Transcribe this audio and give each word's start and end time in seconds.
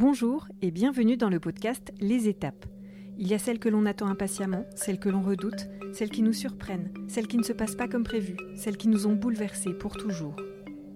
Bonjour 0.00 0.46
et 0.62 0.70
bienvenue 0.70 1.16
dans 1.16 1.28
le 1.28 1.40
podcast 1.40 1.92
Les 1.98 2.28
étapes. 2.28 2.66
Il 3.18 3.26
y 3.26 3.34
a 3.34 3.38
celles 3.40 3.58
que 3.58 3.68
l'on 3.68 3.84
attend 3.84 4.06
impatiemment, 4.06 4.64
celles 4.76 5.00
que 5.00 5.08
l'on 5.08 5.22
redoute, 5.22 5.68
celles 5.92 6.10
qui 6.10 6.22
nous 6.22 6.32
surprennent, 6.32 6.94
celles 7.08 7.26
qui 7.26 7.36
ne 7.36 7.42
se 7.42 7.52
passent 7.52 7.74
pas 7.74 7.88
comme 7.88 8.04
prévu, 8.04 8.36
celles 8.54 8.76
qui 8.76 8.86
nous 8.86 9.08
ont 9.08 9.16
bouleversés 9.16 9.72
pour 9.72 9.96
toujours. 9.96 10.36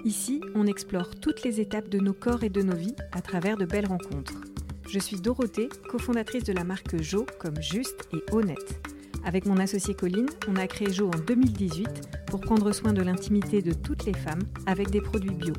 Ici, 0.04 0.40
on 0.54 0.68
explore 0.68 1.16
toutes 1.16 1.42
les 1.42 1.60
étapes 1.60 1.88
de 1.88 1.98
nos 1.98 2.12
corps 2.12 2.44
et 2.44 2.48
de 2.48 2.62
nos 2.62 2.76
vies 2.76 2.94
à 3.10 3.20
travers 3.22 3.56
de 3.56 3.64
belles 3.64 3.88
rencontres. 3.88 4.40
Je 4.88 5.00
suis 5.00 5.20
Dorothée, 5.20 5.68
cofondatrice 5.88 6.44
de 6.44 6.52
la 6.52 6.62
marque 6.62 7.02
Jo 7.02 7.26
comme 7.40 7.60
juste 7.60 8.08
et 8.12 8.22
honnête. 8.32 8.88
Avec 9.24 9.46
mon 9.46 9.56
associé 9.56 9.94
Colline, 9.94 10.30
on 10.46 10.54
a 10.54 10.68
créé 10.68 10.92
Jo 10.92 11.08
en 11.08 11.18
2018 11.26 11.88
pour 12.28 12.40
prendre 12.40 12.70
soin 12.70 12.92
de 12.92 13.02
l'intimité 13.02 13.62
de 13.62 13.72
toutes 13.72 14.04
les 14.04 14.14
femmes 14.14 14.44
avec 14.64 14.90
des 14.90 15.00
produits 15.00 15.34
bio. 15.34 15.54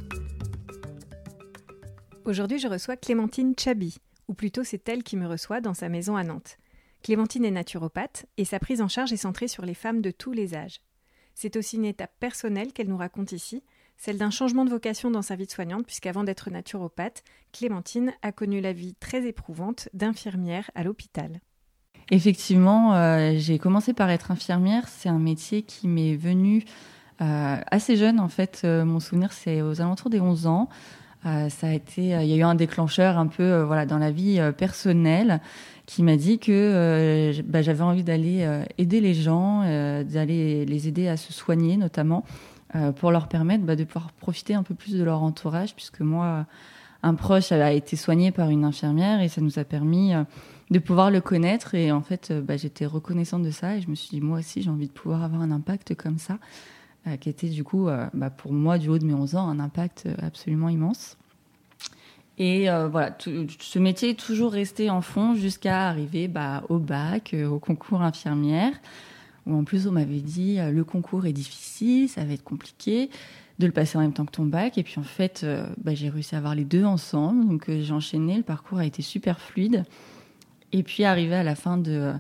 Aujourd'hui, 2.26 2.58
je 2.58 2.70
reçois 2.70 2.96
Clémentine 2.96 3.54
Chabi, 3.60 3.98
ou 4.30 4.34
plutôt 4.34 4.64
c'est 4.64 4.88
elle 4.88 5.04
qui 5.04 5.18
me 5.18 5.28
reçoit 5.28 5.60
dans 5.60 5.74
sa 5.74 5.90
maison 5.90 6.16
à 6.16 6.24
Nantes. 6.24 6.58
Clémentine 7.02 7.44
est 7.44 7.52
naturopathe 7.52 8.26
et 8.38 8.46
sa 8.46 8.60
prise 8.60 8.82
en 8.82 8.88
charge 8.88 9.12
est 9.12 9.18
centrée 9.18 9.50
sur 9.50 9.66
les 9.66 9.74
femmes 9.74 10.02
de 10.02 10.10
tous 10.10 10.32
les 10.32 10.56
âges. 10.56 10.80
C'est 11.36 11.58
aussi 11.58 11.76
une 11.76 11.86
étape 11.86 12.14
personnelle 12.22 12.72
qu'elle 12.72 12.88
nous 12.88 12.98
raconte 12.98 13.34
ici, 13.34 13.62
celle 13.98 14.18
d'un 14.18 14.30
changement 14.30 14.64
de 14.64 14.70
vocation 14.70 15.12
dans 15.12 15.22
sa 15.22 15.36
vie 15.36 15.48
de 15.48 15.52
soignante, 15.52 15.86
puisqu'avant 15.86 16.24
d'être 16.24 16.50
naturopathe, 16.50 17.24
Clémentine 17.52 18.14
a 18.22 18.32
connu 18.32 18.62
la 18.62 18.72
vie 18.72 18.96
très 18.96 19.28
éprouvante 19.28 19.90
d'infirmière 19.94 20.72
à 20.76 20.84
l'hôpital. 20.84 21.42
Effectivement, 22.10 22.96
euh, 22.96 23.34
j'ai 23.36 23.60
commencé 23.60 23.94
par 23.94 24.10
être 24.10 24.32
infirmière. 24.32 24.88
C'est 24.88 25.10
un 25.10 25.20
métier 25.20 25.64
qui 25.64 25.90
m'est 25.90 26.16
venu 26.16 26.64
euh, 27.22 27.58
assez 27.70 27.98
jeune. 27.98 28.20
En 28.20 28.30
fait, 28.30 28.62
euh, 28.64 28.86
mon 28.86 29.00
souvenir, 29.00 29.34
c'est 29.34 29.62
aux 29.62 29.82
alentours 29.82 30.10
des 30.10 30.22
11 30.22 30.48
ans. 30.48 30.70
Euh, 31.26 31.50
ça 31.50 31.68
a 31.68 31.72
été, 31.72 32.16
euh, 32.16 32.24
il 32.24 32.30
y 32.30 32.34
a 32.34 32.38
eu 32.38 32.44
un 32.44 32.56
déclencheur 32.56 33.18
un 33.18 33.28
peu 33.28 33.44
euh, 33.44 33.66
voilà 33.66 33.86
dans 33.86 33.98
la 33.98 34.12
vie 34.12 34.42
personnelle 34.58 35.40
qui 35.86 36.04
m'a 36.04 36.18
dit 36.18 36.40
que 36.40 37.34
bah, 37.46 37.62
j'avais 37.62 37.84
envie 37.84 38.04
d'aller 38.04 38.48
aider 38.78 39.02
les 39.02 39.14
gens, 39.14 39.64
d'aller 40.04 40.66
les 40.66 40.88
aider 40.88 41.10
à 41.10 41.18
se 41.18 41.34
soigner 41.34 41.76
notamment 41.76 42.24
pour 42.96 43.12
leur 43.12 43.28
permettre 43.28 43.66
bah, 43.66 43.76
de 43.76 43.84
pouvoir 43.84 44.14
profiter 44.14 44.54
un 44.54 44.64
peu 44.64 44.76
plus 44.76 44.94
de 44.94 45.04
leur 45.04 45.22
entourage 45.24 45.76
puisque 45.76 46.00
moi 46.00 46.46
un 47.04 47.16
proche 47.16 47.52
a 47.52 47.74
été 47.74 47.98
soigné 47.98 48.32
par 48.32 48.50
une 48.50 48.64
infirmière 48.64 49.22
et 49.22 49.28
ça 49.28 49.42
nous 49.42 49.60
a 49.60 49.66
permis 49.66 50.14
de 50.72 50.80
pouvoir 50.80 51.12
le 51.12 51.20
connaître. 51.20 51.76
Et 51.76 51.92
en 51.92 52.02
fait 52.02 52.32
bah, 52.32 52.56
j'étais 52.56 52.86
reconnaissante 52.86 53.44
de 53.44 53.52
ça 53.52 53.76
et 53.76 53.82
je 53.82 53.90
me 53.90 53.96
suis 53.96 54.10
dit 54.10 54.22
moi 54.22 54.40
aussi 54.40 54.62
j'ai 54.62 54.70
envie 54.70 54.88
de 54.88 54.94
pouvoir 54.94 55.22
avoir 55.22 55.42
un 55.42 55.52
impact 55.52 55.96
comme 55.96 56.18
ça 56.18 56.40
euh, 57.06 57.18
qui 57.18 57.28
était 57.28 57.50
du 57.50 57.66
coup, 57.66 57.90
euh, 57.90 58.08
bah, 58.14 58.30
pour 58.30 58.54
moi, 58.54 58.78
du 58.78 58.88
haut 58.88 58.98
de 58.98 59.06
mes 59.06 59.14
11 59.14 59.36
ans, 59.36 59.50
un 59.50 59.60
impact 59.60 60.06
euh, 60.06 60.16
absolument 60.22 60.70
immense. 60.70 61.18
Et 62.40 62.68
voilà, 62.90 63.16
ce 63.20 63.78
métier 63.78 64.10
est 64.10 64.20
toujours 64.20 64.54
resté 64.54 64.90
en 64.90 65.02
fond 65.02 65.36
jusqu'à 65.36 65.88
arriver 65.88 66.28
bah, 66.28 66.64
au 66.68 66.80
bac, 66.80 67.36
au 67.48 67.60
concours 67.60 68.02
infirmière, 68.02 68.74
où 69.46 69.56
en 69.56 69.64
plus 69.64 69.86
on 69.86 69.92
m'avait 69.92 70.20
dit 70.20 70.58
le 70.58 70.84
concours 70.84 71.28
est 71.28 71.32
difficile, 71.32 72.10
ça 72.10 72.26
va 72.26 72.34
être 72.34 72.44
compliqué 72.44 73.12
de 73.60 73.68
le 73.68 73.72
passer 73.72 74.00
en 74.00 74.02
même 74.02 74.14
temps 74.14 74.26
que 74.26 74.32
ton 74.32 74.46
bac. 74.46 74.80
Et 74.80 74.84
puis 74.84 74.96
en 74.98 75.04
fait, 75.04 75.46
bah, 75.78 75.94
j'ai 75.94 76.10
réussi 76.10 76.34
à 76.34 76.40
avoir 76.40 76.56
les 76.56 76.66
deux 76.66 76.86
ensemble, 76.86 77.48
donc 77.48 77.66
j'ai 77.70 77.94
enchaîné, 77.94 78.38
le 78.38 78.44
parcours 78.44 78.80
a 78.80 78.86
été 78.88 79.04
super 79.04 79.40
fluide. 79.40 79.84
Et 80.72 80.82
puis 80.82 81.04
arrivé 81.04 81.36
à 81.36 81.44
la 81.44 81.54
fin 81.54 81.78
de, 81.78 82.14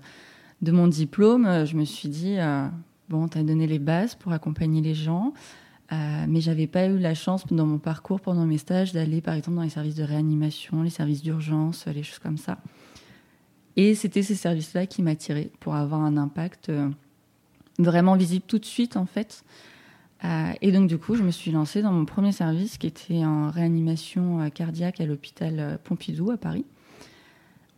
de 0.61 0.71
mon 0.71 0.85
diplôme, 0.85 1.65
je 1.65 1.75
me 1.75 1.85
suis 1.85 2.09
dit, 2.09 2.37
Bon, 3.13 3.27
tu 3.27 3.43
donné 3.43 3.67
les 3.67 3.77
bases 3.77 4.15
pour 4.15 4.31
accompagner 4.31 4.81
les 4.81 4.95
gens, 4.95 5.33
euh, 5.91 6.25
mais 6.27 6.41
j'avais 6.41 6.65
pas 6.65 6.87
eu 6.87 6.97
la 6.97 7.13
chance 7.13 7.45
dans 7.45 7.67
mon 7.67 7.77
parcours, 7.77 8.19
pendant 8.19 8.47
mes 8.47 8.57
stages, 8.57 8.91
d'aller 8.91 9.21
par 9.21 9.35
exemple 9.35 9.57
dans 9.57 9.61
les 9.61 9.69
services 9.69 9.93
de 9.93 10.03
réanimation, 10.03 10.81
les 10.81 10.89
services 10.89 11.21
d'urgence, 11.21 11.85
les 11.85 12.01
choses 12.01 12.17
comme 12.17 12.39
ça. 12.39 12.57
Et 13.75 13.93
c'était 13.93 14.23
ces 14.23 14.33
services-là 14.33 14.87
qui 14.87 15.03
m'attiraient 15.03 15.51
pour 15.59 15.75
avoir 15.75 16.01
un 16.01 16.17
impact 16.17 16.69
euh, 16.69 16.89
vraiment 17.77 18.15
visible 18.15 18.45
tout 18.47 18.57
de 18.57 18.65
suite 18.65 18.97
en 18.97 19.05
fait. 19.05 19.43
Euh, 20.25 20.51
et 20.63 20.71
donc 20.71 20.87
du 20.87 20.97
coup, 20.97 21.13
je 21.13 21.21
me 21.21 21.29
suis 21.29 21.51
lancée 21.51 21.83
dans 21.83 21.91
mon 21.91 22.05
premier 22.05 22.31
service 22.31 22.79
qui 22.79 22.87
était 22.87 23.23
en 23.23 23.51
réanimation 23.51 24.49
cardiaque 24.49 25.01
à 25.01 25.05
l'hôpital 25.05 25.77
Pompidou 25.83 26.31
à 26.31 26.37
Paris 26.37 26.65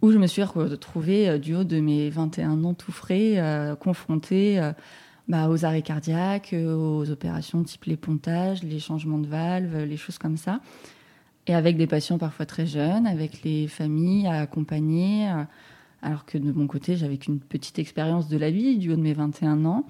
où 0.01 0.12
je 0.12 0.18
me 0.18 0.28
suis 0.28 0.44
retrouvée 0.44 1.40
du 1.40 1.56
haut 1.56 1.63
de 1.66 1.79
mes 1.81 2.09
21 2.09 2.63
ans 2.63 2.74
tout 2.74 2.91
frais, 2.94 3.41
confrontée 3.79 4.62
bah, 5.28 5.50
aux 5.50 5.66
arrêts 5.66 5.81
cardiaques, 5.81 6.53
euh, 6.53 6.75
aux 6.75 7.09
opérations 7.09 7.63
type 7.63 7.86
les 7.86 7.97
pontages, 7.97 8.62
les 8.62 8.80
changements 8.80 9.18
de 9.18 9.25
valves, 9.25 9.84
les 9.84 9.97
choses 9.97 10.19
comme 10.19 10.38
ça. 10.38 10.59
Et 11.47 11.56
avec 11.56 11.78
des 11.78 11.88
patients 11.88 12.19
parfois 12.19 12.46
très 12.46 12.68
jeunes, 12.68 13.08
avec 13.08 13.41
les 13.44 13.68
familles 13.68 14.28
à 14.28 14.41
accompagner. 14.41 15.28
Euh, 15.30 15.44
alors 16.03 16.25
que 16.25 16.38
de 16.38 16.52
mon 16.52 16.68
côté, 16.68 16.96
j'avais 16.96 17.18
qu'une 17.18 17.40
petite 17.40 17.80
expérience 17.80 18.28
de 18.28 18.38
la 18.38 18.52
vie, 18.52 18.78
du 18.78 18.91
haut 18.91 18.96
de 18.96 19.02
mes 19.02 19.13
21 19.13 19.66
ans. 19.66 19.86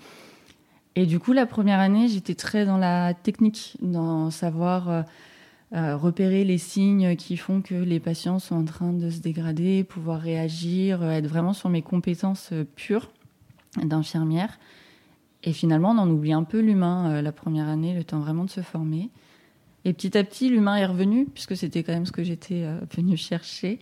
Et 0.95 1.05
du 1.05 1.19
coup, 1.19 1.33
la 1.33 1.45
première 1.45 1.79
année, 1.79 2.07
j'étais 2.07 2.35
très 2.35 2.65
dans 2.65 2.77
la 2.77 3.13
technique, 3.13 3.75
dans 3.81 4.31
savoir 4.31 5.03
euh, 5.73 5.97
repérer 5.97 6.45
les 6.45 6.57
signes 6.57 7.17
qui 7.17 7.35
font 7.35 7.61
que 7.61 7.75
les 7.75 7.99
patients 7.99 8.39
sont 8.39 8.55
en 8.55 8.63
train 8.63 8.93
de 8.93 9.09
se 9.09 9.19
dégrader, 9.19 9.83
pouvoir 9.83 10.21
réagir, 10.21 11.03
être 11.03 11.27
vraiment 11.27 11.51
sur 11.51 11.67
mes 11.67 11.81
compétences 11.81 12.53
pures 12.77 13.11
d'infirmière. 13.83 14.57
Et 15.45 15.53
finalement, 15.53 15.91
on 15.91 15.99
en 15.99 16.09
oublie 16.09 16.33
un 16.33 16.43
peu 16.43 16.59
l'humain 16.59 17.11
euh, 17.11 17.21
la 17.21 17.31
première 17.31 17.67
année, 17.67 17.93
le 17.93 18.03
temps 18.03 18.19
vraiment 18.19 18.45
de 18.45 18.49
se 18.49 18.61
former. 18.61 19.09
Et 19.85 19.93
petit 19.93 20.17
à 20.17 20.23
petit, 20.23 20.49
l'humain 20.49 20.75
est 20.75 20.85
revenu, 20.87 21.25
puisque 21.25 21.55
c'était 21.55 21.83
quand 21.83 21.93
même 21.93 22.07
ce 22.07 22.11
que 22.11 22.23
j'étais 22.23 22.63
euh, 22.63 22.79
venue 22.95 23.15
chercher. 23.15 23.79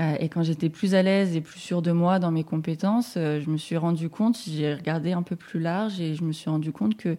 Euh, 0.00 0.16
et 0.18 0.30
quand 0.30 0.42
j'étais 0.42 0.70
plus 0.70 0.94
à 0.94 1.02
l'aise 1.02 1.36
et 1.36 1.42
plus 1.42 1.60
sûre 1.60 1.82
de 1.82 1.92
moi 1.92 2.18
dans 2.18 2.30
mes 2.30 2.44
compétences, 2.44 3.12
je 3.14 3.50
me 3.50 3.58
suis 3.58 3.76
rendu 3.76 4.08
compte, 4.08 4.38
j'ai 4.46 4.74
regardé 4.74 5.12
un 5.12 5.22
peu 5.22 5.36
plus 5.36 5.60
large 5.60 6.00
et 6.00 6.14
je 6.14 6.24
me 6.24 6.32
suis 6.32 6.50
rendu 6.50 6.72
compte 6.72 6.96
que 6.96 7.16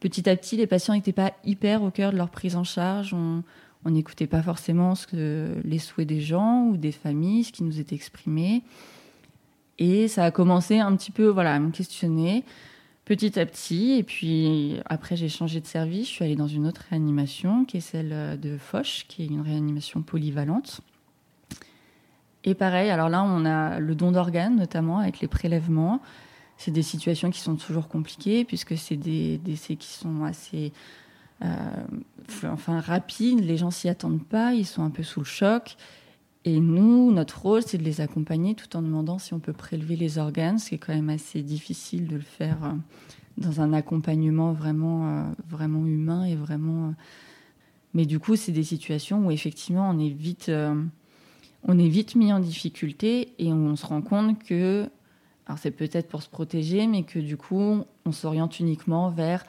petit 0.00 0.28
à 0.28 0.36
petit, 0.36 0.56
les 0.56 0.66
patients 0.66 0.94
n'étaient 0.94 1.12
pas 1.12 1.34
hyper 1.44 1.82
au 1.82 1.90
cœur 1.90 2.12
de 2.12 2.16
leur 2.16 2.30
prise 2.30 2.56
en 2.56 2.64
charge. 2.64 3.14
On 3.14 3.90
n'écoutait 3.90 4.26
pas 4.26 4.42
forcément 4.42 4.96
ce 4.96 5.06
que, 5.06 5.54
les 5.64 5.78
souhaits 5.78 6.08
des 6.08 6.20
gens 6.20 6.64
ou 6.64 6.76
des 6.76 6.90
familles, 6.90 7.44
ce 7.44 7.52
qui 7.52 7.62
nous 7.62 7.78
était 7.78 7.94
exprimé. 7.94 8.62
Et 9.78 10.08
ça 10.08 10.24
a 10.24 10.30
commencé 10.30 10.78
un 10.78 10.94
petit 10.96 11.10
peu 11.10 11.26
voilà, 11.26 11.54
à 11.54 11.58
me 11.58 11.70
questionner 11.70 12.44
petit 13.08 13.38
à 13.40 13.46
petit. 13.46 13.92
Et 13.92 14.02
puis 14.02 14.76
après, 14.84 15.16
j'ai 15.16 15.28
changé 15.28 15.60
de 15.60 15.66
service. 15.66 16.06
Je 16.06 16.12
suis 16.12 16.24
allée 16.24 16.36
dans 16.36 16.46
une 16.46 16.66
autre 16.66 16.82
réanimation 16.90 17.64
qui 17.64 17.78
est 17.78 17.80
celle 17.80 18.38
de 18.38 18.58
Foch, 18.58 19.06
qui 19.08 19.22
est 19.22 19.26
une 19.26 19.40
réanimation 19.40 20.02
polyvalente. 20.02 20.82
Et 22.44 22.54
pareil, 22.54 22.90
alors 22.90 23.08
là, 23.08 23.24
on 23.24 23.44
a 23.44 23.80
le 23.80 23.94
don 23.94 24.12
d'organes, 24.12 24.56
notamment 24.56 24.98
avec 24.98 25.20
les 25.20 25.28
prélèvements. 25.28 26.00
C'est 26.56 26.70
des 26.70 26.82
situations 26.82 27.30
qui 27.30 27.40
sont 27.40 27.56
toujours 27.56 27.88
compliquées 27.88 28.44
puisque 28.44 28.76
c'est 28.76 28.96
des 28.96 29.38
décès 29.38 29.76
qui 29.76 29.88
sont 29.88 30.24
assez 30.24 30.72
euh, 31.42 31.46
enfin, 32.44 32.80
rapides. 32.80 33.40
Les 33.40 33.56
gens 33.56 33.70
s'y 33.70 33.88
attendent 33.88 34.24
pas, 34.24 34.52
ils 34.54 34.66
sont 34.66 34.82
un 34.82 34.90
peu 34.90 35.02
sous 35.02 35.20
le 35.20 35.26
choc. 35.26 35.76
Et 36.48 36.60
nous, 36.60 37.12
notre 37.12 37.42
rôle, 37.42 37.62
c'est 37.62 37.76
de 37.76 37.82
les 37.82 38.00
accompagner 38.00 38.54
tout 38.54 38.74
en 38.74 38.80
demandant 38.80 39.18
si 39.18 39.34
on 39.34 39.38
peut 39.38 39.52
prélever 39.52 39.96
les 39.96 40.16
organes, 40.16 40.58
ce 40.58 40.70
qui 40.70 40.76
est 40.76 40.78
quand 40.78 40.94
même 40.94 41.10
assez 41.10 41.42
difficile 41.42 42.06
de 42.06 42.14
le 42.14 42.22
faire 42.22 42.56
euh, 42.64 42.72
dans 43.36 43.60
un 43.60 43.74
accompagnement 43.74 44.54
vraiment, 44.54 45.10
euh, 45.10 45.24
vraiment 45.46 45.84
humain 45.84 46.24
et 46.24 46.36
vraiment. 46.36 46.86
Euh, 46.86 46.92
mais 47.92 48.06
du 48.06 48.18
coup, 48.18 48.34
c'est 48.34 48.52
des 48.52 48.64
situations 48.64 49.26
où 49.26 49.30
effectivement, 49.30 49.90
on 49.90 49.98
est 49.98 50.08
vite, 50.08 50.50
on 51.64 51.78
est 51.78 51.88
vite 51.88 52.14
mis 52.14 52.32
en 52.32 52.40
difficulté 52.40 53.34
et 53.38 53.52
on 53.52 53.76
se 53.76 53.84
rend 53.84 54.00
compte 54.00 54.42
que, 54.42 54.88
alors 55.46 55.58
c'est 55.58 55.70
peut-être 55.70 56.08
pour 56.08 56.22
se 56.22 56.30
protéger, 56.30 56.86
mais 56.86 57.02
que 57.02 57.18
du 57.18 57.36
coup, 57.36 57.84
on 58.06 58.12
s'oriente 58.12 58.58
uniquement 58.58 59.10
vers 59.10 59.44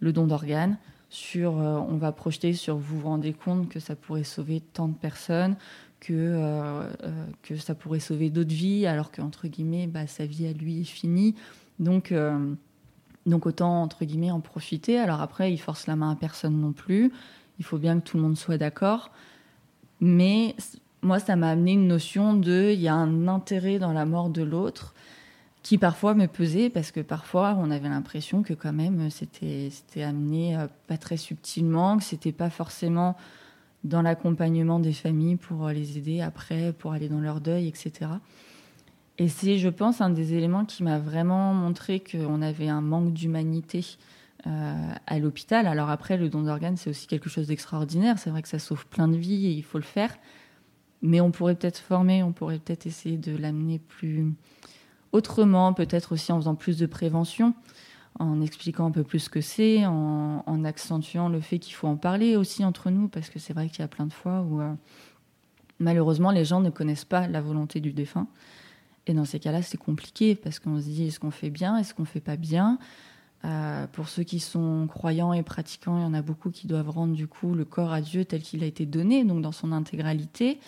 le 0.00 0.14
don 0.14 0.26
d'organes. 0.26 0.78
Sur, 1.10 1.54
on 1.54 1.96
va 1.96 2.12
projeter 2.12 2.52
sur 2.52 2.76
vous 2.76 3.00
vous 3.00 3.08
rendez 3.08 3.32
compte 3.32 3.70
que 3.70 3.80
ça 3.80 3.96
pourrait 3.96 4.24
sauver 4.24 4.60
tant 4.60 4.88
de 4.88 4.94
personnes, 4.94 5.56
que, 6.00 6.12
euh, 6.12 6.82
euh, 7.02 7.26
que 7.42 7.56
ça 7.56 7.74
pourrait 7.74 8.00
sauver 8.00 8.30
d'autres 8.30 8.52
vies, 8.52 8.86
alors 8.86 9.10
qu'entre 9.10 9.48
guillemets, 9.48 9.86
bah, 9.86 10.06
sa 10.06 10.26
vie 10.26 10.46
à 10.46 10.52
lui 10.52 10.80
est 10.80 10.84
finie. 10.84 11.34
Donc, 11.78 12.12
euh, 12.12 12.54
donc 13.26 13.46
autant, 13.46 13.82
entre 13.82 14.04
guillemets, 14.04 14.30
en 14.30 14.40
profiter. 14.40 14.98
Alors 14.98 15.20
après, 15.20 15.52
il 15.52 15.58
force 15.58 15.86
la 15.86 15.96
main 15.96 16.10
à 16.10 16.16
personne 16.16 16.60
non 16.60 16.72
plus. 16.72 17.12
Il 17.58 17.64
faut 17.64 17.78
bien 17.78 17.98
que 18.00 18.04
tout 18.04 18.16
le 18.16 18.22
monde 18.22 18.36
soit 18.36 18.58
d'accord. 18.58 19.10
Mais 20.00 20.54
moi, 21.02 21.18
ça 21.18 21.36
m'a 21.36 21.50
amené 21.50 21.72
une 21.72 21.88
notion 21.88 22.34
de, 22.34 22.70
il 22.72 22.80
y 22.80 22.88
a 22.88 22.94
un 22.94 23.28
intérêt 23.28 23.78
dans 23.78 23.92
la 23.92 24.06
mort 24.06 24.30
de 24.30 24.42
l'autre 24.42 24.94
qui 25.64 25.76
parfois 25.76 26.14
me 26.14 26.26
pesait 26.26 26.70
parce 26.70 26.92
que 26.92 27.00
parfois 27.00 27.56
on 27.58 27.70
avait 27.72 27.88
l'impression 27.88 28.42
que 28.44 28.54
quand 28.54 28.72
même 28.72 29.10
c'était 29.10 29.68
c'était 29.70 30.04
amené 30.04 30.56
pas 30.86 30.96
très 30.96 31.16
subtilement, 31.16 31.98
que 31.98 32.04
c'était 32.04 32.32
pas 32.32 32.48
forcément 32.48 33.16
dans 33.84 34.02
l'accompagnement 34.02 34.80
des 34.80 34.92
familles 34.92 35.36
pour 35.36 35.68
les 35.68 35.98
aider 35.98 36.20
après, 36.20 36.72
pour 36.72 36.92
aller 36.92 37.08
dans 37.08 37.20
leur 37.20 37.40
deuil, 37.40 37.68
etc. 37.68 38.10
Et 39.18 39.28
c'est, 39.28 39.58
je 39.58 39.68
pense, 39.68 40.00
un 40.00 40.10
des 40.10 40.34
éléments 40.34 40.64
qui 40.64 40.82
m'a 40.82 40.98
vraiment 40.98 41.52
montré 41.52 42.00
qu'on 42.00 42.40
avait 42.40 42.68
un 42.68 42.80
manque 42.80 43.12
d'humanité 43.12 43.84
euh, 44.46 44.92
à 45.06 45.18
l'hôpital. 45.18 45.66
Alors 45.66 45.90
après, 45.90 46.16
le 46.16 46.28
don 46.28 46.42
d'organes, 46.42 46.76
c'est 46.76 46.90
aussi 46.90 47.08
quelque 47.08 47.28
chose 47.28 47.48
d'extraordinaire. 47.48 48.18
C'est 48.18 48.30
vrai 48.30 48.42
que 48.42 48.48
ça 48.48 48.60
sauve 48.60 48.86
plein 48.86 49.08
de 49.08 49.16
vies 49.16 49.46
et 49.46 49.50
il 49.50 49.64
faut 49.64 49.78
le 49.78 49.84
faire. 49.84 50.16
mais 51.02 51.20
on 51.20 51.30
pourrait 51.30 51.54
peut-être 51.54 51.78
former, 51.78 52.22
on 52.22 52.32
pourrait 52.32 52.58
peut-être 52.58 52.86
essayer 52.86 53.16
de 53.16 53.36
l'amener 53.36 53.78
plus 53.78 54.32
autrement, 55.12 55.72
peut-être 55.72 56.12
aussi 56.12 56.32
en 56.32 56.38
faisant 56.38 56.54
plus 56.54 56.76
de 56.78 56.86
prévention, 56.86 57.54
en 58.18 58.40
expliquant 58.40 58.86
un 58.86 58.90
peu 58.90 59.04
plus 59.04 59.20
ce 59.20 59.30
que 59.30 59.40
c'est, 59.40 59.86
en, 59.86 60.64
accentuant 60.64 61.28
le 61.28 61.40
fait 61.40 61.58
qu'il 61.58 61.74
faut 61.74 61.86
en 61.86 61.96
parler 61.96 62.36
aussi 62.36 62.64
entre 62.64 62.90
nous, 62.90 63.08
parce 63.08 63.30
que 63.30 63.38
c'est 63.38 63.52
vrai 63.52 63.68
qu'il 63.68 63.80
y 63.80 63.82
a 63.82 63.88
plein 63.88 64.06
de 64.06 64.12
fois 64.12 64.42
où 64.42 64.60
euh, 64.60 64.74
malheureusement 65.78 66.30
les 66.30 66.44
gens 66.44 66.60
ne 66.60 66.70
connaissent 66.70 67.04
pas 67.04 67.28
la 67.28 67.40
volonté 67.40 67.80
du 67.80 67.92
défunt. 67.92 68.26
Et 69.06 69.14
dans 69.14 69.24
ces 69.24 69.38
cas-là, 69.38 69.62
c'est 69.62 69.78
compliqué 69.78 70.34
parce 70.34 70.58
qu'on 70.58 70.80
se 70.80 70.86
dit 70.86 71.06
est-ce 71.06 71.20
qu'on 71.20 71.30
fait 71.30 71.50
bien, 71.50 71.78
est-ce 71.78 71.94
qu'on 71.94 72.04
fait 72.04 72.20
pas 72.20 72.36
bien? 72.36 72.78
Euh, 73.44 73.86
Pour 73.92 74.08
ceux 74.08 74.24
qui 74.24 74.40
sont 74.40 74.86
croyants 74.88 75.32
et 75.32 75.42
pratiquants, 75.42 75.96
il 75.98 76.02
y 76.02 76.06
en 76.06 76.14
a 76.14 76.22
beaucoup 76.22 76.50
qui 76.50 76.66
doivent 76.66 76.90
rendre 76.90 77.14
du 77.14 77.26
coup 77.26 77.54
le 77.54 77.64
corps 77.64 77.92
à 77.92 78.00
Dieu 78.00 78.24
tel 78.24 78.42
qu'il 78.42 78.62
a 78.64 78.66
été 78.66 78.84
donné, 78.84 79.24
donc 79.24 79.42
dans 79.42 79.52
son 79.52 79.72
intégralité. 79.72 80.58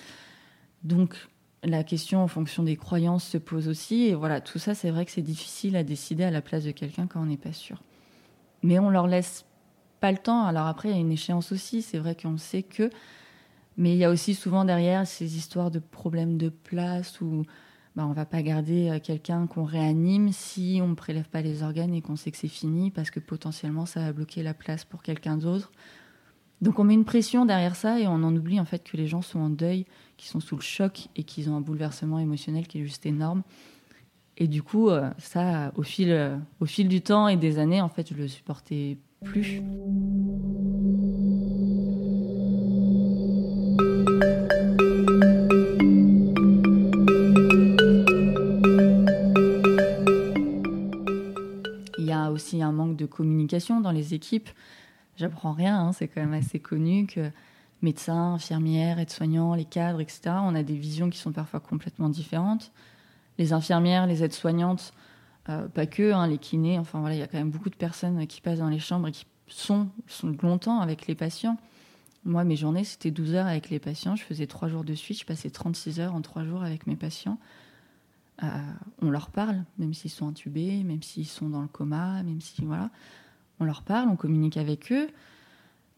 Donc 0.85 1.29
la 1.63 1.85
question 1.85 2.23
en 2.23 2.29
fonction 2.29 2.63
des 2.63 2.77
croyances 2.77 3.25
se 3.25 3.39
pose 3.39 3.69
aussi. 3.69 4.05
Et 4.05 4.15
voilà, 4.15 4.41
tout 4.41 4.59
ça, 4.59 4.75
c'est 4.75 4.91
vrai 4.91 5.05
que 5.05 5.11
c'est 5.11 5.23
difficile 5.23 5.77
à 5.77 5.85
décider 5.85 6.25
à 6.25 6.31
la 6.31 6.43
place 6.43 6.65
de 6.65 6.71
quelqu'un 6.71 7.07
quand 7.07 7.21
on 7.21 7.27
n'est 7.27 7.37
pas 7.37 7.53
sûr. 7.53 7.83
Mais 8.63 8.79
on 8.79 8.91
leur 8.91 9.07
laisse 9.07 9.45
pas 10.01 10.13
le 10.13 10.19
temps. 10.19 10.45
Alors 10.45 10.67
après, 10.67 10.89
il 10.89 10.95
y 10.95 10.99
a 10.99 11.01
une 11.01 11.13
échéance 11.13 11.53
aussi. 11.53 11.83
C'est 11.83 11.99
vrai 11.99 12.15
qu'on 12.15 12.39
sait 12.39 12.63
que. 12.63 12.91
Mais 13.77 13.93
il 13.93 13.99
y 13.99 14.05
a 14.05 14.11
aussi 14.11 14.35
souvent 14.35 14.65
derrière 14.65 15.07
ces 15.07 15.37
histoires 15.37 15.71
de 15.71 15.79
problèmes 15.79 16.37
de 16.39 16.49
place 16.49 17.21
où 17.21 17.45
bah, 17.97 18.07
on 18.07 18.13
va 18.13 18.25
pas 18.25 18.43
garder 18.43 18.89
euh, 18.89 18.99
quelqu'un 19.01 19.47
qu'on 19.47 19.65
réanime 19.65 20.33
si 20.33 20.81
on 20.83 20.89
ne 20.89 20.95
prélève 20.95 21.29
pas 21.29 21.41
les 21.41 21.63
organes 21.63 21.95
et 21.95 22.03
qu'on 22.03 22.17
sait 22.17 22.31
que 22.31 22.37
c'est 22.37 22.49
fini 22.49 22.91
parce 22.91 23.11
que 23.11 23.21
potentiellement 23.21 23.85
ça 23.87 24.01
va 24.01 24.13
bloquer 24.13 24.43
la 24.43 24.55
place 24.55 24.85
pour 24.85 25.03
quelqu'un 25.03 25.37
d'autre. 25.37 25.73
Donc 26.61 26.79
on 26.79 26.85
met 26.85 26.95
une 26.95 27.05
pression 27.05 27.47
derrière 27.47 27.75
ça 27.75 27.99
et 27.99 28.07
on 28.07 28.23
en 28.23 28.37
oublie 28.37 28.61
en 28.61 28.65
fait 28.65 28.85
que 28.85 28.97
les 28.97 29.07
gens 29.07 29.23
sont 29.23 29.41
en 29.41 29.51
deuil, 29.51 29.87
qu'ils 30.21 30.29
sont 30.29 30.41
sous 30.41 30.57
le 30.57 30.61
choc 30.61 31.09
et 31.17 31.23
qu'ils 31.23 31.49
ont 31.49 31.57
un 31.57 31.63
bouleversement 31.63 32.19
émotionnel 32.19 32.67
qui 32.67 32.79
est 32.79 32.85
juste 32.85 33.07
énorme. 33.07 33.43
Et 34.37 34.49
du 34.49 34.63
coup, 34.63 34.91
euh, 34.91 35.09
ça, 35.17 35.73
au 35.77 35.83
fil, 35.83 36.11
euh, 36.11 36.37
au 36.61 36.67
fil 36.67 36.89
du 36.89 37.01
temps 37.01 37.27
et 37.27 37.39
des 37.39 37.59
années, 37.59 37.81
en 37.81 37.89
fait, 37.89 38.11
je 38.11 38.15
le 38.15 38.29
supportais 38.29 38.99
plus. 39.25 39.63
Il 51.99 52.05
y 52.05 52.13
a 52.13 52.31
aussi 52.31 52.61
un 52.63 52.73
manque 52.73 52.97
de 52.97 53.07
communication 53.07 53.81
dans 53.81 53.91
les 53.91 54.13
équipes 54.13 54.51
j'apprends 55.21 55.53
rien, 55.53 55.79
hein, 55.79 55.93
c'est 55.93 56.09
quand 56.09 56.21
même 56.21 56.33
assez 56.33 56.59
connu 56.59 57.07
que 57.07 57.31
médecins, 57.83 58.35
infirmières, 58.35 58.99
aides-soignants, 58.99 59.55
les 59.55 59.65
cadres, 59.65 60.01
etc., 60.01 60.21
on 60.43 60.55
a 60.55 60.63
des 60.63 60.77
visions 60.77 61.11
qui 61.11 61.19
sont 61.19 61.33
parfois 61.33 61.61
complètement 61.61 62.09
différentes. 62.09 62.73
Les 63.39 63.53
infirmières, 63.53 64.07
les 64.07 64.23
aides-soignantes, 64.23 64.93
euh, 65.49 65.69
pas 65.69 65.87
que, 65.87 66.13
hein, 66.13 66.27
les 66.27 66.39
kinés, 66.39 66.79
enfin 66.79 67.01
voilà, 67.01 67.15
il 67.15 67.19
y 67.19 67.23
a 67.23 67.27
quand 67.27 67.39
même 67.39 67.51
beaucoup 67.51 67.71
de 67.71 67.77
personnes 67.77 68.27
qui 68.27 68.41
passent 68.41 68.59
dans 68.59 68.69
les 68.69 68.79
chambres 68.79 69.09
et 69.09 69.13
qui 69.13 69.27
sont, 69.47 69.89
sont 70.07 70.37
longtemps 70.43 70.81
avec 70.81 71.07
les 71.07 71.15
patients. 71.15 71.57
Moi, 72.25 72.45
mes 72.45 72.57
journées, 72.57 72.85
c'était 72.85 73.11
12 73.11 73.35
heures 73.35 73.47
avec 73.47 73.71
les 73.71 73.79
patients. 73.79 74.15
Je 74.15 74.23
faisais 74.23 74.47
3 74.47 74.69
jours 74.69 74.85
de 74.85 74.95
suite. 74.95 75.21
Je 75.21 75.25
passais 75.25 75.49
36 75.49 76.01
heures 76.01 76.15
en 76.15 76.21
3 76.21 76.45
jours 76.45 76.63
avec 76.63 76.87
mes 76.87 76.97
patients. 76.97 77.39
Euh, 78.43 78.47
on 79.01 79.11
leur 79.11 79.31
parle, 79.31 79.65
même 79.79 79.95
s'ils 79.95 80.11
sont 80.11 80.29
intubés, 80.29 80.83
même 80.85 81.03
s'ils 81.03 81.27
sont 81.27 81.49
dans 81.49 81.63
le 81.63 81.69
coma, 81.69 82.23
même 82.23 82.41
si, 82.41 82.65
voilà 82.65 82.91
on 83.61 83.65
leur 83.65 83.83
parle, 83.83 84.09
on 84.09 84.17
communique 84.17 84.57
avec 84.57 84.91
eux. 84.91 85.09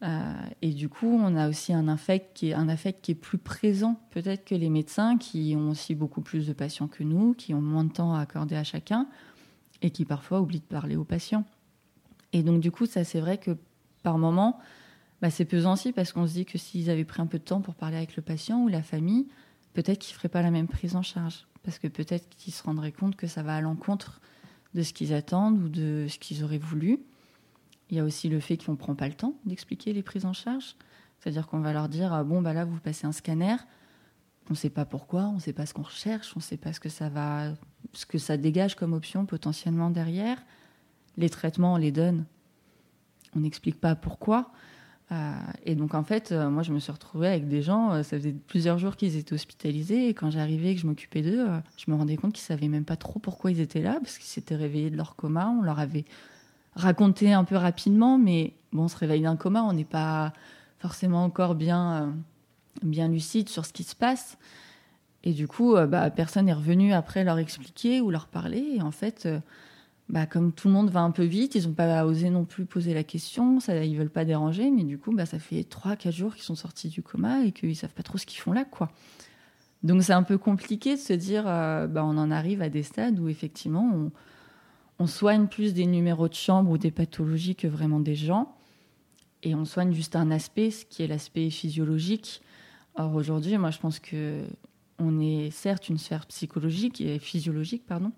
Euh, 0.03 0.33
et 0.61 0.71
du 0.71 0.89
coup, 0.89 1.07
on 1.07 1.35
a 1.37 1.47
aussi 1.47 1.73
un 1.73 1.87
affect 1.87 2.35
qui 2.35 2.51
est, 2.51 3.15
plus 3.15 3.37
présent 3.37 3.99
peut-être 4.11 4.43
que 4.43 4.55
les 4.55 4.69
médecins, 4.69 5.17
qui 5.17 5.55
ont 5.57 5.69
aussi 5.69 5.95
beaucoup 5.95 6.21
plus 6.21 6.45
de 6.45 6.53
patients 6.53 6.87
que 6.87 7.03
nous, 7.03 7.33
qui 7.33 7.53
ont 7.53 7.61
moins 7.61 7.85
de 7.85 7.91
temps 7.91 8.13
à 8.13 8.19
accorder 8.19 8.55
à 8.55 8.63
chacun, 8.63 9.07
et 9.81 9.91
qui 9.91 10.03
parfois 10.03 10.41
oublient 10.41 10.59
de 10.59 10.65
parler 10.65 10.95
aux 10.95 11.05
patients. 11.05 11.45
Et 12.33 12.43
donc 12.43 12.59
du 12.59 12.71
coup, 12.71 12.85
ça 12.85 13.03
c'est 13.03 13.21
vrai 13.21 13.37
que 13.37 13.57
par 14.01 14.17
moment, 14.17 14.59
bah, 15.21 15.29
c'est 15.29 15.45
pesant 15.45 15.73
aussi 15.73 15.93
parce 15.93 16.11
qu'on 16.11 16.27
se 16.27 16.33
dit 16.33 16.45
que 16.45 16.57
s'ils 16.57 16.89
avaient 16.89 17.05
pris 17.05 17.21
un 17.21 17.27
peu 17.27 17.39
de 17.39 17.43
temps 17.43 17.61
pour 17.61 17.75
parler 17.75 17.95
avec 17.95 18.17
le 18.17 18.21
patient 18.21 18.61
ou 18.61 18.67
la 18.67 18.83
famille, 18.83 19.27
peut-être 19.73 19.99
qu'ils 19.99 20.13
ne 20.13 20.17
feraient 20.17 20.29
pas 20.29 20.41
la 20.41 20.51
même 20.51 20.67
prise 20.67 20.97
en 20.97 21.01
charge. 21.01 21.47
Parce 21.63 21.79
que 21.79 21.87
peut-être 21.87 22.27
qu'ils 22.35 22.53
se 22.53 22.61
rendraient 22.61 22.91
compte 22.91 23.15
que 23.15 23.27
ça 23.27 23.41
va 23.41 23.55
à 23.55 23.61
l'encontre 23.61 24.19
de 24.73 24.83
ce 24.83 24.91
qu'ils 24.91 25.13
attendent 25.13 25.63
ou 25.63 25.69
de 25.69 26.07
ce 26.09 26.19
qu'ils 26.19 26.43
auraient 26.43 26.57
voulu. 26.57 26.99
Il 27.93 27.97
y 27.97 27.99
a 27.99 28.03
aussi 28.03 28.27
le 28.27 28.39
fait 28.39 28.57
qu'on 28.57 28.71
ne 28.71 28.77
prend 28.77 28.95
pas 28.95 29.07
le 29.07 29.13
temps 29.13 29.35
d'expliquer 29.45 29.93
les 29.93 30.01
prises 30.01 30.25
en 30.25 30.33
charge. 30.33 30.75
C'est-à-dire 31.19 31.45
qu'on 31.45 31.59
va 31.59 31.73
leur 31.73 31.89
dire 31.89 32.11
ah, 32.11 32.23
bon, 32.23 32.41
bah 32.41 32.51
là, 32.51 32.65
vous 32.65 32.79
passez 32.79 33.05
un 33.05 33.11
scanner. 33.11 33.55
On 34.49 34.53
ne 34.53 34.55
sait 34.55 34.71
pas 34.71 34.83
pourquoi, 34.83 35.25
on 35.25 35.33
ne 35.33 35.39
sait 35.39 35.53
pas 35.53 35.67
ce 35.67 35.75
qu'on 35.75 35.83
recherche, 35.83 36.33
on 36.35 36.39
ne 36.39 36.43
sait 36.43 36.57
pas 36.57 36.73
ce 36.73 36.79
que 36.79 36.89
ça 36.89 37.09
va, 37.09 37.53
ce 37.93 38.07
que 38.07 38.17
ça 38.17 38.35
dégage 38.35 38.73
comme 38.73 38.93
option 38.93 39.27
potentiellement 39.27 39.91
derrière. 39.91 40.41
Les 41.17 41.29
traitements, 41.29 41.73
on 41.73 41.77
les 41.77 41.91
donne. 41.91 42.25
On 43.35 43.41
n'explique 43.41 43.79
pas 43.79 43.93
pourquoi. 43.93 44.49
Euh, 45.11 45.33
et 45.63 45.75
donc, 45.75 45.93
en 45.93 46.03
fait, 46.03 46.31
euh, 46.31 46.49
moi, 46.49 46.63
je 46.63 46.73
me 46.73 46.79
suis 46.79 46.91
retrouvée 46.91 47.27
avec 47.27 47.47
des 47.47 47.61
gens, 47.61 47.91
euh, 47.91 48.01
ça 48.01 48.17
faisait 48.17 48.33
plusieurs 48.33 48.79
jours 48.79 48.95
qu'ils 48.95 49.17
étaient 49.17 49.33
hospitalisés. 49.33 50.09
Et 50.09 50.15
quand 50.15 50.31
j'arrivais 50.31 50.71
et 50.71 50.75
que 50.75 50.81
je 50.81 50.87
m'occupais 50.87 51.21
d'eux, 51.21 51.45
je 51.77 51.91
me 51.91 51.95
rendais 51.95 52.15
compte 52.15 52.33
qu'ils 52.33 52.41
ne 52.41 52.57
savaient 52.57 52.69
même 52.69 52.85
pas 52.85 52.95
trop 52.95 53.19
pourquoi 53.19 53.51
ils 53.51 53.59
étaient 53.59 53.83
là, 53.83 53.99
parce 54.01 54.17
qu'ils 54.17 54.31
s'étaient 54.31 54.55
réveillés 54.55 54.89
de 54.89 54.97
leur 54.97 55.15
coma. 55.15 55.47
On 55.49 55.61
leur 55.61 55.77
avait 55.77 56.05
raconter 56.75 57.33
un 57.33 57.43
peu 57.43 57.55
rapidement, 57.55 58.17
mais 58.17 58.53
bon, 58.71 58.83
on 58.83 58.87
se 58.87 58.97
réveille 58.97 59.21
d'un 59.21 59.35
coma, 59.35 59.63
on 59.63 59.73
n'est 59.73 59.83
pas 59.83 60.33
forcément 60.79 61.23
encore 61.23 61.55
bien, 61.55 61.93
euh, 61.93 62.11
bien 62.81 63.07
lucide 63.07 63.47
sur 63.49 63.65
ce 63.65 63.71
qui 63.73 63.83
se 63.83 63.95
passe. 63.95 64.37
Et 65.23 65.31
du 65.31 65.47
coup, 65.47 65.75
euh, 65.75 65.87
bah, 65.87 66.09
personne 66.09 66.47
n'est 66.47 66.53
revenu 66.53 66.91
après 66.91 67.23
leur 67.23 67.39
expliquer 67.39 68.01
ou 68.01 68.11
leur 68.11 68.27
parler. 68.27 68.75
Et 68.75 68.81
en 68.81 68.91
fait, 68.91 69.25
euh, 69.25 69.39
bah, 70.09 70.25
comme 70.25 70.51
tout 70.51 70.67
le 70.67 70.73
monde 70.73 70.89
va 70.89 70.99
un 70.99 71.11
peu 71.11 71.23
vite, 71.23 71.55
ils 71.55 71.67
n'ont 71.67 71.73
pas 71.73 72.05
osé 72.05 72.29
non 72.29 72.43
plus 72.43 72.65
poser 72.65 72.93
la 72.93 73.05
question, 73.05 73.61
ça, 73.61 73.81
ils 73.85 73.97
veulent 73.97 74.09
pas 74.09 74.25
déranger, 74.25 74.71
mais 74.71 74.83
du 74.83 74.97
coup, 74.97 75.13
bah, 75.13 75.25
ça 75.25 75.39
fait 75.39 75.61
3-4 75.61 76.11
jours 76.11 76.35
qu'ils 76.35 76.43
sont 76.43 76.55
sortis 76.55 76.89
du 76.89 77.01
coma 77.01 77.45
et 77.45 77.53
qu'ils 77.53 77.77
savent 77.77 77.93
pas 77.93 78.03
trop 78.03 78.17
ce 78.17 78.25
qu'ils 78.25 78.41
font 78.41 78.51
là. 78.51 78.65
quoi. 78.65 78.91
Donc 79.83 80.01
c'est 80.03 80.13
un 80.13 80.23
peu 80.23 80.37
compliqué 80.37 80.95
de 80.95 80.99
se 80.99 81.11
dire, 81.11 81.43
on 81.45 82.17
en 82.17 82.31
arrive 82.31 82.61
à 82.61 82.69
des 82.69 82.83
stades 82.83 83.19
où 83.19 83.27
effectivement, 83.27 84.09
on 84.99 85.07
soigne 85.07 85.47
plus 85.47 85.73
des 85.73 85.85
numéros 85.85 86.27
de 86.27 86.33
chambre 86.33 86.71
ou 86.71 86.77
des 86.77 86.91
pathologies 86.91 87.55
que 87.55 87.67
vraiment 87.67 87.99
des 87.99 88.15
gens. 88.15 88.55
Et 89.41 89.55
on 89.55 89.65
soigne 89.65 89.93
juste 89.93 90.15
un 90.15 90.31
aspect, 90.31 90.71
ce 90.71 90.85
qui 90.85 91.03
est 91.03 91.07
l'aspect 91.07 91.49
physiologique. 91.49 92.41
Or 92.95 93.13
aujourd'hui, 93.15 93.57
moi 93.57 93.71
je 93.71 93.79
pense 93.79 93.99
que 93.99 94.43
on 94.99 95.19
est 95.19 95.49
certes 95.51 95.89
une 95.89 95.97
sphère 95.97 96.25
psychologique 96.27 97.01
et 97.01 97.19
physiologique, 97.19 97.85
pardon, 97.85 98.11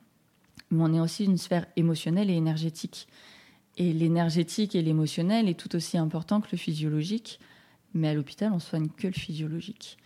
mais 0.71 0.83
on 0.83 0.93
est 0.93 0.99
aussi 0.99 1.25
une 1.25 1.37
sphère 1.37 1.65
émotionnelle 1.75 2.29
et 2.29 2.35
énergétique. 2.35 3.07
Et 3.77 3.93
l'énergétique 3.93 4.75
et 4.75 4.81
l'émotionnel 4.81 5.49
est 5.49 5.59
tout 5.59 5.75
aussi 5.75 5.97
important 5.97 6.41
que 6.41 6.49
le 6.51 6.57
physiologique, 6.57 7.39
mais 7.93 8.09
à 8.09 8.13
l'hôpital, 8.13 8.51
on 8.53 8.59
soigne 8.59 8.89
que 8.89 9.07
le 9.07 9.13
physiologique. 9.13 9.97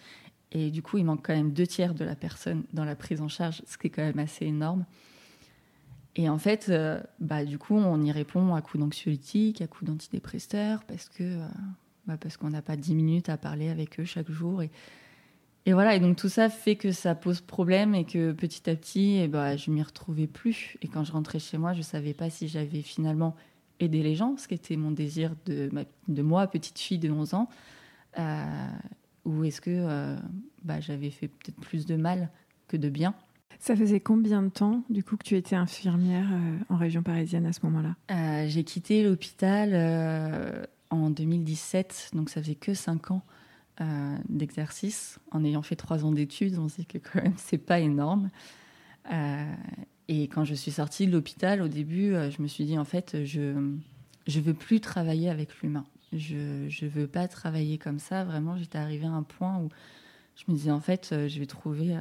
Et 0.51 0.71
du 0.71 0.81
coup, 0.81 0.97
il 0.97 1.05
manque 1.05 1.25
quand 1.25 1.35
même 1.35 1.53
deux 1.53 1.67
tiers 1.67 1.93
de 1.93 2.03
la 2.03 2.15
personne 2.15 2.63
dans 2.73 2.85
la 2.85 2.95
prise 2.95 3.21
en 3.21 3.27
charge, 3.27 3.61
ce 3.67 3.77
qui 3.77 3.87
est 3.87 3.89
quand 3.89 4.03
même 4.03 4.19
assez 4.19 4.45
énorme. 4.45 4.85
Et 6.19 6.27
en 6.27 6.37
fait, 6.37 6.67
euh, 6.67 6.99
bah, 7.21 7.45
du 7.45 7.57
coup, 7.57 7.75
on 7.75 8.03
y 8.03 8.11
répond 8.11 8.53
à 8.53 8.61
coups 8.61 8.83
d'anxiolytiques, 8.83 9.61
à 9.61 9.67
coups 9.67 9.89
d'antidépresseurs, 9.89 10.83
parce 10.83 11.07
que 11.07 11.23
euh, 11.23 11.47
bah, 12.07 12.17
parce 12.19 12.35
qu'on 12.35 12.49
n'a 12.49 12.61
pas 12.61 12.75
10 12.75 12.93
minutes 12.93 13.29
à 13.29 13.37
parler 13.37 13.69
avec 13.69 14.01
eux 14.01 14.03
chaque 14.03 14.29
jour. 14.29 14.61
Et, 14.61 14.69
voilà, 15.71 15.95
et 15.95 16.01
donc 16.01 16.17
tout 16.17 16.27
ça 16.27 16.49
fait 16.49 16.75
que 16.75 16.91
ça 16.91 17.15
pose 17.15 17.39
problème 17.39 17.95
et 17.95 18.03
que 18.03 18.33
petit 18.33 18.69
à 18.69 18.75
petit, 18.75 19.11
et 19.11 19.23
eh 19.23 19.27
bah, 19.29 19.55
je 19.55 19.71
m'y 19.71 19.81
retrouvais 19.81 20.27
plus. 20.27 20.75
Et 20.81 20.89
quand 20.89 21.05
je 21.05 21.13
rentrais 21.13 21.39
chez 21.39 21.57
moi, 21.57 21.71
je 21.71 21.77
ne 21.77 21.83
savais 21.83 22.13
pas 22.13 22.29
si 22.29 22.49
j'avais 22.49 22.81
finalement 22.81 23.33
aidé 23.79 24.03
les 24.03 24.15
gens, 24.15 24.35
ce 24.35 24.49
qui 24.49 24.55
était 24.55 24.75
mon 24.75 24.91
désir 24.91 25.33
de, 25.45 25.71
de 26.09 26.21
moi, 26.21 26.47
petite 26.47 26.79
fille 26.79 26.99
de 26.99 27.09
11 27.09 27.33
ans, 27.33 27.49
euh, 28.17 28.43
ou 29.23 29.45
est-ce 29.45 29.61
que 29.61 30.17
bah, 30.65 30.81
j'avais 30.81 31.11
fait 31.11 31.29
peut-être 31.29 31.61
plus 31.61 31.85
de 31.85 31.95
mal 31.95 32.29
que 32.67 32.75
de 32.75 32.89
bien. 32.89 33.15
Ça 33.59 33.75
faisait 33.75 33.99
combien 33.99 34.41
de 34.41 34.47
temps, 34.47 34.83
du 34.89 35.03
coup, 35.03 35.17
que 35.17 35.23
tu 35.23 35.35
étais 35.35 35.57
infirmière 35.57 36.27
euh, 36.31 36.57
en 36.69 36.77
région 36.77 37.03
parisienne 37.03 37.45
à 37.45 37.51
ce 37.51 37.59
moment-là? 37.63 37.95
Euh, 38.09 38.47
J'ai 38.47 38.63
quitté 38.63 39.03
l'hôpital 39.03 39.71
euh, 39.73 40.63
en 40.89 41.09
2017, 41.09 42.11
donc 42.13 42.29
ça 42.29 42.41
faisait 42.41 42.55
que 42.55 42.73
5 42.73 43.11
ans 43.11 43.21
d'exercice. 44.27 45.19
En 45.31 45.45
ayant 45.45 45.61
fait 45.61 45.77
3 45.77 46.03
ans 46.03 46.11
d'études, 46.11 46.57
on 46.59 46.67
sait 46.67 46.83
que 46.83 46.97
quand 46.97 47.23
même, 47.23 47.33
c'est 47.37 47.57
pas 47.57 47.79
énorme. 47.79 48.29
et 50.09 50.23
quand 50.23 50.43
je 50.43 50.53
suis 50.53 50.71
sortie 50.71 51.07
de 51.07 51.13
l'hôpital, 51.13 51.61
au 51.61 51.69
début, 51.69 52.11
je 52.29 52.41
me 52.41 52.47
suis 52.47 52.65
dit, 52.65 52.77
en 52.77 52.83
fait, 52.83 53.23
je 53.23 53.39
ne 53.39 54.41
veux 54.41 54.53
plus 54.53 54.81
travailler 54.81 55.29
avec 55.29 55.61
l'humain. 55.61 55.85
Je 56.11 56.35
ne 56.35 56.89
veux 56.89 57.07
pas 57.07 57.29
travailler 57.29 57.77
comme 57.77 57.99
ça. 57.99 58.25
Vraiment, 58.25 58.57
j'étais 58.57 58.77
arrivée 58.77 59.05
à 59.05 59.11
un 59.11 59.23
point 59.23 59.59
où 59.59 59.69
je 60.35 60.43
me 60.49 60.57
disais, 60.57 60.71
en 60.71 60.81
fait, 60.81 61.15
je 61.29 61.39
vais 61.39 61.45
trouver 61.45 61.97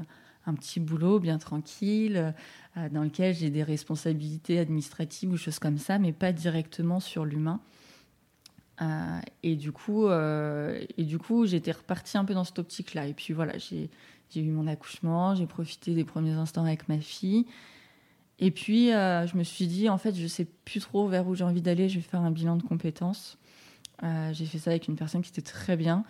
un 0.49 0.55
petit 0.55 0.81
boulot 0.81 1.21
bien 1.21 1.39
tranquille, 1.39 2.35
euh, 2.77 2.89
dans 2.89 3.03
lequel 3.03 3.35
j'ai 3.35 3.51
des 3.51 3.63
responsabilités 3.63 4.59
administratives 4.59 5.31
ou 5.31 5.37
choses 5.37 5.59
comme 5.59 5.79
ça, 5.79 5.99
mais 5.99 6.13
pas 6.13 6.33
directement 6.33 7.01
sur 7.01 7.25
l'humain. 7.25 7.61
et 9.43 9.57
du 9.57 9.73
coup, 9.73 10.09
et 10.09 11.05
du 11.05 11.19
coup, 11.19 11.47
j'étais 11.47 11.73
repartie 11.73 12.17
un 12.17 12.25
peu 12.25 12.35
dans 12.35 12.45
cette 12.45 12.61
optique-là. 12.61 13.07
Et 13.09 13.13
puis 13.13 13.35
voilà, 13.35 13.55
j'ai 13.59 13.91
eu 14.37 14.51
mon 14.51 14.69
accouchement, 14.69 15.35
j'ai 15.35 15.47
profité 15.47 15.95
des 15.95 16.05
premiers 16.05 16.33
instants 16.33 16.65
avec 16.65 16.89
ma 16.89 16.99
fille. 16.99 17.47
Et 18.39 18.53
puis, 18.53 18.91
je 18.91 19.37
me 19.37 19.43
suis 19.43 19.67
dit, 19.67 19.89
en 19.89 19.99
fait, 19.99 20.15
je 20.15 20.29
sais 20.29 20.45
plus 20.45 20.79
trop 20.79 21.09
vers 21.09 21.27
où 21.27 21.35
j'ai 21.35 21.43
envie 21.43 21.61
d'aller. 21.61 21.89
Je 21.89 21.97
vais 21.97 22.03
faire 22.03 22.21
un 22.21 22.31
bilan 22.31 22.57
de 22.57 22.63
compétences. 22.63 23.37
j'ai 24.31 24.47
fait 24.47 24.59
ça 24.59 24.71
avec 24.71 24.87
une 24.87 24.95
personne 24.95 25.23
qui 25.23 25.31
était 25.31 25.43
très 25.43 25.77
bien 25.77 26.05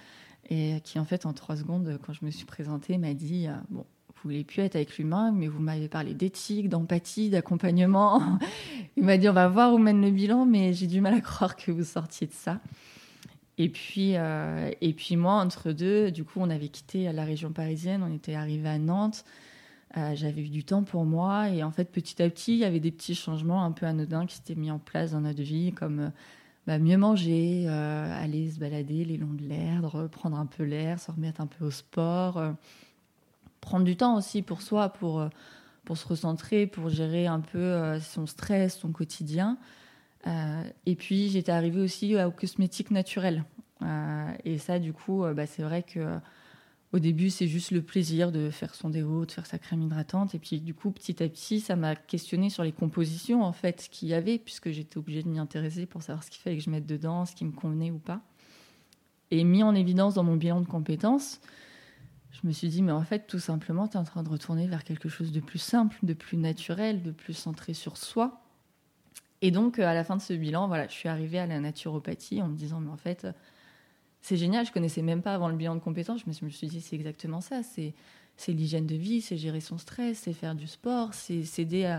et 0.50 0.80
qui, 0.84 0.98
en 0.98 1.06
fait, 1.06 1.24
en 1.24 1.32
trois 1.32 1.56
secondes, 1.56 1.98
quand 2.04 2.12
je 2.12 2.22
me 2.24 2.30
suis 2.30 2.44
présentée, 2.44 2.98
m'a 2.98 3.14
dit 3.14 3.46
Bon, 3.70 3.86
voulez 4.24 4.44
plus 4.44 4.62
être 4.62 4.76
avec 4.76 4.96
l'humain, 4.98 5.32
mais 5.32 5.48
vous 5.48 5.60
m'avez 5.60 5.88
parlé 5.88 6.14
d'éthique, 6.14 6.68
d'empathie, 6.68 7.30
d'accompagnement. 7.30 8.38
Il 8.96 9.04
m'a 9.04 9.16
dit 9.16 9.28
on 9.28 9.32
va 9.32 9.48
voir 9.48 9.72
où 9.72 9.78
mène 9.78 10.02
le 10.02 10.10
bilan, 10.10 10.46
mais 10.46 10.72
j'ai 10.72 10.86
du 10.86 11.00
mal 11.00 11.14
à 11.14 11.20
croire 11.20 11.56
que 11.56 11.70
vous 11.70 11.84
sortiez 11.84 12.26
de 12.26 12.32
ça. 12.32 12.60
Et 13.58 13.68
puis, 13.68 14.12
euh, 14.14 14.70
et 14.80 14.92
puis 14.92 15.16
moi, 15.16 15.34
entre 15.34 15.72
deux, 15.72 16.12
du 16.12 16.24
coup, 16.24 16.38
on 16.40 16.48
avait 16.48 16.68
quitté 16.68 17.12
la 17.12 17.24
région 17.24 17.52
parisienne, 17.52 18.04
on 18.08 18.14
était 18.14 18.34
arrivé 18.34 18.68
à 18.68 18.78
Nantes. 18.78 19.24
Euh, 19.96 20.14
j'avais 20.14 20.42
eu 20.42 20.48
du 20.48 20.64
temps 20.64 20.84
pour 20.84 21.04
moi 21.04 21.48
et 21.48 21.64
en 21.64 21.72
fait, 21.72 21.86
petit 21.90 22.22
à 22.22 22.30
petit, 22.30 22.52
il 22.52 22.58
y 22.58 22.64
avait 22.64 22.78
des 22.78 22.92
petits 22.92 23.14
changements 23.14 23.64
un 23.64 23.72
peu 23.72 23.86
anodins 23.86 24.26
qui 24.26 24.36
s'étaient 24.36 24.54
mis 24.54 24.70
en 24.70 24.78
place 24.78 25.12
dans 25.12 25.22
notre 25.22 25.42
vie, 25.42 25.72
comme 25.72 26.00
euh, 26.00 26.08
bah, 26.68 26.78
mieux 26.78 26.98
manger, 26.98 27.66
aller 27.66 28.50
se 28.50 28.60
balader 28.60 29.04
les 29.04 29.16
longs 29.16 29.34
de 29.34 29.44
l'Erdre, 29.44 30.06
prendre 30.06 30.38
un 30.38 30.46
peu 30.46 30.62
l'air, 30.62 31.00
se 31.00 31.10
remettre 31.10 31.40
un 31.40 31.46
peu 31.46 31.64
au 31.64 31.70
sport 31.70 32.54
prendre 33.60 33.84
du 33.84 33.96
temps 33.96 34.16
aussi 34.16 34.42
pour 34.42 34.62
soi, 34.62 34.88
pour, 34.90 35.20
euh, 35.20 35.28
pour 35.84 35.96
se 35.96 36.06
recentrer, 36.06 36.66
pour 36.66 36.88
gérer 36.88 37.26
un 37.26 37.40
peu 37.40 37.58
euh, 37.58 38.00
son 38.00 38.26
stress, 38.26 38.78
son 38.78 38.92
quotidien. 38.92 39.58
Euh, 40.26 40.62
et 40.86 40.94
puis 40.94 41.28
j'étais 41.28 41.52
arrivée 41.52 41.80
aussi 41.80 42.16
aux 42.16 42.30
cosmétiques 42.30 42.90
naturels. 42.90 43.44
et 44.44 44.58
ça, 44.58 44.78
du 44.78 44.92
coup, 44.92 45.24
bah, 45.34 45.46
c'est 45.46 45.62
vrai 45.62 45.82
que 45.82 46.18
au 46.92 46.98
début, 46.98 47.28
c'est 47.28 47.46
juste 47.46 47.70
le 47.70 47.82
plaisir 47.82 48.32
de 48.32 48.48
faire 48.48 48.74
son 48.74 48.88
déo, 48.88 49.26
de 49.26 49.30
faire 49.30 49.44
sa 49.44 49.58
crème 49.58 49.82
hydratante. 49.82 50.34
Et 50.34 50.38
puis, 50.38 50.58
du 50.58 50.72
coup, 50.72 50.90
petit 50.90 51.22
à 51.22 51.28
petit, 51.28 51.60
ça 51.60 51.76
m'a 51.76 51.94
questionné 51.94 52.48
sur 52.48 52.64
les 52.64 52.72
compositions, 52.72 53.42
en 53.42 53.52
fait, 53.52 53.88
qu'il 53.90 54.08
y 54.08 54.14
avait, 54.14 54.38
puisque 54.38 54.70
j'étais 54.70 54.96
obligée 54.96 55.22
de 55.22 55.28
m'y 55.28 55.38
intéresser 55.38 55.84
pour 55.84 56.02
savoir 56.02 56.24
ce 56.24 56.30
qu'il 56.30 56.40
fallait 56.40 56.56
que 56.56 56.62
je 56.62 56.70
mette 56.70 56.86
dedans, 56.86 57.26
ce 57.26 57.34
qui 57.34 57.44
me 57.44 57.52
convenait 57.52 57.90
ou 57.90 57.98
pas. 57.98 58.22
Et 59.30 59.44
mis 59.44 59.62
en 59.62 59.74
évidence 59.74 60.14
dans 60.14 60.24
mon 60.24 60.36
bilan 60.36 60.62
de 60.62 60.66
compétences, 60.66 61.42
je 62.30 62.46
me 62.46 62.52
suis 62.52 62.68
dit, 62.68 62.82
mais 62.82 62.92
en 62.92 63.02
fait, 63.02 63.26
tout 63.26 63.38
simplement, 63.38 63.88
tu 63.88 63.94
es 63.94 64.00
en 64.00 64.04
train 64.04 64.22
de 64.22 64.28
retourner 64.28 64.66
vers 64.66 64.84
quelque 64.84 65.08
chose 65.08 65.32
de 65.32 65.40
plus 65.40 65.58
simple, 65.58 65.96
de 66.02 66.14
plus 66.14 66.36
naturel, 66.36 67.02
de 67.02 67.10
plus 67.10 67.34
centré 67.34 67.74
sur 67.74 67.96
soi. 67.96 68.42
Et 69.40 69.50
donc, 69.50 69.78
euh, 69.78 69.86
à 69.86 69.94
la 69.94 70.04
fin 70.04 70.16
de 70.16 70.22
ce 70.22 70.32
bilan, 70.32 70.68
voilà, 70.68 70.86
je 70.88 70.92
suis 70.92 71.08
arrivée 71.08 71.38
à 71.38 71.46
la 71.46 71.60
naturopathie 71.60 72.42
en 72.42 72.48
me 72.48 72.56
disant, 72.56 72.80
mais 72.80 72.90
en 72.90 72.96
fait, 72.96 73.26
c'est 74.20 74.36
génial, 74.36 74.66
je 74.66 74.72
connaissais 74.72 75.02
même 75.02 75.22
pas 75.22 75.34
avant 75.34 75.48
le 75.48 75.56
bilan 75.56 75.74
de 75.74 75.80
compétences. 75.80 76.20
Je 76.20 76.44
me 76.44 76.50
suis 76.50 76.66
dit, 76.66 76.80
c'est 76.80 76.96
exactement 76.96 77.40
ça. 77.40 77.62
C'est, 77.62 77.94
c'est 78.36 78.52
l'hygiène 78.52 78.86
de 78.86 78.96
vie, 78.96 79.20
c'est 79.20 79.36
gérer 79.36 79.60
son 79.60 79.78
stress, 79.78 80.20
c'est 80.20 80.32
faire 80.32 80.54
du 80.54 80.66
sport, 80.66 81.14
c'est 81.14 81.44
s'aider 81.44 81.98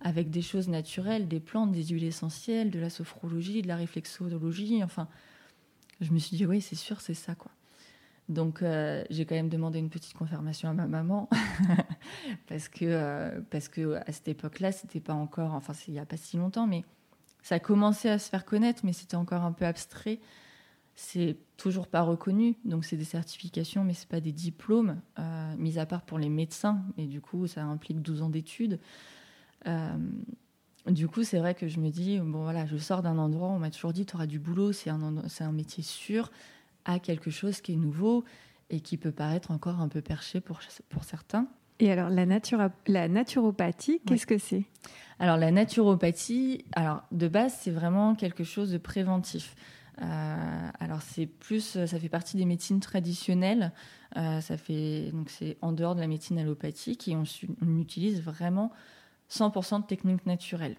avec 0.00 0.30
des 0.30 0.42
choses 0.42 0.68
naturelles, 0.68 1.28
des 1.28 1.40
plantes, 1.40 1.72
des 1.72 1.84
huiles 1.84 2.04
essentielles, 2.04 2.70
de 2.70 2.78
la 2.78 2.90
sophrologie, 2.90 3.62
de 3.62 3.68
la 3.68 3.76
réflexologie. 3.76 4.82
Enfin, 4.82 5.08
je 6.00 6.12
me 6.12 6.18
suis 6.18 6.36
dit, 6.36 6.46
oui, 6.46 6.60
c'est 6.60 6.76
sûr, 6.76 7.00
c'est 7.00 7.14
ça, 7.14 7.34
quoi. 7.34 7.50
Donc 8.28 8.62
euh, 8.62 9.04
j'ai 9.08 9.24
quand 9.24 9.34
même 9.34 9.48
demandé 9.48 9.78
une 9.78 9.88
petite 9.88 10.14
confirmation 10.14 10.68
à 10.68 10.74
ma 10.74 10.86
maman 10.86 11.30
parce 12.46 12.68
que 12.68 12.84
euh, 12.84 13.40
parce 13.50 13.68
que 13.68 13.94
à 13.94 14.12
cette 14.12 14.28
époque-là, 14.28 14.70
c'était 14.70 15.00
pas 15.00 15.14
encore, 15.14 15.54
enfin 15.54 15.72
il 15.88 15.94
y 15.94 15.98
a 15.98 16.04
pas 16.04 16.18
si 16.18 16.36
longtemps, 16.36 16.66
mais 16.66 16.84
ça 17.42 17.54
a 17.54 17.58
commencé 17.58 18.08
à 18.08 18.18
se 18.18 18.28
faire 18.28 18.44
connaître, 18.44 18.84
mais 18.84 18.92
c'était 18.92 19.16
encore 19.16 19.42
un 19.42 19.52
peu 19.52 19.64
abstrait. 19.64 20.20
C'est 20.94 21.38
toujours 21.56 21.86
pas 21.86 22.02
reconnu, 22.02 22.56
donc 22.64 22.84
c'est 22.84 22.96
des 22.96 23.04
certifications, 23.04 23.84
mais 23.84 23.94
c'est 23.94 24.08
pas 24.08 24.20
des 24.20 24.32
diplômes, 24.32 25.00
euh, 25.18 25.54
mis 25.56 25.78
à 25.78 25.86
part 25.86 26.02
pour 26.02 26.18
les 26.18 26.28
médecins, 26.28 26.82
et 26.98 27.06
du 27.06 27.20
coup 27.20 27.46
ça 27.46 27.64
implique 27.64 28.02
12 28.02 28.22
ans 28.22 28.28
d'études. 28.28 28.78
du 30.86 31.06
coup, 31.06 31.22
c'est 31.22 31.38
vrai 31.38 31.54
que 31.54 31.68
je 31.68 31.78
me 31.80 31.90
dis, 31.90 32.18
bon 32.18 32.42
voilà, 32.42 32.66
je 32.66 32.76
sors 32.76 33.02
d'un 33.02 33.16
endroit, 33.16 33.48
on 33.48 33.58
m'a 33.58 33.70
toujours 33.70 33.92
dit, 33.92 34.04
tu 34.06 34.16
auras 34.16 34.26
du 34.26 34.38
boulot, 34.38 34.72
c'est 34.72 34.90
un, 34.90 35.22
c'est 35.28 35.44
un 35.44 35.52
métier 35.52 35.82
sûr 35.82 36.30
à 36.88 36.98
quelque 36.98 37.30
chose 37.30 37.60
qui 37.60 37.74
est 37.74 37.76
nouveau 37.76 38.24
et 38.70 38.80
qui 38.80 38.96
peut 38.96 39.12
paraître 39.12 39.52
encore 39.52 39.80
un 39.80 39.88
peu 39.88 40.00
perché 40.00 40.40
pour, 40.40 40.58
pour 40.88 41.04
certains. 41.04 41.46
Et 41.78 41.92
alors, 41.92 42.10
la, 42.10 42.26
la 42.88 43.08
naturopathie, 43.08 44.00
qu'est-ce 44.04 44.26
que 44.26 44.38
c'est? 44.38 44.64
Alors, 45.20 45.36
la 45.36 45.52
naturopathie, 45.52 46.64
alors, 46.72 47.02
de 47.12 47.28
base, 47.28 47.56
c'est 47.60 47.70
vraiment 47.70 48.16
quelque 48.16 48.42
chose 48.42 48.72
de 48.72 48.78
préventif. 48.78 49.54
Euh, 50.00 50.70
alors, 50.80 51.02
c'est 51.02 51.26
plus, 51.26 51.78
ça 51.86 51.98
fait 51.98 52.08
partie 52.08 52.36
des 52.36 52.46
médecines 52.46 52.80
traditionnelles. 52.80 53.72
Euh, 54.16 54.40
ça 54.40 54.56
fait, 54.56 55.10
donc, 55.12 55.30
c'est 55.30 55.56
en 55.60 55.72
dehors 55.72 55.94
de 55.94 56.00
la 56.00 56.08
médecine 56.08 56.38
allopathique 56.38 57.06
et 57.06 57.14
on, 57.14 57.24
on 57.62 57.78
utilise 57.78 58.22
vraiment 58.22 58.72
100% 59.30 59.82
de 59.82 59.86
techniques 59.86 60.26
naturelles. 60.26 60.76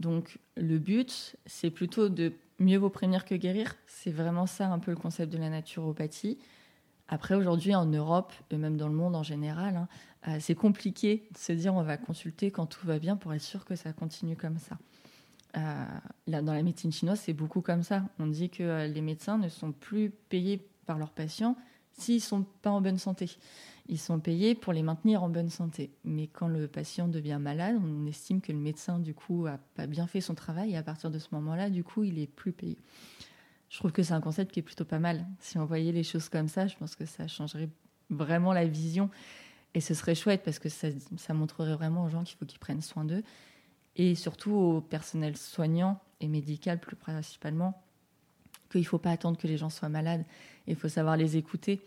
Donc, 0.00 0.38
le 0.56 0.78
but, 0.78 1.36
c'est 1.46 1.70
plutôt 1.70 2.08
de 2.08 2.34
mieux 2.58 2.78
vaut 2.78 2.90
prévenir 2.90 3.24
que 3.24 3.34
guérir. 3.34 3.74
C'est 3.86 4.10
vraiment 4.10 4.46
ça 4.46 4.68
un 4.68 4.78
peu 4.78 4.90
le 4.90 4.96
concept 4.96 5.32
de 5.32 5.38
la 5.38 5.50
naturopathie. 5.50 6.38
Après, 7.08 7.34
aujourd'hui, 7.34 7.74
en 7.74 7.86
Europe, 7.86 8.32
et 8.50 8.56
même 8.56 8.76
dans 8.76 8.88
le 8.88 8.94
monde 8.94 9.14
en 9.14 9.22
général, 9.22 9.76
hein, 9.76 9.88
euh, 10.28 10.38
c'est 10.40 10.56
compliqué 10.56 11.28
de 11.32 11.38
se 11.38 11.52
dire 11.52 11.74
on 11.74 11.82
va 11.82 11.96
consulter 11.96 12.50
quand 12.50 12.66
tout 12.66 12.84
va 12.86 12.98
bien 12.98 13.16
pour 13.16 13.32
être 13.32 13.42
sûr 13.42 13.64
que 13.64 13.76
ça 13.76 13.92
continue 13.92 14.36
comme 14.36 14.58
ça. 14.58 14.76
Euh, 15.56 15.84
là, 16.26 16.42
dans 16.42 16.52
la 16.52 16.62
médecine 16.62 16.92
chinoise, 16.92 17.20
c'est 17.20 17.32
beaucoup 17.32 17.60
comme 17.60 17.82
ça. 17.82 18.02
On 18.18 18.26
dit 18.26 18.50
que 18.50 18.62
euh, 18.62 18.86
les 18.88 19.00
médecins 19.00 19.38
ne 19.38 19.48
sont 19.48 19.72
plus 19.72 20.10
payés 20.10 20.66
par 20.86 20.98
leurs 20.98 21.12
patients 21.12 21.56
s'ils 21.96 22.16
ne 22.16 22.20
sont 22.20 22.42
pas 22.62 22.70
en 22.70 22.80
bonne 22.80 22.98
santé. 22.98 23.30
Ils 23.88 23.98
sont 23.98 24.18
payés 24.18 24.54
pour 24.54 24.72
les 24.72 24.82
maintenir 24.82 25.22
en 25.22 25.28
bonne 25.28 25.48
santé. 25.48 25.90
Mais 26.04 26.26
quand 26.26 26.48
le 26.48 26.66
patient 26.66 27.08
devient 27.08 27.38
malade, 27.40 27.76
on 27.82 28.06
estime 28.06 28.40
que 28.40 28.52
le 28.52 28.58
médecin, 28.58 28.98
du 28.98 29.14
coup, 29.14 29.46
a 29.46 29.58
pas 29.74 29.86
bien 29.86 30.06
fait 30.06 30.20
son 30.20 30.34
travail 30.34 30.72
et 30.72 30.76
à 30.76 30.82
partir 30.82 31.10
de 31.10 31.18
ce 31.18 31.28
moment-là, 31.32 31.70
du 31.70 31.84
coup, 31.84 32.02
il 32.02 32.18
est 32.18 32.26
plus 32.26 32.52
payé. 32.52 32.76
Je 33.68 33.78
trouve 33.78 33.92
que 33.92 34.02
c'est 34.02 34.14
un 34.14 34.20
concept 34.20 34.52
qui 34.52 34.60
est 34.60 34.62
plutôt 34.62 34.84
pas 34.84 34.98
mal. 34.98 35.26
Si 35.40 35.58
on 35.58 35.64
voyait 35.64 35.92
les 35.92 36.02
choses 36.02 36.28
comme 36.28 36.48
ça, 36.48 36.66
je 36.66 36.76
pense 36.76 36.96
que 36.96 37.04
ça 37.04 37.28
changerait 37.28 37.68
vraiment 38.10 38.52
la 38.52 38.64
vision 38.64 39.10
et 39.74 39.80
ce 39.80 39.94
serait 39.94 40.14
chouette 40.14 40.42
parce 40.44 40.58
que 40.58 40.68
ça, 40.68 40.88
ça 41.16 41.34
montrerait 41.34 41.74
vraiment 41.74 42.04
aux 42.04 42.08
gens 42.08 42.24
qu'il 42.24 42.36
faut 42.36 42.46
qu'ils 42.46 42.60
prennent 42.60 42.82
soin 42.82 43.04
d'eux 43.04 43.22
et 43.96 44.14
surtout 44.14 44.52
au 44.52 44.80
personnel 44.80 45.36
soignant 45.36 46.00
et 46.20 46.28
médical 46.28 46.80
plus 46.80 46.96
principalement 46.96 47.82
qu'il 48.70 48.82
ne 48.82 48.86
faut 48.86 48.98
pas 48.98 49.10
attendre 49.10 49.38
que 49.38 49.46
les 49.46 49.56
gens 49.56 49.70
soient 49.70 49.88
malades, 49.88 50.24
il 50.66 50.76
faut 50.76 50.88
savoir 50.88 51.16
les 51.16 51.36
écouter. 51.36 51.80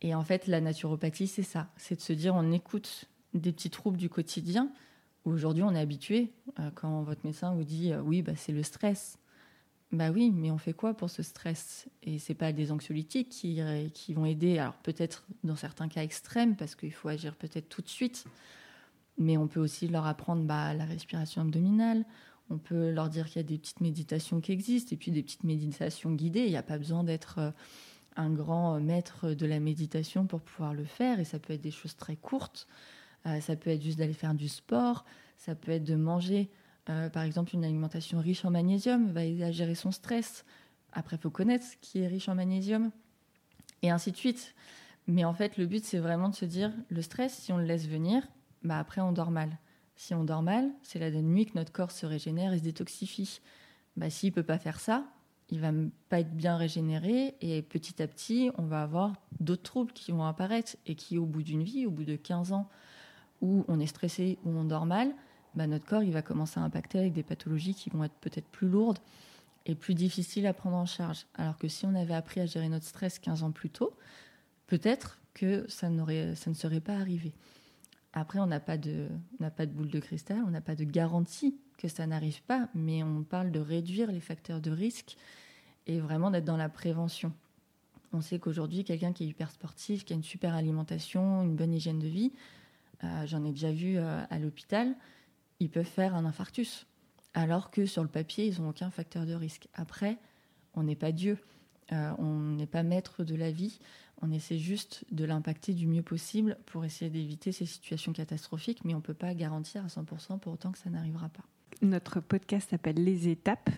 Et 0.00 0.14
en 0.14 0.24
fait, 0.24 0.46
la 0.46 0.60
naturopathie, 0.60 1.28
c'est 1.28 1.42
ça. 1.42 1.68
C'est 1.76 1.96
de 1.96 2.00
se 2.00 2.12
dire, 2.12 2.34
on 2.34 2.50
écoute 2.52 3.06
des 3.34 3.52
petits 3.52 3.70
troubles 3.70 3.96
du 3.96 4.08
quotidien. 4.08 4.70
Aujourd'hui, 5.24 5.62
on 5.62 5.74
est 5.74 5.80
habitué. 5.80 6.32
Euh, 6.58 6.70
quand 6.74 7.02
votre 7.02 7.24
médecin 7.24 7.54
vous 7.54 7.64
dit, 7.64 7.92
euh, 7.92 8.02
oui, 8.02 8.22
bah, 8.22 8.32
c'est 8.36 8.52
le 8.52 8.62
stress. 8.62 9.18
Bah 9.92 10.10
oui, 10.10 10.32
mais 10.34 10.50
on 10.50 10.56
fait 10.56 10.72
quoi 10.72 10.94
pour 10.94 11.10
ce 11.10 11.22
stress? 11.22 11.86
Et 12.02 12.18
c'est 12.18 12.34
pas 12.34 12.52
des 12.52 12.72
anxiolytiques 12.72 13.28
qui, 13.28 13.60
qui 13.92 14.14
vont 14.14 14.24
aider. 14.24 14.58
Alors 14.58 14.72
peut-être 14.76 15.24
dans 15.44 15.54
certains 15.54 15.86
cas 15.88 16.02
extrêmes, 16.02 16.56
parce 16.56 16.74
qu'il 16.74 16.92
faut 16.92 17.08
agir 17.08 17.36
peut-être 17.36 17.68
tout 17.68 17.82
de 17.82 17.88
suite. 17.88 18.24
Mais 19.18 19.36
on 19.36 19.48
peut 19.48 19.60
aussi 19.60 19.88
leur 19.88 20.06
apprendre 20.06 20.44
bah, 20.44 20.72
la 20.72 20.86
respiration 20.86 21.42
abdominale. 21.42 22.06
On 22.52 22.58
peut 22.58 22.90
leur 22.90 23.08
dire 23.08 23.26
qu'il 23.26 23.36
y 23.36 23.44
a 23.44 23.48
des 23.48 23.56
petites 23.56 23.80
méditations 23.80 24.42
qui 24.42 24.52
existent 24.52 24.90
et 24.92 24.98
puis 24.98 25.10
des 25.10 25.22
petites 25.22 25.44
méditations 25.44 26.12
guidées. 26.12 26.44
Il 26.44 26.50
n'y 26.50 26.56
a 26.58 26.62
pas 26.62 26.76
besoin 26.76 27.02
d'être 27.02 27.38
euh, 27.38 27.50
un 28.16 28.28
grand 28.28 28.78
maître 28.78 29.30
de 29.30 29.46
la 29.46 29.58
méditation 29.58 30.26
pour 30.26 30.42
pouvoir 30.42 30.74
le 30.74 30.84
faire. 30.84 31.18
Et 31.18 31.24
ça 31.24 31.38
peut 31.38 31.54
être 31.54 31.62
des 31.62 31.70
choses 31.70 31.96
très 31.96 32.14
courtes. 32.14 32.68
Euh, 33.26 33.40
ça 33.40 33.56
peut 33.56 33.70
être 33.70 33.82
juste 33.82 33.98
d'aller 33.98 34.12
faire 34.12 34.34
du 34.34 34.48
sport. 34.48 35.06
Ça 35.38 35.54
peut 35.54 35.72
être 35.72 35.84
de 35.84 35.94
manger, 35.94 36.50
euh, 36.90 37.08
par 37.08 37.22
exemple, 37.22 37.54
une 37.54 37.64
alimentation 37.64 38.20
riche 38.20 38.44
en 38.44 38.50
magnésium, 38.50 39.10
va 39.12 39.24
aider 39.24 39.44
à 39.44 39.50
gérer 39.50 39.74
son 39.74 39.90
stress. 39.90 40.44
Après, 40.92 41.16
il 41.16 41.20
faut 41.20 41.30
connaître 41.30 41.64
ce 41.64 41.76
qui 41.80 42.00
est 42.00 42.06
riche 42.06 42.28
en 42.28 42.34
magnésium. 42.34 42.90
Et 43.80 43.88
ainsi 43.88 44.12
de 44.12 44.16
suite. 44.16 44.54
Mais 45.06 45.24
en 45.24 45.32
fait, 45.32 45.56
le 45.56 45.64
but, 45.64 45.86
c'est 45.86 45.98
vraiment 45.98 46.28
de 46.28 46.34
se 46.34 46.44
dire, 46.44 46.70
le 46.90 47.00
stress, 47.00 47.32
si 47.32 47.50
on 47.50 47.56
le 47.56 47.64
laisse 47.64 47.88
venir, 47.88 48.22
bah 48.62 48.78
après, 48.78 49.00
on 49.00 49.12
dort 49.12 49.30
mal. 49.30 49.58
Si 49.96 50.14
on 50.14 50.24
dort 50.24 50.42
mal, 50.42 50.70
c'est 50.82 50.98
la 50.98 51.10
nuit 51.10 51.46
que 51.46 51.56
notre 51.56 51.72
corps 51.72 51.90
se 51.90 52.06
régénère 52.06 52.52
et 52.52 52.58
se 52.58 52.64
détoxifie. 52.64 53.40
Bah, 53.96 54.10
S'il 54.10 54.30
ne 54.30 54.34
peut 54.34 54.42
pas 54.42 54.58
faire 54.58 54.80
ça, 54.80 55.04
il 55.50 55.60
va 55.60 55.70
pas 56.08 56.20
être 56.20 56.34
bien 56.34 56.56
régénéré 56.56 57.34
et 57.40 57.60
petit 57.62 58.02
à 58.02 58.06
petit, 58.06 58.50
on 58.56 58.62
va 58.62 58.82
avoir 58.82 59.14
d'autres 59.40 59.62
troubles 59.62 59.92
qui 59.92 60.10
vont 60.10 60.24
apparaître 60.24 60.76
et 60.86 60.94
qui, 60.94 61.18
au 61.18 61.26
bout 61.26 61.42
d'une 61.42 61.62
vie, 61.62 61.84
au 61.84 61.90
bout 61.90 62.04
de 62.04 62.16
15 62.16 62.52
ans, 62.52 62.68
où 63.42 63.64
on 63.68 63.78
est 63.78 63.86
stressé, 63.86 64.38
où 64.44 64.50
on 64.50 64.64
dort 64.64 64.86
mal, 64.86 65.14
bah 65.54 65.66
notre 65.66 65.84
corps 65.84 66.02
il 66.02 66.12
va 66.12 66.22
commencer 66.22 66.58
à 66.58 66.62
impacter 66.62 66.98
avec 66.98 67.12
des 67.12 67.22
pathologies 67.22 67.74
qui 67.74 67.90
vont 67.90 68.04
être 68.04 68.14
peut-être 68.14 68.46
plus 68.46 68.68
lourdes 68.68 68.98
et 69.66 69.74
plus 69.74 69.94
difficiles 69.94 70.46
à 70.46 70.54
prendre 70.54 70.76
en 70.76 70.86
charge. 70.86 71.26
Alors 71.34 71.58
que 71.58 71.68
si 71.68 71.84
on 71.84 71.94
avait 71.94 72.14
appris 72.14 72.40
à 72.40 72.46
gérer 72.46 72.68
notre 72.68 72.86
stress 72.86 73.18
15 73.18 73.42
ans 73.42 73.52
plus 73.52 73.68
tôt, 73.68 73.92
peut-être 74.66 75.20
que 75.34 75.66
ça, 75.68 75.88
ça 76.34 76.50
ne 76.50 76.54
serait 76.54 76.80
pas 76.80 76.94
arrivé. 76.94 77.34
Après, 78.12 78.38
on 78.38 78.46
n'a 78.46 78.60
pas, 78.60 78.76
de, 78.76 79.08
pas 79.56 79.66
de 79.66 79.72
boule 79.72 79.88
de 79.88 80.00
cristal, 80.00 80.42
on 80.46 80.50
n'a 80.50 80.60
pas 80.60 80.74
de 80.74 80.84
garantie 80.84 81.56
que 81.78 81.88
ça 81.88 82.06
n'arrive 82.06 82.42
pas, 82.42 82.68
mais 82.74 83.02
on 83.02 83.22
parle 83.22 83.50
de 83.50 83.60
réduire 83.60 84.12
les 84.12 84.20
facteurs 84.20 84.60
de 84.60 84.70
risque 84.70 85.16
et 85.86 85.98
vraiment 85.98 86.30
d'être 86.30 86.44
dans 86.44 86.58
la 86.58 86.68
prévention. 86.68 87.32
On 88.12 88.20
sait 88.20 88.38
qu'aujourd'hui, 88.38 88.84
quelqu'un 88.84 89.12
qui 89.12 89.24
est 89.24 89.28
hyper 89.28 89.50
sportif, 89.50 90.04
qui 90.04 90.12
a 90.12 90.16
une 90.16 90.22
super 90.22 90.54
alimentation, 90.54 91.42
une 91.42 91.56
bonne 91.56 91.72
hygiène 91.72 91.98
de 91.98 92.08
vie, 92.08 92.32
euh, 93.04 93.26
j'en 93.26 93.44
ai 93.44 93.50
déjà 93.50 93.72
vu 93.72 93.96
euh, 93.96 94.22
à 94.28 94.38
l'hôpital, 94.38 94.94
ils 95.60 95.70
peuvent 95.70 95.84
faire 95.84 96.14
un 96.14 96.26
infarctus. 96.26 96.86
Alors 97.34 97.70
que 97.70 97.86
sur 97.86 98.02
le 98.02 98.08
papier, 98.08 98.46
ils 98.46 98.60
n'ont 98.60 98.68
aucun 98.68 98.90
facteur 98.90 99.24
de 99.24 99.32
risque. 99.32 99.68
Après, 99.72 100.18
on 100.74 100.82
n'est 100.82 100.96
pas 100.96 101.12
Dieu. 101.12 101.38
Euh, 101.92 102.12
on 102.18 102.38
n'est 102.52 102.66
pas 102.66 102.82
maître 102.82 103.24
de 103.24 103.34
la 103.34 103.50
vie. 103.50 103.78
On 104.22 104.30
essaie 104.30 104.58
juste 104.58 105.04
de 105.10 105.24
l'impacter 105.24 105.74
du 105.74 105.88
mieux 105.88 106.02
possible 106.02 106.56
pour 106.66 106.84
essayer 106.84 107.10
d'éviter 107.10 107.50
ces 107.50 107.66
situations 107.66 108.12
catastrophiques, 108.12 108.84
mais 108.84 108.94
on 108.94 108.98
ne 108.98 109.02
peut 109.02 109.14
pas 109.14 109.34
garantir 109.34 109.84
à 109.84 109.88
100% 109.88 110.38
pour 110.38 110.52
autant 110.52 110.70
que 110.70 110.78
ça 110.78 110.90
n'arrivera 110.90 111.28
pas. 111.28 111.42
Notre 111.80 112.20
podcast 112.20 112.70
s'appelle 112.70 113.02
Les 113.02 113.28
étapes. 113.28 113.70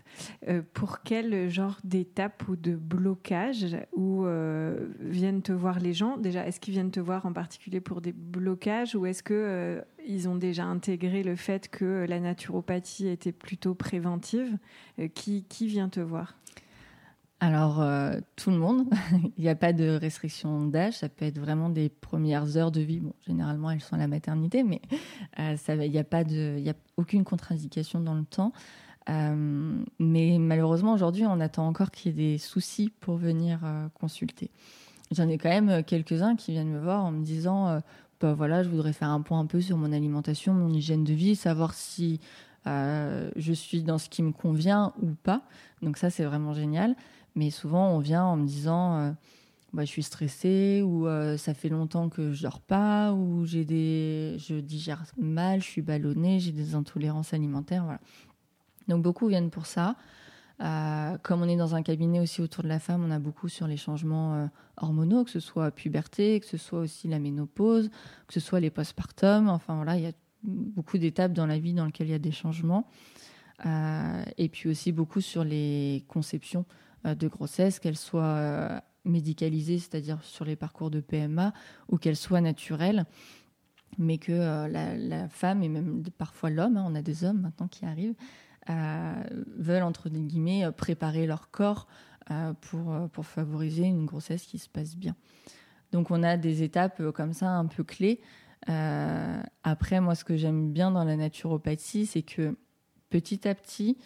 Euh, 0.48 0.60
pour 0.74 1.00
quel 1.00 1.48
genre 1.48 1.78
d'étapes 1.84 2.46
ou 2.48 2.56
de 2.56 2.76
blocage 2.76 3.66
où 3.94 4.26
euh, 4.26 4.88
viennent 5.00 5.40
te 5.40 5.52
voir 5.52 5.78
les 5.78 5.94
gens? 5.94 6.18
Déjà, 6.18 6.46
est-ce 6.46 6.60
qu'ils 6.60 6.74
viennent 6.74 6.90
te 6.90 7.00
voir 7.00 7.24
en 7.24 7.32
particulier 7.32 7.80
pour 7.80 8.02
des 8.02 8.12
blocages 8.12 8.94
ou 8.94 9.06
est-ce 9.06 9.22
que 9.22 9.32
euh, 9.32 9.80
ils 10.06 10.28
ont 10.28 10.36
déjà 10.36 10.64
intégré 10.64 11.22
le 11.22 11.36
fait 11.36 11.68
que 11.68 12.04
la 12.06 12.20
naturopathie 12.20 13.08
était 13.08 13.32
plutôt 13.32 13.74
préventive? 13.74 14.58
Qui, 15.14 15.44
qui 15.44 15.66
vient 15.66 15.88
te 15.88 16.00
voir? 16.00 16.36
Alors, 17.44 17.82
euh, 17.82 18.20
tout 18.36 18.50
le 18.50 18.56
monde. 18.56 18.86
il 19.36 19.42
n'y 19.42 19.50
a 19.50 19.54
pas 19.54 19.74
de 19.74 19.90
restriction 19.90 20.64
d'âge. 20.64 20.94
Ça 20.94 21.10
peut 21.10 21.26
être 21.26 21.38
vraiment 21.38 21.68
des 21.68 21.90
premières 21.90 22.56
heures 22.56 22.70
de 22.70 22.80
vie. 22.80 23.00
Bon, 23.00 23.12
généralement, 23.26 23.70
elles 23.70 23.82
sont 23.82 23.96
à 23.96 23.98
la 23.98 24.08
maternité, 24.08 24.62
mais 24.62 24.80
euh, 25.38 25.56
il 25.68 25.90
n'y 25.90 25.98
a 25.98 26.04
pas 26.04 26.20
a 26.20 26.72
aucune 26.96 27.22
contre-indication 27.22 28.00
dans 28.00 28.14
le 28.14 28.24
temps. 28.24 28.52
Euh, 29.10 29.76
mais 29.98 30.38
malheureusement, 30.38 30.94
aujourd'hui, 30.94 31.26
on 31.26 31.38
attend 31.38 31.66
encore 31.66 31.90
qu'il 31.90 32.12
y 32.12 32.14
ait 32.14 32.32
des 32.32 32.38
soucis 32.38 32.90
pour 33.00 33.16
venir 33.16 33.60
consulter. 33.92 34.50
J'en 35.10 35.28
ai 35.28 35.36
quand 35.36 35.50
même 35.50 35.84
quelques-uns 35.84 36.36
qui 36.36 36.52
viennent 36.52 36.72
me 36.72 36.80
voir 36.80 37.04
en 37.04 37.10
me 37.10 37.22
disant, 37.22 37.78
bah 38.22 38.32
voilà, 38.32 38.62
je 38.62 38.70
voudrais 38.70 38.94
faire 38.94 39.10
un 39.10 39.20
point 39.20 39.38
un 39.38 39.46
peu 39.46 39.60
sur 39.60 39.76
mon 39.76 39.92
alimentation, 39.92 40.54
mon 40.54 40.70
hygiène 40.70 41.04
de 41.04 41.12
vie, 41.12 41.36
savoir 41.36 41.74
si 41.74 42.20
je 42.64 43.52
suis 43.52 43.82
dans 43.82 43.98
ce 43.98 44.08
qui 44.08 44.22
me 44.22 44.32
convient 44.32 44.94
ou 45.02 45.08
pas. 45.22 45.42
Donc 45.82 45.98
ça, 45.98 46.08
c'est 46.08 46.24
vraiment 46.24 46.54
génial. 46.54 46.96
Mais 47.35 47.50
souvent, 47.50 47.91
on 47.91 47.99
vient 47.99 48.25
en 48.25 48.37
me 48.37 48.47
disant 48.47 48.97
euh, 48.97 49.12
bah, 49.73 49.85
je 49.85 49.91
suis 49.91 50.03
stressée 50.03 50.83
ou 50.85 51.07
euh, 51.07 51.37
ça 51.37 51.55
fait 51.55 51.69
longtemps 51.69 52.09
que 52.09 52.33
je 52.33 52.43
dors 52.43 52.61
pas 52.61 53.12
ou 53.12 53.45
j'ai 53.45 53.64
des 53.64 54.37
je 54.38 54.55
digère 54.55 55.05
mal, 55.19 55.61
je 55.61 55.67
suis 55.67 55.83
ballonnée, 55.83 56.38
j'ai 56.38 56.53
des 56.53 56.75
intolérances 56.75 57.35
alimentaires, 57.35 57.85
voilà. 57.85 58.00
Donc 58.88 59.03
beaucoup 59.03 59.26
viennent 59.29 59.50
pour 59.50 59.67
ça. 59.67 59.97
Euh, 60.61 61.19
comme 61.23 61.43
on 61.43 61.49
est 61.49 61.57
dans 61.57 61.75
un 61.75 61.83
cabinet 61.83 62.21
aussi 62.21 62.41
autour 62.41 62.62
de 62.62 62.69
la 62.69 62.79
femme, 62.79 63.03
on 63.05 63.11
a 63.11 63.19
beaucoup 63.19 63.49
sur 63.49 63.67
les 63.67 63.76
changements 63.76 64.49
hormonaux, 64.76 65.25
que 65.25 65.31
ce 65.31 65.41
soit 65.41 65.73
puberté, 65.73 66.38
que 66.38 66.47
ce 66.47 66.57
soit 66.57 66.79
aussi 66.79 67.09
la 67.09 67.19
ménopause, 67.19 67.91
que 68.29 68.35
ce 68.35 68.41
soit 68.41 68.61
les 68.61 68.71
postpartum. 68.71 69.49
Enfin 69.49 69.75
voilà, 69.75 69.97
il 69.97 70.05
y 70.05 70.07
a 70.07 70.12
beaucoup 70.45 70.99
d'étapes 70.99 71.33
dans 71.33 71.47
la 71.47 71.59
vie 71.59 71.73
dans 71.73 71.87
lesquelles 71.87 72.07
il 72.07 72.12
y 72.12 72.14
a 72.14 72.21
des 72.21 72.31
changements. 72.31 72.87
et 73.64 74.49
puis 74.53 74.69
aussi 74.69 74.93
beaucoup 74.93 75.21
sur 75.21 75.43
les 75.43 76.05
conceptions. 76.07 76.67
Euh, 77.06 77.14
de 77.14 77.28
grossesse, 77.28 77.80
qu'elle 77.80 77.96
soit 77.96 78.23
euh, 78.23 78.80
médicalisée, 79.04 79.78
c'est-à-dire 79.78 80.23
sur 80.23 80.44
les 80.44 80.56
parcours 80.56 80.90
de 80.90 81.00
PMA, 81.00 81.52
ou 81.88 81.99
qu'elle 81.99 82.16
soit 82.16 82.40
naturelle, 82.40 83.04
mais 83.99 84.16
que 84.16 84.32
euh, 84.32 84.68
la, 84.68 85.28
femme 85.28 85.62
et 85.62 85.68
même 85.68 86.02
parfois 86.16 86.49
l'homme, 86.49 86.78
hein, 86.78 86.84
on 86.87 86.94
a 86.94 87.02
des 87.02 87.25
hommes 87.25 87.42
maintenant 87.42 87.68
qui 87.68 87.84
arrivent, 87.84 88.14
veulent 89.58 89.82
entre 89.82 90.08
guillemets 90.08 90.73
préparer 90.73 91.26
leur 91.26 91.50
corps 91.50 91.87
pour, 92.62 93.11
pour 93.12 93.26
favoriser 93.26 93.82
une 93.82 94.06
grossesse 94.06 94.46
qui 94.46 94.58
se 94.58 94.70
passe 94.70 94.96
bien. 94.96 95.14
Donc 95.92 96.11
on 96.11 96.23
a 96.23 96.38
des 96.38 96.62
étapes 96.62 97.11
comme 97.11 97.34
ça 97.34 97.50
un 97.50 97.66
peu 97.66 97.84
clés. 97.84 98.23
après, 98.66 100.00
moi, 100.00 100.14
ce 100.14 100.25
que 100.25 100.38
j'aime 100.38 100.73
bien 100.73 100.90
dans 100.90 101.04
la 101.04 101.16
naturopathie, 101.16 102.07
c'est 102.07 102.22
que 102.22 102.57
petit 103.11 103.46
à 103.46 103.55
petit, 103.55 103.98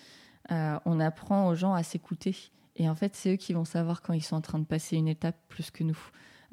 on 0.51 0.99
apprend 0.99 1.47
aux 1.47 1.55
gens 1.55 1.75
à 1.75 1.85
s'écouter 1.85 2.51
et 2.79 2.89
en 2.89 2.95
fait, 2.95 3.15
c'est 3.15 3.35
eux 3.35 3.37
qui 3.37 3.53
vont 3.53 3.65
savoir 3.65 4.03
quand 4.03 4.13
ils 4.13 4.23
sont 4.23 4.37
en 4.37 4.41
train 4.41 4.61
de 4.61 4.65
passer 4.65 4.97
une 4.97 5.09
étape 5.09 5.37
plus 5.49 5.71
que 5.71 5.83
nous. 5.83 5.99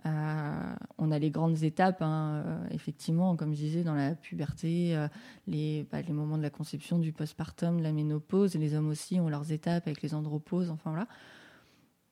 Euh, 0.06 0.76
on 0.98 1.12
a 1.12 1.20
les 1.20 1.32
grandes 1.32 1.64
étapes, 1.64 2.02
hein, 2.02 2.44
euh, 2.46 2.68
effectivement, 2.72 3.36
comme 3.36 3.54
je 3.54 3.60
disais, 3.60 3.84
dans 3.84 3.94
la 3.94 4.16
puberté, 4.16 4.96
euh, 4.96 5.08
les, 5.48 5.88
bah, 5.92 6.02
les 6.02 6.14
moments 6.14 6.38
de 6.38 6.44
la 6.44 6.50
conception, 6.50 7.00
du 7.00 7.12
postpartum, 7.12 7.80
la 7.80 7.92
ménopause. 7.92 8.56
Et 8.56 8.60
les 8.60 8.74
hommes 8.76 8.90
aussi 8.90 9.20
ont 9.20 9.30
leurs 9.30 9.52
étapes 9.52 9.88
avec 9.88 10.02
les 10.02 10.16
andropauses, 10.16 10.72
enfin 10.72 10.90
voilà. 10.90 11.08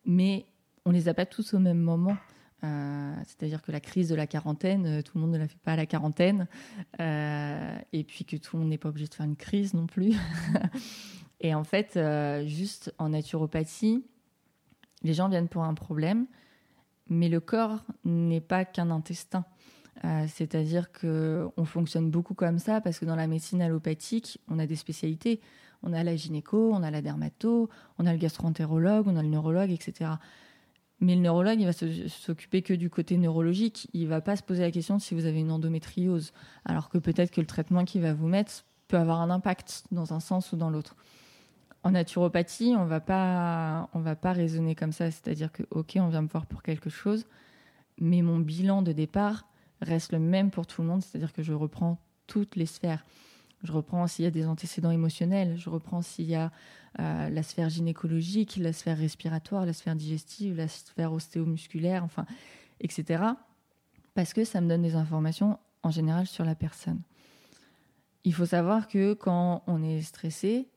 Mais 0.04 0.46
on 0.84 0.92
les 0.92 1.08
a 1.08 1.14
pas 1.14 1.26
tous 1.26 1.54
au 1.54 1.58
même 1.58 1.80
moment. 1.80 2.16
C'est-à-dire 3.26 3.60
que 3.60 3.72
la 3.72 3.80
crise 3.80 4.08
de 4.08 4.14
la 4.14 4.26
quarantaine, 4.26 5.02
tout 5.02 5.18
le 5.18 5.20
monde 5.20 5.32
ne 5.32 5.38
la 5.38 5.46
fait 5.46 5.58
pas 5.58 5.72
à 5.72 5.76
la 5.76 5.84
quarantaine. 5.84 6.48
et 6.98 8.04
puis 8.04 8.24
que 8.24 8.38
tout 8.38 8.56
le 8.56 8.60
monde 8.60 8.70
n'est 8.70 8.78
pas 8.78 8.88
obligé 8.88 9.06
de 9.06 9.12
faire 9.12 9.26
une 9.26 9.36
crise 9.36 9.74
non 9.74 9.86
plus. 9.86 10.14
Et 11.44 11.54
en 11.54 11.62
fait, 11.62 11.98
euh, 11.98 12.46
juste 12.46 12.94
en 12.96 13.10
naturopathie, 13.10 14.02
les 15.02 15.12
gens 15.12 15.28
viennent 15.28 15.48
pour 15.48 15.64
un 15.64 15.74
problème, 15.74 16.26
mais 17.10 17.28
le 17.28 17.38
corps 17.38 17.84
n'est 18.02 18.40
pas 18.40 18.64
qu'un 18.64 18.90
intestin. 18.90 19.44
Euh, 20.04 20.24
c'est-à-dire 20.26 20.90
que 20.90 21.46
on 21.58 21.66
fonctionne 21.66 22.10
beaucoup 22.10 22.32
comme 22.32 22.58
ça 22.58 22.80
parce 22.80 22.98
que 22.98 23.04
dans 23.04 23.14
la 23.14 23.26
médecine 23.26 23.60
allopathique, 23.60 24.40
on 24.48 24.58
a 24.58 24.66
des 24.66 24.74
spécialités. 24.74 25.42
On 25.82 25.92
a 25.92 26.02
la 26.02 26.16
gynéco, 26.16 26.72
on 26.72 26.82
a 26.82 26.90
la 26.90 27.02
dermato, 27.02 27.68
on 27.98 28.06
a 28.06 28.12
le 28.14 28.18
gastroentérologue, 28.18 29.06
on 29.06 29.16
a 29.16 29.22
le 29.22 29.28
neurologue, 29.28 29.70
etc. 29.70 30.12
Mais 31.00 31.14
le 31.14 31.20
neurologue, 31.20 31.60
il 31.60 31.66
va 31.66 31.74
s'occuper 32.08 32.62
que 32.62 32.72
du 32.72 32.88
côté 32.88 33.18
neurologique. 33.18 33.90
Il 33.92 34.08
va 34.08 34.22
pas 34.22 34.36
se 34.36 34.42
poser 34.42 34.62
la 34.62 34.70
question 34.70 34.96
de 34.96 35.02
si 35.02 35.14
vous 35.14 35.26
avez 35.26 35.40
une 35.40 35.50
endométriose. 35.50 36.32
Alors 36.64 36.88
que 36.88 36.96
peut-être 36.96 37.30
que 37.30 37.42
le 37.42 37.46
traitement 37.46 37.84
qu'il 37.84 38.00
va 38.00 38.14
vous 38.14 38.28
mettre 38.28 38.64
peut 38.88 38.96
avoir 38.96 39.20
un 39.20 39.28
impact 39.28 39.84
dans 39.90 40.14
un 40.14 40.20
sens 40.20 40.50
ou 40.52 40.56
dans 40.56 40.70
l'autre. 40.70 40.96
En 41.84 41.90
naturopathie, 41.90 42.74
on 42.76 42.86
va 42.86 43.00
pas, 43.00 43.88
on 43.92 44.00
va 44.00 44.16
pas 44.16 44.32
raisonner 44.32 44.74
comme 44.74 44.92
ça. 44.92 45.10
C'est-à-dire 45.10 45.52
que, 45.52 45.62
ok, 45.70 45.92
on 45.96 46.08
vient 46.08 46.22
me 46.22 46.28
voir 46.28 46.46
pour 46.46 46.62
quelque 46.62 46.90
chose, 46.90 47.26
mais 48.00 48.22
mon 48.22 48.38
bilan 48.38 48.82
de 48.82 48.92
départ 48.92 49.46
reste 49.80 50.12
le 50.12 50.18
même 50.18 50.50
pour 50.50 50.66
tout 50.66 50.82
le 50.82 50.88
monde. 50.88 51.02
C'est-à-dire 51.02 51.32
que 51.32 51.42
je 51.42 51.52
reprends 51.52 51.98
toutes 52.26 52.56
les 52.56 52.66
sphères. 52.66 53.04
Je 53.62 53.72
reprends 53.72 54.06
s'il 54.06 54.24
y 54.24 54.28
a 54.28 54.30
des 54.30 54.46
antécédents 54.46 54.90
émotionnels, 54.90 55.56
je 55.56 55.70
reprends 55.70 56.02
s'il 56.02 56.26
y 56.26 56.34
a 56.34 56.52
euh, 57.00 57.30
la 57.30 57.42
sphère 57.42 57.70
gynécologique, 57.70 58.56
la 58.56 58.72
sphère 58.72 58.98
respiratoire, 58.98 59.64
la 59.64 59.72
sphère 59.72 59.96
digestive, 59.96 60.56
la 60.56 60.68
sphère 60.68 61.12
ostéomusculaire, 61.12 62.04
enfin, 62.04 62.26
etc. 62.80 63.24
Parce 64.14 64.32
que 64.32 64.44
ça 64.44 64.60
me 64.60 64.68
donne 64.68 64.82
des 64.82 64.96
informations 64.96 65.58
en 65.82 65.90
général 65.90 66.26
sur 66.26 66.44
la 66.44 66.54
personne. 66.54 67.00
Il 68.24 68.34
faut 68.34 68.46
savoir 68.46 68.86
que 68.88 69.14
quand 69.14 69.62
on 69.66 69.82
est 69.82 70.02
stressé, 70.02 70.68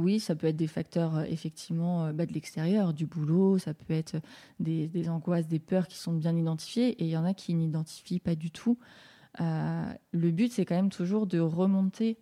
oui, 0.00 0.18
ça 0.18 0.34
peut 0.34 0.46
être 0.46 0.56
des 0.56 0.66
facteurs 0.66 1.16
euh, 1.16 1.24
effectivement 1.24 2.06
euh, 2.06 2.12
bah, 2.12 2.26
de 2.26 2.32
l'extérieur, 2.32 2.92
du 2.92 3.06
boulot, 3.06 3.58
ça 3.58 3.74
peut 3.74 3.94
être 3.94 4.16
des, 4.58 5.08
angoisses, 5.08 5.46
des 5.46 5.58
peurs 5.58 5.86
qui 5.86 5.98
sont 5.98 6.12
bien 6.12 6.36
identifiées, 6.36 6.90
et 6.90 7.04
il 7.04 7.10
y 7.10 7.16
en 7.16 7.24
a 7.24 7.34
qui 7.34 7.54
n'identifient 7.54 8.20
pas 8.20 8.34
du 8.34 8.50
tout. 8.50 8.78
Euh, 9.40 9.92
le 10.10 10.30
but, 10.30 10.52
c'est 10.52 10.64
quand 10.64 10.74
même 10.74 10.90
toujours 10.90 11.26
de 11.26 11.38
remonter 11.38 12.18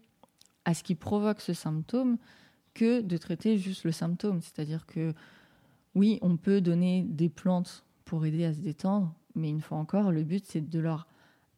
à 0.65 0.75
ce 0.75 0.83
qui 0.83 0.95
provoque 0.95 1.41
ce 1.41 1.55
symptôme 1.55 2.19
que 2.75 3.01
de 3.01 3.17
traiter 3.17 3.57
juste 3.57 3.85
le 3.85 3.93
symptôme. 3.93 4.43
C'est-à-dire 4.43 4.85
que 4.87 5.15
oui, 5.95 6.19
on 6.21 6.37
peut 6.37 6.61
donner 6.61 7.03
des 7.09 7.29
plantes 7.29 7.85
pour 8.05 8.27
aider 8.27 8.45
à 8.45 8.53
se 8.53 8.61
détendre, 8.61 9.15
mais 9.35 9.49
une 9.49 9.61
fois 9.61 9.79
encore, 9.79 10.13
le 10.13 10.23
but, 10.23 10.45
c'est 10.47 10.69
de 10.69 10.79
leur 10.79 11.07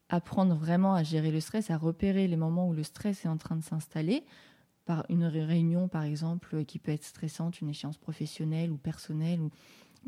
apprendre 0.08 0.54
vraiment 0.54 0.94
à 0.94 1.02
gérer 1.02 1.30
le 1.30 1.40
stress, 1.40 1.70
à 1.70 1.76
repérer 1.76 2.28
les 2.28 2.36
moments 2.36 2.68
où 2.68 2.72
le 2.72 2.82
stress 2.82 3.24
est 3.24 3.28
en 3.28 3.36
train 3.36 3.56
de 3.56 3.62
s'installer, 3.62 4.24
par 4.90 5.06
une 5.08 5.24
réunion, 5.24 5.86
par 5.86 6.02
exemple, 6.02 6.64
qui 6.64 6.80
peut 6.80 6.90
être 6.90 7.04
stressante, 7.04 7.60
une 7.60 7.68
échéance 7.68 7.96
professionnelle 7.96 8.72
ou 8.72 8.76
personnelle, 8.76 9.38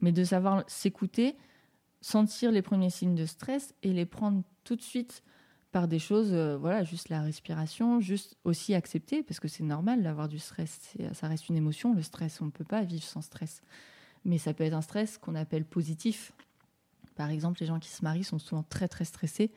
mais 0.00 0.10
de 0.10 0.24
savoir 0.24 0.64
s'écouter, 0.66 1.36
sentir 2.00 2.50
les 2.50 2.62
premiers 2.62 2.90
signes 2.90 3.14
de 3.14 3.24
stress 3.24 3.76
et 3.84 3.92
les 3.92 4.06
prendre 4.06 4.42
tout 4.64 4.74
de 4.74 4.82
suite 4.82 5.22
par 5.70 5.86
des 5.86 6.00
choses, 6.00 6.32
euh, 6.32 6.56
voilà, 6.56 6.82
juste 6.82 7.10
la 7.10 7.22
respiration, 7.22 8.00
juste 8.00 8.36
aussi 8.42 8.74
accepter, 8.74 9.22
parce 9.22 9.38
que 9.38 9.46
c'est 9.46 9.62
normal 9.62 10.02
d'avoir 10.02 10.26
du 10.26 10.40
stress, 10.40 10.96
ça 11.12 11.28
reste 11.28 11.48
une 11.48 11.56
émotion, 11.56 11.94
le 11.94 12.02
stress, 12.02 12.40
on 12.40 12.46
ne 12.46 12.50
peut 12.50 12.64
pas 12.64 12.82
vivre 12.82 13.04
sans 13.04 13.22
stress. 13.22 13.62
Mais 14.24 14.36
ça 14.36 14.52
peut 14.52 14.64
être 14.64 14.74
un 14.74 14.82
stress 14.82 15.16
qu'on 15.16 15.36
appelle 15.36 15.64
positif. 15.64 16.32
Par 17.14 17.30
exemple, 17.30 17.60
les 17.60 17.66
gens 17.66 17.78
qui 17.78 17.90
se 17.90 18.02
marient 18.02 18.24
sont 18.24 18.40
souvent 18.40 18.64
très 18.64 18.88
très 18.88 19.04
stressés. 19.04 19.52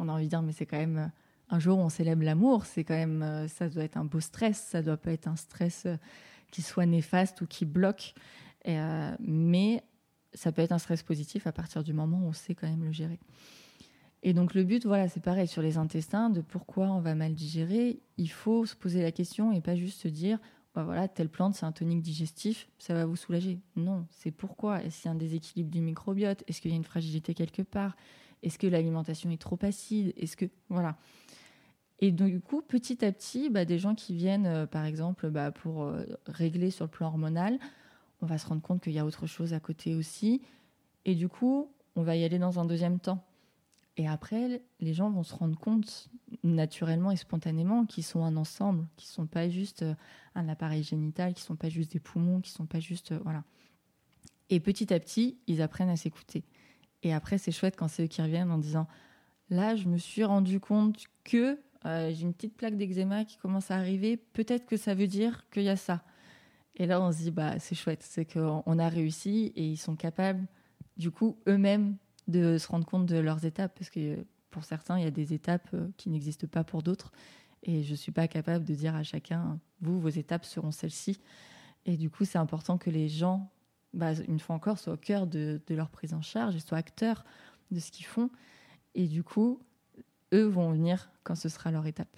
On 0.00 0.08
a 0.08 0.12
envie 0.12 0.24
de 0.24 0.30
dire, 0.30 0.42
mais 0.42 0.50
c'est 0.50 0.66
quand 0.66 0.78
même 0.78 1.12
un 1.50 1.58
jour 1.58 1.78
on 1.78 1.88
célèbre 1.88 2.24
l'amour, 2.24 2.66
c'est 2.66 2.84
quand 2.84 2.94
même, 2.94 3.22
euh, 3.22 3.48
ça 3.48 3.68
doit 3.68 3.84
être 3.84 3.96
un 3.96 4.04
beau 4.04 4.20
stress, 4.20 4.58
ça 4.58 4.82
doit 4.82 4.96
pas 4.96 5.12
être 5.12 5.28
un 5.28 5.36
stress 5.36 5.84
euh, 5.86 5.96
qui 6.50 6.62
soit 6.62 6.86
néfaste 6.86 7.40
ou 7.40 7.46
qui 7.46 7.64
bloque, 7.64 8.14
euh, 8.66 9.14
mais 9.20 9.82
ça 10.32 10.52
peut 10.52 10.62
être 10.62 10.72
un 10.72 10.78
stress 10.78 11.02
positif 11.02 11.46
à 11.46 11.52
partir 11.52 11.84
du 11.84 11.92
moment 11.92 12.18
où 12.18 12.28
on 12.28 12.32
sait 12.32 12.54
quand 12.54 12.68
même 12.68 12.84
le 12.84 12.92
gérer. 12.92 13.20
Et 14.22 14.32
donc 14.32 14.54
le 14.54 14.64
but, 14.64 14.86
voilà, 14.86 15.08
c'est 15.08 15.22
pareil 15.22 15.46
sur 15.46 15.60
les 15.60 15.76
intestins, 15.76 16.30
de 16.30 16.40
pourquoi 16.40 16.90
on 16.90 17.00
va 17.00 17.14
mal 17.14 17.34
digérer, 17.34 18.00
il 18.16 18.30
faut 18.30 18.64
se 18.64 18.74
poser 18.74 19.02
la 19.02 19.12
question 19.12 19.52
et 19.52 19.60
pas 19.60 19.76
juste 19.76 20.00
se 20.00 20.08
dire 20.08 20.38
bah 20.74 20.82
voilà, 20.82 21.06
telle 21.06 21.28
plante, 21.28 21.54
c'est 21.54 21.66
un 21.66 21.72
tonique 21.72 22.02
digestif, 22.02 22.68
ça 22.78 22.94
va 22.94 23.06
vous 23.06 23.14
soulager. 23.14 23.60
Non, 23.76 24.06
c'est 24.10 24.32
pourquoi? 24.32 24.82
Est-ce 24.82 25.02
qu'il 25.02 25.08
y 25.08 25.08
a 25.08 25.12
un 25.12 25.18
déséquilibre 25.18 25.70
du 25.70 25.80
microbiote? 25.80 26.42
Est-ce 26.48 26.60
qu'il 26.60 26.72
y 26.72 26.74
a 26.74 26.76
une 26.76 26.84
fragilité 26.84 27.32
quelque 27.32 27.62
part? 27.62 27.96
Est-ce 28.42 28.58
que 28.58 28.66
l'alimentation 28.66 29.30
est 29.30 29.40
trop 29.40 29.58
acide? 29.62 30.12
Est-ce 30.16 30.36
que. 30.36 30.46
Voilà. 30.68 30.96
Et 32.04 32.12
du 32.12 32.38
coup, 32.38 32.60
petit 32.60 33.02
à 33.02 33.10
petit, 33.12 33.48
bah, 33.48 33.64
des 33.64 33.78
gens 33.78 33.94
qui 33.94 34.14
viennent, 34.14 34.44
euh, 34.44 34.66
par 34.66 34.84
exemple, 34.84 35.30
bah, 35.30 35.50
pour 35.50 35.84
euh, 35.84 36.04
régler 36.26 36.70
sur 36.70 36.84
le 36.84 36.90
plan 36.90 37.06
hormonal, 37.06 37.58
on 38.20 38.26
va 38.26 38.36
se 38.36 38.46
rendre 38.46 38.60
compte 38.60 38.82
qu'il 38.82 38.92
y 38.92 38.98
a 38.98 39.06
autre 39.06 39.26
chose 39.26 39.54
à 39.54 39.60
côté 39.60 39.94
aussi. 39.94 40.42
Et 41.06 41.14
du 41.14 41.30
coup, 41.30 41.72
on 41.96 42.02
va 42.02 42.14
y 42.14 42.22
aller 42.22 42.38
dans 42.38 42.60
un 42.60 42.66
deuxième 42.66 43.00
temps. 43.00 43.24
Et 43.96 44.06
après, 44.06 44.60
les 44.80 44.92
gens 44.92 45.08
vont 45.08 45.22
se 45.22 45.34
rendre 45.34 45.58
compte 45.58 46.10
naturellement 46.42 47.10
et 47.10 47.16
spontanément 47.16 47.86
qu'ils 47.86 48.04
sont 48.04 48.22
un 48.22 48.36
ensemble, 48.36 48.86
qu'ils 48.96 49.08
ne 49.08 49.14
sont 49.14 49.26
pas 49.26 49.48
juste 49.48 49.80
euh, 49.80 49.94
un 50.34 50.46
appareil 50.50 50.82
génital, 50.82 51.32
qu'ils 51.32 51.44
ne 51.44 51.46
sont 51.46 51.56
pas 51.56 51.70
juste 51.70 51.92
des 51.92 52.00
poumons, 52.00 52.42
qu'ils 52.42 52.52
ne 52.52 52.56
sont 52.56 52.66
pas 52.66 52.80
juste. 52.80 53.14
Voilà. 53.22 53.44
Et 54.50 54.60
petit 54.60 54.92
à 54.92 55.00
petit, 55.00 55.38
ils 55.46 55.62
apprennent 55.62 55.88
à 55.88 55.96
s'écouter. 55.96 56.44
Et 57.02 57.14
après, 57.14 57.38
c'est 57.38 57.50
chouette 57.50 57.76
quand 57.78 57.88
c'est 57.88 58.04
eux 58.04 58.08
qui 58.08 58.20
reviennent 58.20 58.50
en 58.50 58.58
disant 58.58 58.88
Là, 59.48 59.74
je 59.74 59.88
me 59.88 59.96
suis 59.96 60.24
rendu 60.24 60.60
compte 60.60 61.02
que 61.24 61.58
euh, 61.86 62.12
j'ai 62.12 62.22
une 62.22 62.34
petite 62.34 62.56
plaque 62.56 62.76
d'eczéma 62.76 63.24
qui 63.24 63.36
commence 63.36 63.70
à 63.70 63.76
arriver, 63.76 64.16
peut-être 64.16 64.66
que 64.66 64.76
ça 64.76 64.94
veut 64.94 65.06
dire 65.06 65.48
qu'il 65.50 65.64
y 65.64 65.68
a 65.68 65.76
ça. 65.76 66.02
Et 66.76 66.86
là, 66.86 67.00
on 67.00 67.12
se 67.12 67.18
dit 67.18 67.30
Bah, 67.30 67.58
c'est 67.58 67.74
chouette, 67.74 68.02
c'est 68.02 68.24
qu'on 68.24 68.78
a 68.78 68.88
réussi 68.88 69.52
et 69.56 69.64
ils 69.64 69.76
sont 69.76 69.96
capables, 69.96 70.46
du 70.96 71.10
coup, 71.10 71.36
eux-mêmes 71.46 71.96
de 72.28 72.58
se 72.58 72.68
rendre 72.68 72.86
compte 72.86 73.06
de 73.06 73.18
leurs 73.18 73.44
étapes, 73.44 73.74
parce 73.78 73.90
que 73.90 74.24
pour 74.50 74.64
certains, 74.64 74.98
il 74.98 75.04
y 75.04 75.06
a 75.06 75.10
des 75.10 75.34
étapes 75.34 75.68
euh, 75.74 75.88
qui 75.96 76.08
n'existent 76.10 76.46
pas 76.46 76.64
pour 76.64 76.82
d'autres. 76.82 77.12
Et 77.64 77.82
je 77.82 77.92
ne 77.92 77.96
suis 77.96 78.12
pas 78.12 78.28
capable 78.28 78.64
de 78.64 78.74
dire 78.74 78.94
à 78.94 79.02
chacun, 79.02 79.58
vous, 79.80 79.98
vos 79.98 80.10
étapes 80.10 80.44
seront 80.44 80.70
celles-ci. 80.70 81.18
Et 81.86 81.96
du 81.96 82.10
coup, 82.10 82.24
c'est 82.24 82.38
important 82.38 82.78
que 82.78 82.90
les 82.90 83.08
gens, 83.08 83.50
bah, 83.92 84.12
une 84.28 84.38
fois 84.38 84.54
encore, 84.54 84.78
soient 84.78 84.94
au 84.94 84.98
cœur 84.98 85.26
de, 85.26 85.60
leur 85.70 85.90
prise 85.90 86.14
en 86.14 86.22
charge 86.22 86.54
et 86.56 86.60
soient 86.60 86.78
acteurs 86.78 87.24
de 87.70 87.80
ce 87.80 87.90
qu'ils 87.90 88.06
font. 88.06 88.30
Et 88.94 89.06
du 89.06 89.22
coup, 89.22 89.60
eux 90.34 90.44
vont 90.44 90.70
venir 90.72 91.10
quand 91.22 91.34
ce 91.34 91.48
sera 91.48 91.70
leur 91.70 91.86
étape. 91.86 92.16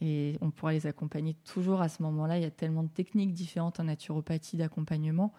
Et 0.00 0.36
on 0.40 0.50
pourra 0.50 0.72
les 0.72 0.86
accompagner 0.86 1.34
toujours 1.44 1.80
à 1.80 1.88
ce 1.88 2.02
moment-là. 2.02 2.38
Il 2.38 2.42
y 2.42 2.46
a 2.46 2.50
tellement 2.50 2.82
de 2.82 2.88
techniques 2.88 3.34
différentes 3.34 3.80
en 3.80 3.84
naturopathie 3.84 4.56
d'accompagnement 4.56 5.32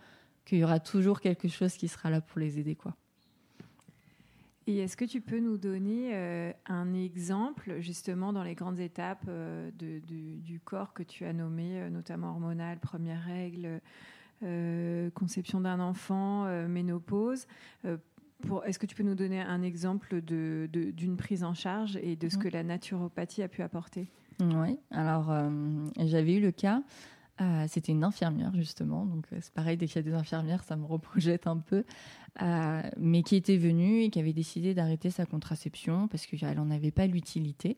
qu'il 0.45 0.59
y 0.59 0.63
aura 0.63 0.79
toujours 0.79 1.21
quelque 1.21 1.47
chose 1.47 1.75
qui 1.75 1.87
sera 1.87 2.09
là 2.09 2.21
pour 2.21 2.39
les 2.39 2.59
aider. 2.59 2.75
quoi. 2.75 2.95
Et 4.69 4.77
est-ce 4.77 4.95
que 4.95 5.05
tu 5.05 5.19
peux 5.19 5.39
nous 5.39 5.57
donner 5.57 6.11
euh, 6.13 6.51
un 6.67 6.93
exemple, 6.93 7.79
justement, 7.79 8.31
dans 8.33 8.43
les 8.43 8.53
grandes 8.53 8.79
étapes 8.79 9.25
euh, 9.27 9.71
du 9.71 10.59
corps 10.63 10.93
que 10.93 11.01
tu 11.01 11.25
as 11.25 11.33
nommé, 11.33 11.81
euh, 11.81 11.89
notamment 11.89 12.29
hormonal, 12.29 12.77
première 12.79 13.23
règle, 13.23 13.81
conception 15.15 15.59
d'un 15.59 15.81
enfant, 15.81 16.45
ménopause 16.69 17.45
Est-ce 18.65 18.79
que 18.79 18.85
tu 18.85 18.95
peux 18.95 19.03
nous 19.03 19.15
donner 19.15 19.41
un 19.41 19.61
exemple 19.61 20.21
d'une 20.21 21.17
prise 21.17 21.43
en 21.43 21.53
charge 21.53 21.97
et 22.01 22.15
de 22.15 22.29
ce 22.29 22.37
mmh. 22.37 22.41
que 22.41 22.47
la 22.49 22.63
naturopathie 22.63 23.43
a 23.43 23.47
pu 23.47 23.61
apporter? 23.61 24.09
Oui, 24.41 24.77
alors 24.91 25.33
j'avais 25.97 26.35
eu 26.35 26.41
le 26.41 26.51
cas 26.51 26.81
euh, 27.41 27.65
c'était 27.69 27.93
une 27.93 28.03
infirmière 28.03 28.53
justement, 28.53 29.05
donc 29.05 29.25
euh, 29.31 29.37
c'est 29.39 29.53
pareil, 29.53 29.77
dès 29.77 29.87
qu'il 29.87 29.95
y 29.95 29.99
a 29.99 30.01
des 30.01 30.13
infirmières, 30.13 30.61
ça 30.63 30.75
me 30.75 30.85
reprojette 30.85 31.47
un 31.47 31.57
peu, 31.57 31.85
euh, 32.41 32.81
mais 32.97 33.23
qui 33.23 33.37
était 33.37 33.55
venue 33.55 34.01
et 34.01 34.09
qui 34.09 34.19
avait 34.19 34.33
décidé 34.33 34.73
d'arrêter 34.73 35.09
sa 35.09 35.25
contraception 35.25 36.09
parce 36.09 36.25
qu'elle 36.25 36.57
n'en 36.57 36.69
avait 36.69 36.91
pas 36.91 37.07
l'utilité. 37.07 37.77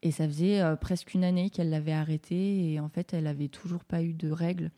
Et 0.00 0.10
ça 0.10 0.26
faisait 0.26 0.60
presque 0.82 1.14
une 1.14 1.24
année 1.24 1.48
qu'elle 1.48 1.70
l'avait 1.70 1.92
arrêtée 1.92 2.72
et 2.72 2.78
en 2.78 2.90
fait, 2.90 3.14
elle 3.14 3.26
avait 3.26 3.48
toujours 3.48 3.84
pas 3.84 4.02
eu 4.02 4.12
de 4.12 4.30
règles. 4.30 4.70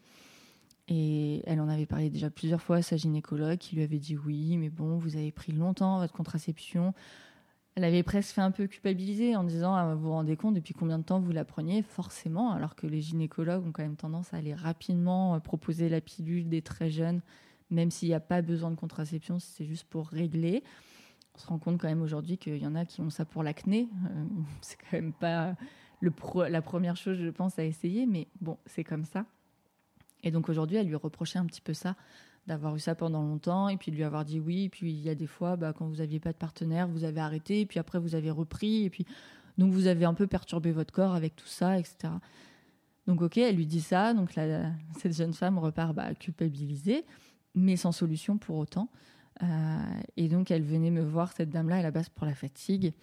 Et 0.88 1.42
elle 1.46 1.60
en 1.60 1.68
avait 1.68 1.86
parlé 1.86 2.10
déjà 2.10 2.30
plusieurs 2.30 2.62
fois 2.62 2.76
à 2.76 2.82
sa 2.82 2.96
gynécologue 2.96 3.58
qui 3.58 3.74
lui 3.74 3.82
avait 3.82 3.98
dit 3.98 4.16
oui, 4.16 4.56
mais 4.56 4.68
bon, 4.68 4.98
vous 4.98 5.16
avez 5.16 5.32
pris 5.32 5.52
longtemps 5.52 5.98
votre 5.98 6.12
contraception, 6.12 6.94
elle 7.76 7.84
avait 7.84 8.02
presque 8.02 8.34
fait 8.34 8.40
un 8.40 8.50
peu 8.50 8.66
culpabiliser 8.66 9.36
en 9.36 9.44
disant 9.44 9.74
ah, 9.74 9.94
Vous 9.94 10.04
vous 10.04 10.12
rendez 10.12 10.36
compte 10.36 10.54
depuis 10.54 10.72
combien 10.72 10.98
de 10.98 11.04
temps 11.04 11.20
vous 11.20 11.32
la 11.32 11.44
preniez? 11.44 11.82
Forcément, 11.82 12.52
alors 12.52 12.74
que 12.74 12.86
les 12.86 13.02
gynécologues 13.02 13.66
ont 13.66 13.72
quand 13.72 13.82
même 13.82 13.96
tendance 13.96 14.32
à 14.32 14.38
aller 14.38 14.54
rapidement 14.54 15.34
euh, 15.34 15.40
proposer 15.40 15.90
la 15.90 16.00
pilule 16.00 16.48
des 16.48 16.62
très 16.62 16.88
jeunes, 16.88 17.20
même 17.70 17.90
s'il 17.90 18.08
n'y 18.08 18.14
a 18.14 18.20
pas 18.20 18.40
besoin 18.40 18.70
de 18.70 18.76
contraception, 18.76 19.38
si 19.38 19.52
c'est 19.52 19.66
juste 19.66 19.84
pour 19.84 20.08
régler. 20.08 20.64
On 21.34 21.38
se 21.38 21.46
rend 21.48 21.58
compte 21.58 21.78
quand 21.78 21.88
même 21.88 22.00
aujourd'hui 22.00 22.38
qu'il 22.38 22.56
y 22.56 22.66
en 22.66 22.74
a 22.74 22.86
qui 22.86 23.02
ont 23.02 23.10
ça 23.10 23.26
pour 23.26 23.42
l'acné. 23.42 23.90
Euh, 24.06 24.24
c'est 24.62 24.78
quand 24.78 24.96
même 24.96 25.12
pas 25.12 25.54
la 26.00 26.62
première 26.62 26.96
chose, 26.96 27.18
je 27.18 27.28
pense, 27.28 27.58
à 27.58 27.64
essayer, 27.64 28.06
mais 28.06 28.26
bon, 28.40 28.56
c'est 28.64 28.84
comme 28.84 29.04
ça. 29.04 29.26
Et 30.26 30.32
donc 30.32 30.48
aujourd'hui, 30.48 30.76
elle 30.76 30.88
lui 30.88 30.96
reprochait 30.96 31.38
un 31.38 31.46
petit 31.46 31.60
peu 31.60 31.72
ça 31.72 31.94
d'avoir 32.48 32.74
eu 32.74 32.80
ça 32.80 32.96
pendant 32.96 33.22
longtemps 33.22 33.68
et 33.68 33.76
puis 33.76 33.92
de 33.92 33.96
lui 33.96 34.02
avoir 34.02 34.24
dit 34.24 34.40
oui. 34.40 34.64
Et 34.64 34.68
puis 34.68 34.90
il 34.90 35.00
y 35.00 35.08
a 35.08 35.14
des 35.14 35.28
fois, 35.28 35.54
bah, 35.54 35.72
quand 35.72 35.86
vous 35.86 35.96
n'aviez 35.96 36.18
pas 36.18 36.32
de 36.32 36.36
partenaire, 36.36 36.88
vous 36.88 37.04
avez 37.04 37.20
arrêté 37.20 37.60
et 37.60 37.66
puis 37.66 37.78
après 37.78 38.00
vous 38.00 38.16
avez 38.16 38.32
repris 38.32 38.84
et 38.84 38.90
puis 38.90 39.06
donc 39.56 39.72
vous 39.72 39.86
avez 39.86 40.04
un 40.04 40.14
peu 40.14 40.26
perturbé 40.26 40.72
votre 40.72 40.92
corps 40.92 41.14
avec 41.14 41.36
tout 41.36 41.46
ça, 41.46 41.78
etc. 41.78 42.12
Donc 43.06 43.22
ok, 43.22 43.38
elle 43.38 43.54
lui 43.54 43.66
dit 43.66 43.80
ça, 43.80 44.14
donc 44.14 44.32
cette 44.98 45.16
jeune 45.16 45.32
femme 45.32 45.58
repart 45.58 45.94
bah, 45.94 46.12
culpabilisée, 46.14 47.04
mais 47.54 47.76
sans 47.76 47.92
solution 47.92 48.36
pour 48.36 48.56
autant. 48.56 48.88
Euh, 49.44 49.46
et 50.16 50.28
donc 50.28 50.50
elle 50.50 50.64
venait 50.64 50.90
me 50.90 51.02
voir, 51.02 51.32
cette 51.32 51.50
dame-là, 51.50 51.76
à 51.76 51.82
la 51.82 51.92
base 51.92 52.08
pour 52.08 52.26
la 52.26 52.34
fatigue. 52.34 52.94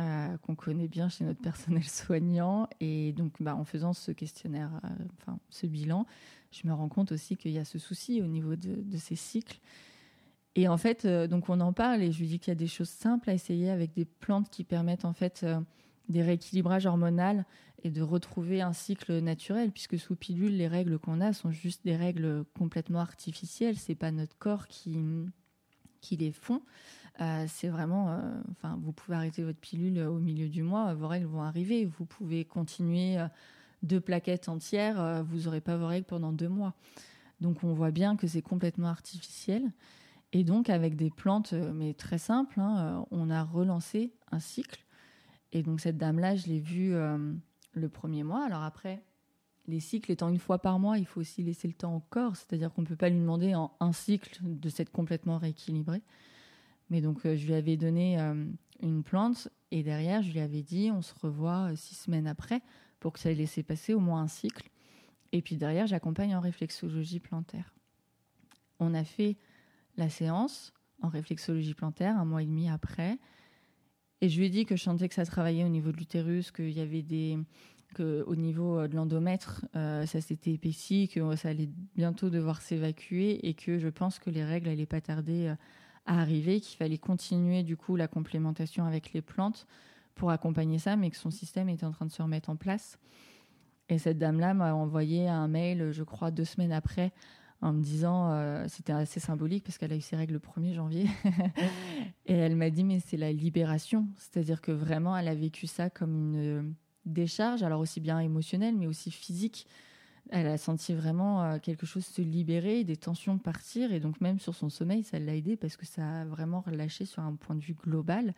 Euh, 0.00 0.36
qu'on 0.42 0.54
connaît 0.54 0.86
bien 0.86 1.08
chez 1.08 1.24
notre 1.24 1.40
personnel 1.40 1.82
soignant. 1.88 2.68
Et 2.78 3.12
donc, 3.14 3.32
bah, 3.40 3.56
en 3.56 3.64
faisant 3.64 3.92
ce 3.92 4.12
questionnaire, 4.12 4.70
euh, 4.84 4.88
enfin, 5.18 5.40
ce 5.50 5.66
bilan, 5.66 6.06
je 6.50 6.66
me 6.66 6.72
rends 6.72 6.88
compte 6.88 7.12
aussi 7.12 7.36
qu'il 7.36 7.52
y 7.52 7.58
a 7.58 7.64
ce 7.64 7.78
souci 7.78 8.22
au 8.22 8.26
niveau 8.26 8.56
de, 8.56 8.96
ces 8.96 9.16
cycles. 9.16 9.60
Et 10.54 10.66
en 10.68 10.76
fait, 10.76 11.04
euh, 11.04 11.26
donc 11.26 11.48
on 11.48 11.60
en 11.60 11.72
parle 11.72 12.02
et 12.02 12.10
je 12.10 12.18
lui 12.20 12.26
dis 12.26 12.38
qu'il 12.38 12.50
y 12.50 12.56
a 12.56 12.56
des 12.56 12.66
choses 12.66 12.88
simples 12.88 13.30
à 13.30 13.34
essayer 13.34 13.70
avec 13.70 13.92
des 13.92 14.04
plantes 14.04 14.50
qui 14.50 14.64
permettent 14.64 15.04
en 15.04 15.12
fait 15.12 15.46
des 16.08 16.22
rééquilibrages 16.22 16.86
hormonaux 16.86 17.44
et 17.84 17.90
de 17.90 18.02
retrouver 18.02 18.60
un 18.60 18.72
cycle 18.72 19.20
naturel, 19.20 19.70
puisque 19.70 19.98
sous 19.98 20.16
pilule, 20.16 20.56
les 20.56 20.66
règles 20.66 20.98
qu'on 20.98 21.20
a 21.20 21.32
sont 21.32 21.52
juste 21.52 21.84
des 21.84 21.94
règles 21.94 22.44
complètement 22.56 23.00
artificielles. 23.00 23.76
C'est 23.76 23.94
pas 23.94 24.10
notre 24.10 24.36
corps 24.38 24.66
qui 24.66 24.96
qui 26.00 26.16
les 26.16 26.32
font. 26.32 26.62
Euh, 27.20 27.46
c'est 27.48 27.68
vraiment, 27.68 28.10
euh, 28.10 28.20
enfin, 28.52 28.78
vous 28.80 28.92
pouvez 28.92 29.16
arrêter 29.16 29.42
votre 29.42 29.58
pilule 29.58 30.00
au 30.02 30.18
milieu 30.18 30.48
du 30.48 30.62
mois, 30.62 30.94
vos 30.94 31.08
règles 31.08 31.26
vont 31.26 31.42
arriver. 31.42 31.84
Vous 31.84 32.04
pouvez 32.04 32.44
continuer 32.44 33.18
euh, 33.18 33.26
deux 33.82 34.00
plaquettes 34.00 34.48
entières, 34.48 35.24
vous 35.24 35.42
n'aurez 35.42 35.60
pas 35.60 35.76
vos 35.76 35.86
règles 35.86 36.06
pendant 36.06 36.32
deux 36.32 36.48
mois. 36.48 36.74
Donc 37.40 37.62
on 37.62 37.72
voit 37.72 37.90
bien 37.90 38.16
que 38.16 38.26
c'est 38.26 38.42
complètement 38.42 38.88
artificiel. 38.88 39.70
Et 40.32 40.44
donc 40.44 40.68
avec 40.68 40.96
des 40.96 41.10
plantes, 41.10 41.52
mais 41.52 41.94
très 41.94 42.18
simples, 42.18 42.60
hein, 42.60 43.06
on 43.10 43.30
a 43.30 43.42
relancé 43.42 44.12
un 44.30 44.40
cycle. 44.40 44.84
Et 45.52 45.62
donc 45.62 45.80
cette 45.80 45.96
dame-là, 45.96 46.36
je 46.36 46.48
l'ai 46.48 46.60
vue 46.60 46.94
le 47.72 47.88
premier 47.88 48.24
mois. 48.24 48.44
Alors 48.44 48.62
après, 48.62 49.02
les 49.68 49.80
cycles 49.80 50.10
étant 50.10 50.30
une 50.30 50.38
fois 50.38 50.58
par 50.58 50.78
mois, 50.78 50.98
il 50.98 51.06
faut 51.06 51.20
aussi 51.20 51.42
laisser 51.42 51.68
le 51.68 51.74
temps 51.74 51.94
au 51.94 52.00
corps, 52.00 52.36
c'est-à-dire 52.36 52.72
qu'on 52.72 52.82
ne 52.82 52.86
peut 52.86 52.96
pas 52.96 53.10
lui 53.10 53.18
demander 53.18 53.54
en 53.54 53.70
un 53.80 53.92
cycle 53.92 54.38
de 54.42 54.68
s'être 54.68 54.90
complètement 54.90 55.38
rééquilibré. 55.38 56.02
Mais 56.90 57.02
donc, 57.02 57.24
euh, 57.26 57.36
je 57.36 57.46
lui 57.46 57.54
avais 57.54 57.76
donné 57.76 58.18
euh, 58.18 58.46
une 58.80 59.02
plante 59.02 59.48
et 59.70 59.82
derrière, 59.82 60.22
je 60.22 60.32
lui 60.32 60.40
avais 60.40 60.62
dit 60.62 60.90
on 60.90 61.02
se 61.02 61.12
revoit 61.20 61.70
euh, 61.70 61.76
six 61.76 61.94
semaines 61.94 62.26
après 62.26 62.62
pour 63.00 63.12
que 63.12 63.18
ça 63.18 63.30
ait 63.30 63.34
laissé 63.34 63.62
passer 63.62 63.94
au 63.94 64.00
moins 64.00 64.22
un 64.22 64.28
cycle. 64.28 64.68
Et 65.32 65.42
puis 65.42 65.56
derrière, 65.56 65.86
j'accompagne 65.86 66.34
en 66.34 66.40
réflexologie 66.40 67.20
plantaire. 67.20 67.74
On 68.80 68.94
a 68.94 69.04
fait 69.04 69.36
la 69.96 70.08
séance 70.08 70.72
en 71.02 71.08
réflexologie 71.08 71.74
plantaire 71.74 72.16
un 72.18 72.24
mois 72.24 72.42
et 72.42 72.46
demi 72.46 72.68
après. 72.68 73.18
Et 74.20 74.28
je 74.28 74.38
lui 74.38 74.46
ai 74.46 74.50
dit 74.50 74.64
que 74.64 74.76
je 74.76 74.82
sentais 74.82 75.08
que 75.08 75.14
ça 75.14 75.24
travaillait 75.24 75.64
au 75.64 75.68
niveau 75.68 75.92
de 75.92 75.96
l'utérus, 75.96 76.50
qu'il 76.50 76.70
y 76.70 76.80
avait 76.80 77.02
des, 77.02 77.38
que 77.94 78.24
au 78.26 78.36
niveau 78.36 78.78
euh, 78.78 78.88
de 78.88 78.96
l'endomètre, 78.96 79.64
euh, 79.76 80.06
ça 80.06 80.20
s'était 80.20 80.52
épaissi, 80.52 81.08
que 81.08 81.36
ça 81.36 81.48
allait 81.50 81.70
bientôt 81.94 82.30
devoir 82.30 82.60
s'évacuer 82.60 83.46
et 83.48 83.54
que 83.54 83.78
je 83.78 83.88
pense 83.88 84.18
que 84.18 84.30
les 84.30 84.44
règles 84.44 84.68
n'allaient 84.68 84.86
pas 84.86 85.00
tarder 85.00 85.48
euh, 85.48 85.54
à 86.06 86.20
arriver, 86.20 86.60
qu'il 86.60 86.76
fallait 86.76 86.98
continuer 86.98 87.62
du 87.62 87.76
coup 87.76 87.96
la 87.96 88.08
complémentation 88.08 88.84
avec 88.84 89.12
les 89.12 89.22
plantes 89.22 89.66
pour 90.18 90.30
accompagner 90.30 90.78
ça, 90.78 90.96
mais 90.96 91.10
que 91.10 91.16
son 91.16 91.30
système 91.30 91.68
était 91.68 91.86
en 91.86 91.92
train 91.92 92.06
de 92.06 92.12
se 92.12 92.20
remettre 92.20 92.50
en 92.50 92.56
place. 92.56 92.98
Et 93.88 93.98
cette 93.98 94.18
dame-là 94.18 94.52
m'a 94.52 94.74
envoyé 94.74 95.28
un 95.28 95.48
mail, 95.48 95.92
je 95.92 96.02
crois, 96.02 96.30
deux 96.30 96.44
semaines 96.44 96.72
après, 96.72 97.12
en 97.62 97.72
me 97.72 97.80
disant, 97.82 98.68
c'était 98.68 98.92
assez 98.92 99.18
symbolique 99.18 99.64
parce 99.64 99.78
qu'elle 99.78 99.92
a 99.92 99.96
eu 99.96 100.02
ses 100.02 100.14
règles 100.14 100.34
le 100.34 100.40
1er 100.40 100.74
janvier, 100.74 101.06
et 102.26 102.34
elle 102.34 102.54
m'a 102.54 102.68
dit, 102.68 102.84
mais 102.84 103.00
c'est 103.00 103.16
la 103.16 103.32
libération, 103.32 104.06
c'est-à-dire 104.18 104.60
que 104.60 104.72
vraiment, 104.72 105.16
elle 105.16 105.28
a 105.28 105.34
vécu 105.34 105.66
ça 105.66 105.88
comme 105.88 106.34
une 106.34 106.74
décharge, 107.08 107.62
alors 107.62 107.80
aussi 107.80 108.00
bien 108.00 108.20
émotionnelle, 108.20 108.76
mais 108.76 108.86
aussi 108.86 109.10
physique. 109.10 109.66
Elle 110.30 110.46
a 110.46 110.58
senti 110.58 110.92
vraiment 110.92 111.42
euh, 111.42 111.58
quelque 111.58 111.86
chose 111.86 112.04
se 112.04 112.20
libérer, 112.20 112.84
des 112.84 112.96
tensions 112.96 113.38
partir, 113.38 113.92
et 113.92 114.00
donc 114.00 114.20
même 114.20 114.38
sur 114.38 114.54
son 114.54 114.68
sommeil, 114.68 115.02
ça 115.02 115.18
l'a 115.18 115.34
aidé 115.34 115.56
parce 115.56 115.76
que 115.76 115.86
ça 115.86 116.20
a 116.20 116.24
vraiment 116.26 116.60
relâché 116.60 117.06
sur 117.06 117.22
un 117.22 117.34
point 117.34 117.56
de 117.56 117.62
vue 117.62 117.74
global. 117.74 118.34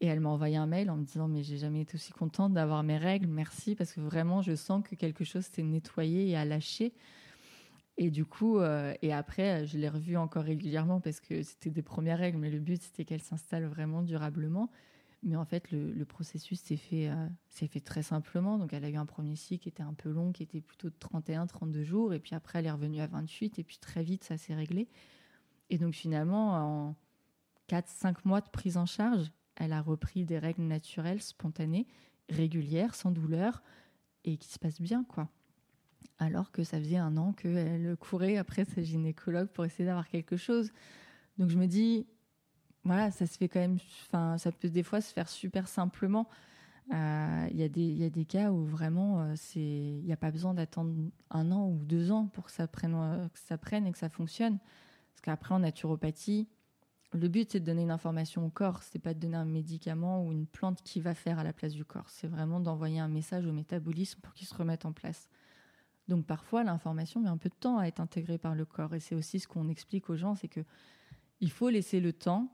Et 0.00 0.06
elle 0.06 0.20
m'a 0.20 0.28
envoyé 0.28 0.56
un 0.56 0.66
mail 0.66 0.90
en 0.90 0.96
me 0.96 1.04
disant 1.04 1.26
mais 1.26 1.42
j'ai 1.42 1.56
jamais 1.56 1.80
été 1.80 1.96
aussi 1.96 2.12
contente 2.12 2.52
d'avoir 2.52 2.82
mes 2.84 2.98
règles, 2.98 3.26
merci 3.26 3.74
parce 3.74 3.92
que 3.92 4.00
vraiment 4.00 4.42
je 4.42 4.54
sens 4.54 4.82
que 4.86 4.94
quelque 4.94 5.24
chose 5.24 5.44
s'est 5.44 5.62
nettoyé 5.62 6.28
et 6.28 6.36
a 6.36 6.44
lâché. 6.44 6.92
Et 8.00 8.10
du 8.10 8.24
coup, 8.24 8.60
euh, 8.60 8.94
et 9.02 9.12
après, 9.12 9.66
je 9.66 9.76
l'ai 9.76 9.88
revue 9.88 10.16
encore 10.16 10.44
régulièrement 10.44 11.00
parce 11.00 11.18
que 11.18 11.42
c'était 11.42 11.70
des 11.70 11.82
premières 11.82 12.18
règles, 12.18 12.38
mais 12.38 12.50
le 12.50 12.60
but 12.60 12.80
c'était 12.80 13.04
qu'elle 13.04 13.22
s'installe 13.22 13.66
vraiment 13.66 14.02
durablement. 14.02 14.70
Mais 15.24 15.34
en 15.34 15.44
fait, 15.44 15.72
le, 15.72 16.04
processus 16.04 16.60
s'est 16.60 16.76
fait, 16.76 17.08
euh, 17.08 17.28
fait 17.48 17.80
très 17.80 18.02
simplement. 18.02 18.56
Donc, 18.56 18.72
elle 18.72 18.84
a 18.84 18.88
eu 18.88 18.96
un 18.96 19.06
premier 19.06 19.34
cycle 19.34 19.64
qui 19.64 19.68
était 19.68 19.82
un 19.82 19.94
peu 19.94 20.10
long, 20.10 20.30
qui 20.30 20.44
était 20.44 20.60
plutôt 20.60 20.90
de 20.90 20.94
31, 20.98 21.48
32 21.48 21.82
jours. 21.82 22.14
Et 22.14 22.20
puis 22.20 22.36
après, 22.36 22.60
elle 22.60 22.66
est 22.66 22.70
revenue 22.70 23.00
à 23.00 23.08
28. 23.08 23.58
Et 23.58 23.64
puis 23.64 23.78
très 23.78 24.04
vite, 24.04 24.22
ça 24.22 24.36
s'est 24.38 24.54
réglé. 24.54 24.88
Et 25.70 25.78
donc, 25.78 25.94
finalement, 25.94 26.88
en 26.88 26.96
4-5 27.68 28.18
mois 28.24 28.40
de 28.40 28.48
prise 28.48 28.76
en 28.76 28.86
charge, 28.86 29.32
elle 29.58 29.72
a 29.72 29.82
repris 29.82 30.24
des 30.24 30.38
règles 30.38 30.62
naturelles, 30.62 31.20
spontanées, 31.20 31.86
régulières, 32.30 32.94
sans 32.94 33.10
douleur, 33.10 33.62
et 34.24 34.36
qui 34.36 34.48
se 34.48 34.58
passent 34.58 34.80
bien, 34.80 35.04
quoi. 35.04 35.28
Alors 36.18 36.50
que 36.50 36.64
ça 36.64 36.78
faisait 36.78 36.96
un 36.96 37.16
an 37.16 37.32
qu'elle 37.32 37.96
courait 37.96 38.36
après 38.36 38.64
sa 38.64 38.82
gynécologue 38.82 39.48
pour 39.48 39.64
essayer 39.64 39.84
d'avoir 39.84 40.08
quelque 40.08 40.36
chose. 40.36 40.72
Donc 41.36 41.50
je 41.50 41.58
me 41.58 41.66
dis, 41.66 42.06
voilà, 42.84 43.10
ça 43.10 43.26
se 43.26 43.36
fait 43.36 43.48
quand 43.48 43.60
même, 43.60 43.78
enfin, 44.06 44.38
ça 44.38 44.50
peut 44.50 44.68
des 44.68 44.82
fois 44.82 45.00
se 45.00 45.12
faire 45.12 45.28
super 45.28 45.68
simplement. 45.68 46.28
Euh, 46.92 47.48
il 47.50 47.58
y, 47.58 47.62
a 47.62 47.68
des, 47.68 47.86
y 47.86 48.04
a 48.04 48.10
des 48.10 48.24
cas 48.24 48.50
où 48.50 48.64
vraiment, 48.64 49.20
euh, 49.20 49.32
c'est, 49.36 49.60
il 49.60 50.04
n'y 50.04 50.12
a 50.12 50.16
pas 50.16 50.30
besoin 50.30 50.54
d'attendre 50.54 50.94
un 51.30 51.52
an 51.52 51.68
ou 51.68 51.84
deux 51.84 52.10
ans 52.10 52.26
pour 52.28 52.46
que 52.46 52.50
ça 52.50 52.66
prenne, 52.66 52.94
euh, 52.94 53.28
que 53.28 53.38
ça 53.38 53.58
prenne 53.58 53.86
et 53.86 53.92
que 53.92 53.98
ça 53.98 54.08
fonctionne. 54.08 54.58
Parce 55.10 55.20
qu'après, 55.22 55.54
en 55.54 55.58
naturopathie, 55.58 56.48
le 57.12 57.28
but, 57.28 57.52
c'est 57.52 57.60
de 57.60 57.64
donner 57.64 57.82
une 57.82 57.90
information 57.90 58.44
au 58.44 58.50
corps. 58.50 58.82
C'est 58.82 58.98
pas 58.98 59.14
de 59.14 59.18
donner 59.18 59.36
un 59.36 59.46
médicament 59.46 60.24
ou 60.24 60.32
une 60.32 60.46
plante 60.46 60.82
qui 60.82 61.00
va 61.00 61.14
faire 61.14 61.38
à 61.38 61.44
la 61.44 61.52
place 61.52 61.72
du 61.72 61.84
corps. 61.84 62.10
C'est 62.10 62.26
vraiment 62.26 62.60
d'envoyer 62.60 63.00
un 63.00 63.08
message 63.08 63.46
au 63.46 63.52
métabolisme 63.52 64.20
pour 64.20 64.34
qu'il 64.34 64.46
se 64.46 64.54
remette 64.54 64.84
en 64.84 64.92
place. 64.92 65.28
Donc 66.06 66.26
parfois, 66.26 66.64
l'information 66.64 67.20
met 67.20 67.28
un 67.28 67.38
peu 67.38 67.48
de 67.48 67.54
temps 67.54 67.78
à 67.78 67.86
être 67.86 68.00
intégrée 68.00 68.38
par 68.38 68.54
le 68.54 68.64
corps. 68.64 68.94
Et 68.94 69.00
c'est 69.00 69.14
aussi 69.14 69.40
ce 69.40 69.48
qu'on 69.48 69.68
explique 69.68 70.10
aux 70.10 70.16
gens, 70.16 70.34
c'est 70.34 70.48
que 70.48 70.60
il 71.40 71.50
faut 71.50 71.70
laisser 71.70 72.00
le 72.00 72.12
temps 72.12 72.52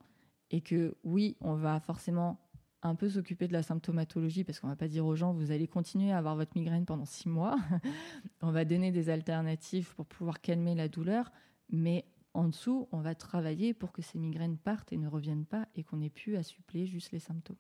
et 0.51 0.61
que 0.61 0.97
oui, 1.05 1.37
on 1.41 1.55
va 1.55 1.81
forcément 1.81 2.39
un 2.83 2.95
peu 2.95 3.09
s'occuper 3.09 3.49
de 3.49 3.53
la 3.55 3.63
symptomatologie 3.63 4.45
parce 4.45 4.61
qu'on 4.61 4.69
va 4.69 4.77
pas 4.77 4.89
dire 4.89 5.07
aux 5.07 5.17
gens 5.17 5.33
vous 5.33 5.51
allez 5.51 5.67
continuer 5.67 6.13
à 6.13 6.19
avoir 6.19 6.37
votre 6.37 6.53
migraine 6.55 6.85
pendant 6.85 7.07
six 7.07 7.29
mois. 7.29 7.57
on 8.43 8.51
va 8.51 8.65
donner 8.65 8.93
des 8.93 9.09
alternatives 9.09 9.95
pour 9.95 10.07
pouvoir 10.07 10.41
calmer 10.41 10.75
la 10.75 10.89
douleur, 10.89 11.33
mais 11.71 12.05
en 12.35 12.49
dessous, 12.49 12.89
on 12.91 13.01
va 13.01 13.15
travailler 13.15 13.73
pour 13.73 13.93
que 13.93 14.03
ces 14.03 14.19
migraines 14.19 14.59
partent 14.59 14.93
et 14.93 14.97
ne 14.97 15.09
reviennent 15.09 15.47
pas 15.47 15.69
et 15.77 15.85
qu'on 15.85 16.01
ait 16.01 16.11
pu 16.11 16.37
à 16.37 16.43
suppléer 16.43 16.87
juste 16.87 17.13
les 17.13 17.21
symptômes. 17.21 17.57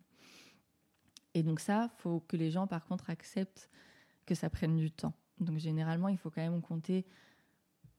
Et 1.34 1.42
donc 1.42 1.60
ça, 1.60 1.88
faut 1.98 2.20
que 2.20 2.36
les 2.36 2.50
gens 2.50 2.66
par 2.66 2.84
contre 2.84 3.10
acceptent 3.10 3.70
que 4.26 4.34
ça 4.34 4.50
prenne 4.50 4.76
du 4.76 4.90
temps. 4.90 5.14
Donc 5.38 5.58
généralement, 5.58 6.08
il 6.08 6.18
faut 6.18 6.30
quand 6.30 6.42
même 6.42 6.60
compter 6.60 7.06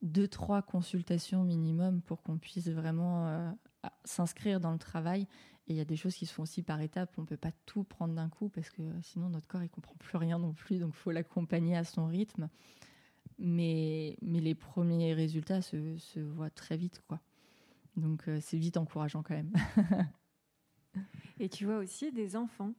deux 0.01 0.27
trois 0.27 0.61
consultations 0.61 1.43
minimum 1.43 2.01
pour 2.01 2.21
qu'on 2.21 2.37
puisse 2.37 2.67
vraiment 2.67 3.27
euh, 3.27 3.51
s'inscrire 4.03 4.59
dans 4.59 4.71
le 4.71 4.77
travail. 4.77 5.27
Et 5.67 5.73
il 5.73 5.75
y 5.75 5.81
a 5.81 5.85
des 5.85 5.95
choses 5.95 6.15
qui 6.15 6.25
se 6.25 6.33
font 6.33 6.43
aussi 6.43 6.61
par 6.61 6.79
étapes. 6.81 7.13
On 7.17 7.25
peut 7.25 7.37
pas 7.37 7.51
tout 7.65 7.83
prendre 7.83 8.13
d'un 8.13 8.29
coup 8.29 8.49
parce 8.49 8.69
que 8.69 8.83
sinon 9.01 9.29
notre 9.29 9.47
corps 9.47 9.63
il 9.63 9.69
comprend 9.69 9.95
plus 9.95 10.17
rien 10.17 10.37
non 10.37 10.53
plus. 10.53 10.79
Donc 10.79 10.93
faut 10.93 11.11
l'accompagner 11.11 11.75
à 11.75 11.83
son 11.83 12.05
rythme 12.05 12.49
mais, 13.39 14.17
mais 14.21 14.39
les 14.39 14.55
premiers 14.55 15.13
résultats 15.13 15.61
se, 15.61 15.97
se 15.97 16.19
voient 16.19 16.49
très 16.49 16.77
vite, 16.77 17.01
quoi. 17.07 17.19
Donc 17.97 18.27
euh, 18.27 18.39
c'est 18.41 18.57
vite 18.57 18.77
encourageant 18.77 19.23
quand 19.23 19.35
même. 19.35 19.53
Et 21.39 21.49
tu 21.49 21.65
vois 21.65 21.77
aussi 21.77 22.11
des 22.11 22.35
enfants 22.35 22.73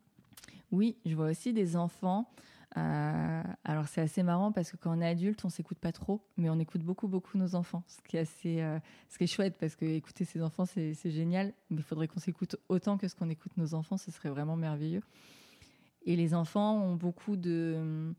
Oui, 0.70 0.96
je 1.04 1.14
vois 1.14 1.30
aussi 1.30 1.52
des 1.52 1.76
enfants. 1.76 2.30
Euh, 2.76 3.42
alors 3.64 3.88
c'est 3.88 4.02
assez 4.02 4.22
marrant 4.22 4.52
parce 4.52 4.70
que 4.70 4.76
quand 4.76 4.96
on 4.96 5.00
est 5.00 5.06
adulte, 5.06 5.44
on 5.44 5.48
s'écoute 5.48 5.78
pas 5.78 5.92
trop, 5.92 6.20
mais 6.36 6.50
on 6.50 6.58
écoute 6.58 6.82
beaucoup 6.82 7.08
beaucoup 7.08 7.38
nos 7.38 7.54
enfants, 7.54 7.82
ce 7.86 8.02
qui 8.02 8.16
est 8.16 8.20
assez, 8.20 8.60
euh, 8.60 8.78
ce 9.08 9.16
qui 9.16 9.24
est 9.24 9.28
chouette 9.28 9.56
parce 9.58 9.76
que 9.76 9.86
écouter 9.86 10.26
ses 10.26 10.42
enfants 10.42 10.66
c'est 10.66 11.10
génial, 11.10 11.54
mais 11.70 11.78
il 11.78 11.82
faudrait 11.82 12.08
qu'on 12.08 12.20
s'écoute 12.20 12.56
autant 12.68 12.98
que 12.98 13.08
ce 13.08 13.14
qu'on 13.14 13.30
écoute 13.30 13.56
nos 13.56 13.72
enfants, 13.72 13.96
ce 13.96 14.10
serait 14.10 14.28
vraiment 14.28 14.56
merveilleux. 14.56 15.02
Et 16.02 16.16
les 16.16 16.34
enfants 16.34 16.78
ont 16.82 16.96
beaucoup 16.96 17.36
de 17.36 18.14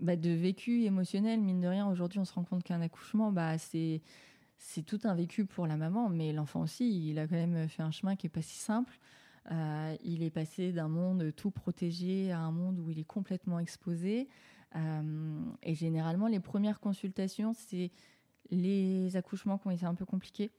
bah, 0.00 0.16
de 0.16 0.30
vécu 0.30 0.84
émotionnel, 0.84 1.40
mine 1.40 1.60
de 1.60 1.68
rien. 1.68 1.88
Aujourd'hui, 1.88 2.18
on 2.18 2.24
se 2.24 2.32
rend 2.32 2.44
compte 2.44 2.62
qu'un 2.62 2.80
accouchement, 2.80 3.32
bah, 3.32 3.58
c'est 3.58 4.02
tout 4.86 5.00
un 5.04 5.14
vécu 5.14 5.46
pour 5.46 5.66
la 5.66 5.76
maman, 5.76 6.08
mais 6.08 6.32
l'enfant 6.32 6.62
aussi, 6.62 7.08
il 7.10 7.18
a 7.18 7.26
quand 7.26 7.36
même 7.36 7.68
fait 7.68 7.82
un 7.82 7.90
chemin 7.90 8.16
qui 8.16 8.26
est 8.26 8.30
pas 8.30 8.42
si 8.42 8.58
simple. 8.58 8.98
Euh, 9.52 9.96
il 10.02 10.22
est 10.22 10.30
passé 10.30 10.72
d'un 10.72 10.88
monde 10.88 11.32
tout 11.36 11.50
protégé 11.50 12.32
à 12.32 12.40
un 12.40 12.50
monde 12.50 12.78
où 12.80 12.90
il 12.90 12.98
est 12.98 13.04
complètement 13.04 13.58
exposé. 13.58 14.28
Euh, 14.74 15.40
et 15.62 15.74
généralement, 15.74 16.26
les 16.26 16.40
premières 16.40 16.80
consultations, 16.80 17.52
c'est 17.54 17.90
les 18.50 19.16
accouchements 19.16 19.58
qui 19.58 19.68
ont 19.68 19.70
été 19.70 19.86
un 19.86 19.94
peu 19.94 20.04
compliqués 20.04 20.50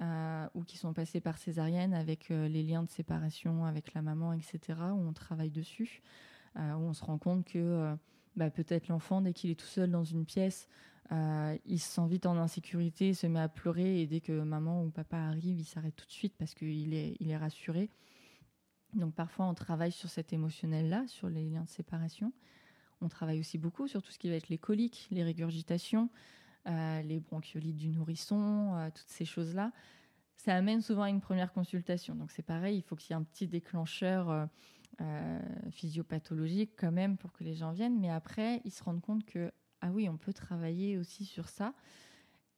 euh, 0.00 0.46
ou 0.54 0.64
qui 0.64 0.76
sont 0.76 0.92
passés 0.92 1.20
par 1.20 1.38
césarienne 1.38 1.94
avec 1.94 2.28
les 2.30 2.62
liens 2.62 2.82
de 2.82 2.90
séparation 2.90 3.64
avec 3.64 3.94
la 3.94 4.02
maman, 4.02 4.32
etc., 4.32 4.58
où 4.92 5.08
on 5.08 5.12
travaille 5.12 5.50
dessus, 5.50 6.02
où 6.56 6.60
on 6.60 6.92
se 6.92 7.04
rend 7.04 7.18
compte 7.18 7.44
que 7.44 7.96
bah, 8.36 8.50
peut-être 8.50 8.88
l'enfant, 8.88 9.20
dès 9.20 9.32
qu'il 9.32 9.50
est 9.50 9.58
tout 9.58 9.66
seul 9.66 9.90
dans 9.90 10.04
une 10.04 10.24
pièce, 10.24 10.68
euh, 11.10 11.56
il 11.66 11.78
se 11.78 11.88
sent 11.94 12.06
vite 12.08 12.26
en 12.26 12.36
insécurité, 12.36 13.08
il 13.08 13.14
se 13.14 13.26
met 13.26 13.40
à 13.40 13.48
pleurer 13.48 14.00
et 14.00 14.06
dès 14.06 14.20
que 14.20 14.32
maman 14.32 14.82
ou 14.84 14.90
papa 14.90 15.18
arrive, 15.18 15.58
il 15.58 15.64
s'arrête 15.64 15.94
tout 15.96 16.06
de 16.06 16.12
suite 16.12 16.34
parce 16.38 16.54
qu'il 16.54 16.94
est, 16.94 17.16
il 17.20 17.30
est 17.30 17.36
rassuré. 17.36 17.90
Donc 18.94 19.14
parfois, 19.14 19.46
on 19.46 19.54
travaille 19.54 19.92
sur 19.92 20.08
cet 20.08 20.32
émotionnel-là, 20.32 21.06
sur 21.08 21.28
les 21.28 21.44
liens 21.44 21.64
de 21.64 21.68
séparation. 21.68 22.32
On 23.00 23.08
travaille 23.08 23.40
aussi 23.40 23.58
beaucoup 23.58 23.88
sur 23.88 24.02
tout 24.02 24.12
ce 24.12 24.18
qui 24.18 24.28
va 24.30 24.36
être 24.36 24.48
les 24.48 24.58
coliques, 24.58 25.08
les 25.10 25.24
régurgitations, 25.24 26.08
euh, 26.68 27.02
les 27.02 27.20
bronchiolites 27.20 27.76
du 27.76 27.88
nourrisson, 27.88 28.74
euh, 28.76 28.88
toutes 28.94 29.08
ces 29.08 29.24
choses-là 29.24 29.72
ça 30.42 30.56
amène 30.56 30.80
souvent 30.80 31.02
à 31.02 31.08
une 31.08 31.20
première 31.20 31.52
consultation. 31.52 32.16
Donc 32.16 32.32
c'est 32.32 32.42
pareil, 32.42 32.76
il 32.76 32.82
faut 32.82 32.96
qu'il 32.96 33.10
y 33.10 33.12
ait 33.12 33.20
un 33.20 33.22
petit 33.22 33.46
déclencheur 33.46 34.48
euh, 35.00 35.22
euh, 35.32 35.70
physiopathologique 35.70 36.72
quand 36.76 36.92
même 36.92 37.16
pour 37.16 37.32
que 37.32 37.44
les 37.44 37.54
gens 37.54 37.72
viennent. 37.72 37.98
Mais 37.98 38.10
après, 38.10 38.60
ils 38.64 38.70
se 38.70 38.82
rendent 38.82 39.00
compte 39.00 39.24
que, 39.24 39.50
ah 39.80 39.90
oui, 39.90 40.08
on 40.08 40.16
peut 40.16 40.32
travailler 40.32 40.98
aussi 40.98 41.24
sur 41.24 41.48
ça. 41.48 41.74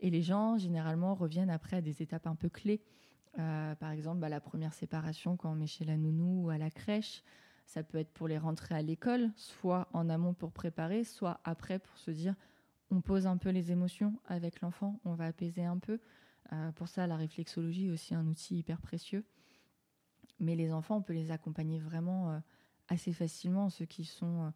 Et 0.00 0.10
les 0.10 0.22
gens, 0.22 0.58
généralement, 0.58 1.14
reviennent 1.14 1.50
après 1.50 1.76
à 1.76 1.80
des 1.80 2.02
étapes 2.02 2.26
un 2.26 2.34
peu 2.34 2.48
clés. 2.48 2.82
Euh, 3.38 3.74
par 3.76 3.90
exemple, 3.90 4.20
bah, 4.20 4.28
la 4.28 4.40
première 4.40 4.74
séparation 4.74 5.36
quand 5.36 5.52
on 5.52 5.54
met 5.54 5.66
chez 5.66 5.84
la 5.84 5.96
nounou 5.96 6.46
ou 6.46 6.50
à 6.50 6.58
la 6.58 6.70
crèche. 6.70 7.22
Ça 7.66 7.82
peut 7.82 7.98
être 7.98 8.12
pour 8.12 8.28
les 8.28 8.38
rentrer 8.38 8.74
à 8.74 8.82
l'école, 8.82 9.30
soit 9.36 9.88
en 9.92 10.10
amont 10.10 10.34
pour 10.34 10.52
préparer, 10.52 11.02
soit 11.02 11.40
après 11.44 11.78
pour 11.78 11.96
se 11.96 12.10
dire 12.10 12.34
on 12.90 13.00
pose 13.00 13.26
un 13.26 13.38
peu 13.38 13.48
les 13.48 13.72
émotions 13.72 14.20
avec 14.26 14.60
l'enfant, 14.60 15.00
on 15.04 15.14
va 15.14 15.26
apaiser 15.26 15.64
un 15.64 15.78
peu. 15.78 15.98
Euh, 16.52 16.72
pour 16.72 16.88
ça, 16.88 17.06
la 17.06 17.16
réflexologie 17.16 17.86
est 17.86 17.90
aussi 17.90 18.14
un 18.14 18.26
outil 18.26 18.58
hyper 18.58 18.80
précieux. 18.80 19.24
Mais 20.40 20.56
les 20.56 20.72
enfants, 20.72 20.96
on 20.96 21.02
peut 21.02 21.12
les 21.12 21.30
accompagner 21.30 21.78
vraiment 21.78 22.30
euh, 22.30 22.38
assez 22.88 23.12
facilement, 23.12 23.70
ceux 23.70 23.84
qui 23.84 24.04
sont 24.04 24.52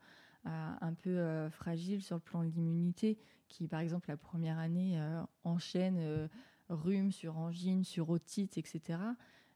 euh, 0.46 0.72
un 0.80 0.94
peu 0.94 1.48
fragiles 1.50 2.02
sur 2.02 2.16
le 2.16 2.20
plan 2.20 2.42
de 2.42 2.48
l'immunité, 2.48 3.18
qui 3.48 3.68
par 3.68 3.80
exemple 3.80 4.08
la 4.08 4.16
première 4.16 4.58
année 4.58 5.00
enchaînent 5.44 6.28
rhume 6.68 7.12
sur 7.12 7.38
angine, 7.38 7.84
sur 7.84 8.10
otite, 8.10 8.58
etc. 8.58 9.00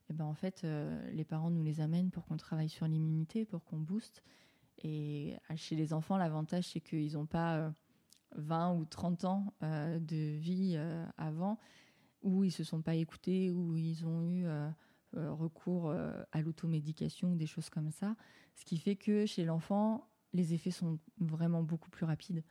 Et 0.08 0.12
ben 0.12 0.24
en 0.24 0.34
fait, 0.34 0.66
les 1.12 1.24
parents 1.24 1.50
nous 1.50 1.62
les 1.62 1.80
amènent 1.80 2.10
pour 2.10 2.24
qu'on 2.24 2.36
travaille 2.36 2.68
sur 2.68 2.86
l'immunité, 2.86 3.44
pour 3.44 3.64
qu'on 3.64 3.78
booste. 3.78 4.22
Et 4.82 5.36
chez 5.54 5.76
les 5.76 5.92
enfants, 5.92 6.16
l'avantage 6.16 6.68
c'est 6.68 6.80
qu'ils 6.80 7.12
n'ont 7.14 7.26
pas 7.26 7.72
20 8.36 8.74
ou 8.74 8.84
30 8.84 9.24
ans 9.24 9.54
de 9.60 10.36
vie 10.36 10.78
avant 11.16 11.58
où 12.22 12.44
ils 12.44 12.52
se 12.52 12.64
sont 12.64 12.82
pas 12.82 12.94
écoutés, 12.94 13.50
où 13.50 13.76
ils 13.76 14.06
ont 14.06 14.22
eu 14.22 14.46
euh, 14.46 14.68
euh, 14.68 14.70
recours 15.14 15.90
euh, 15.90 16.12
à 16.32 16.40
l'automédication 16.42 17.32
ou 17.32 17.36
des 17.36 17.46
choses 17.46 17.70
comme 17.70 17.90
ça. 17.90 18.16
Ce 18.54 18.64
qui 18.64 18.78
fait 18.78 18.96
que 18.96 19.26
chez 19.26 19.44
l'enfant, 19.44 20.08
les 20.32 20.54
effets 20.54 20.70
sont 20.70 20.98
vraiment 21.18 21.62
beaucoup 21.62 21.90
plus 21.90 22.06
rapides. 22.06 22.42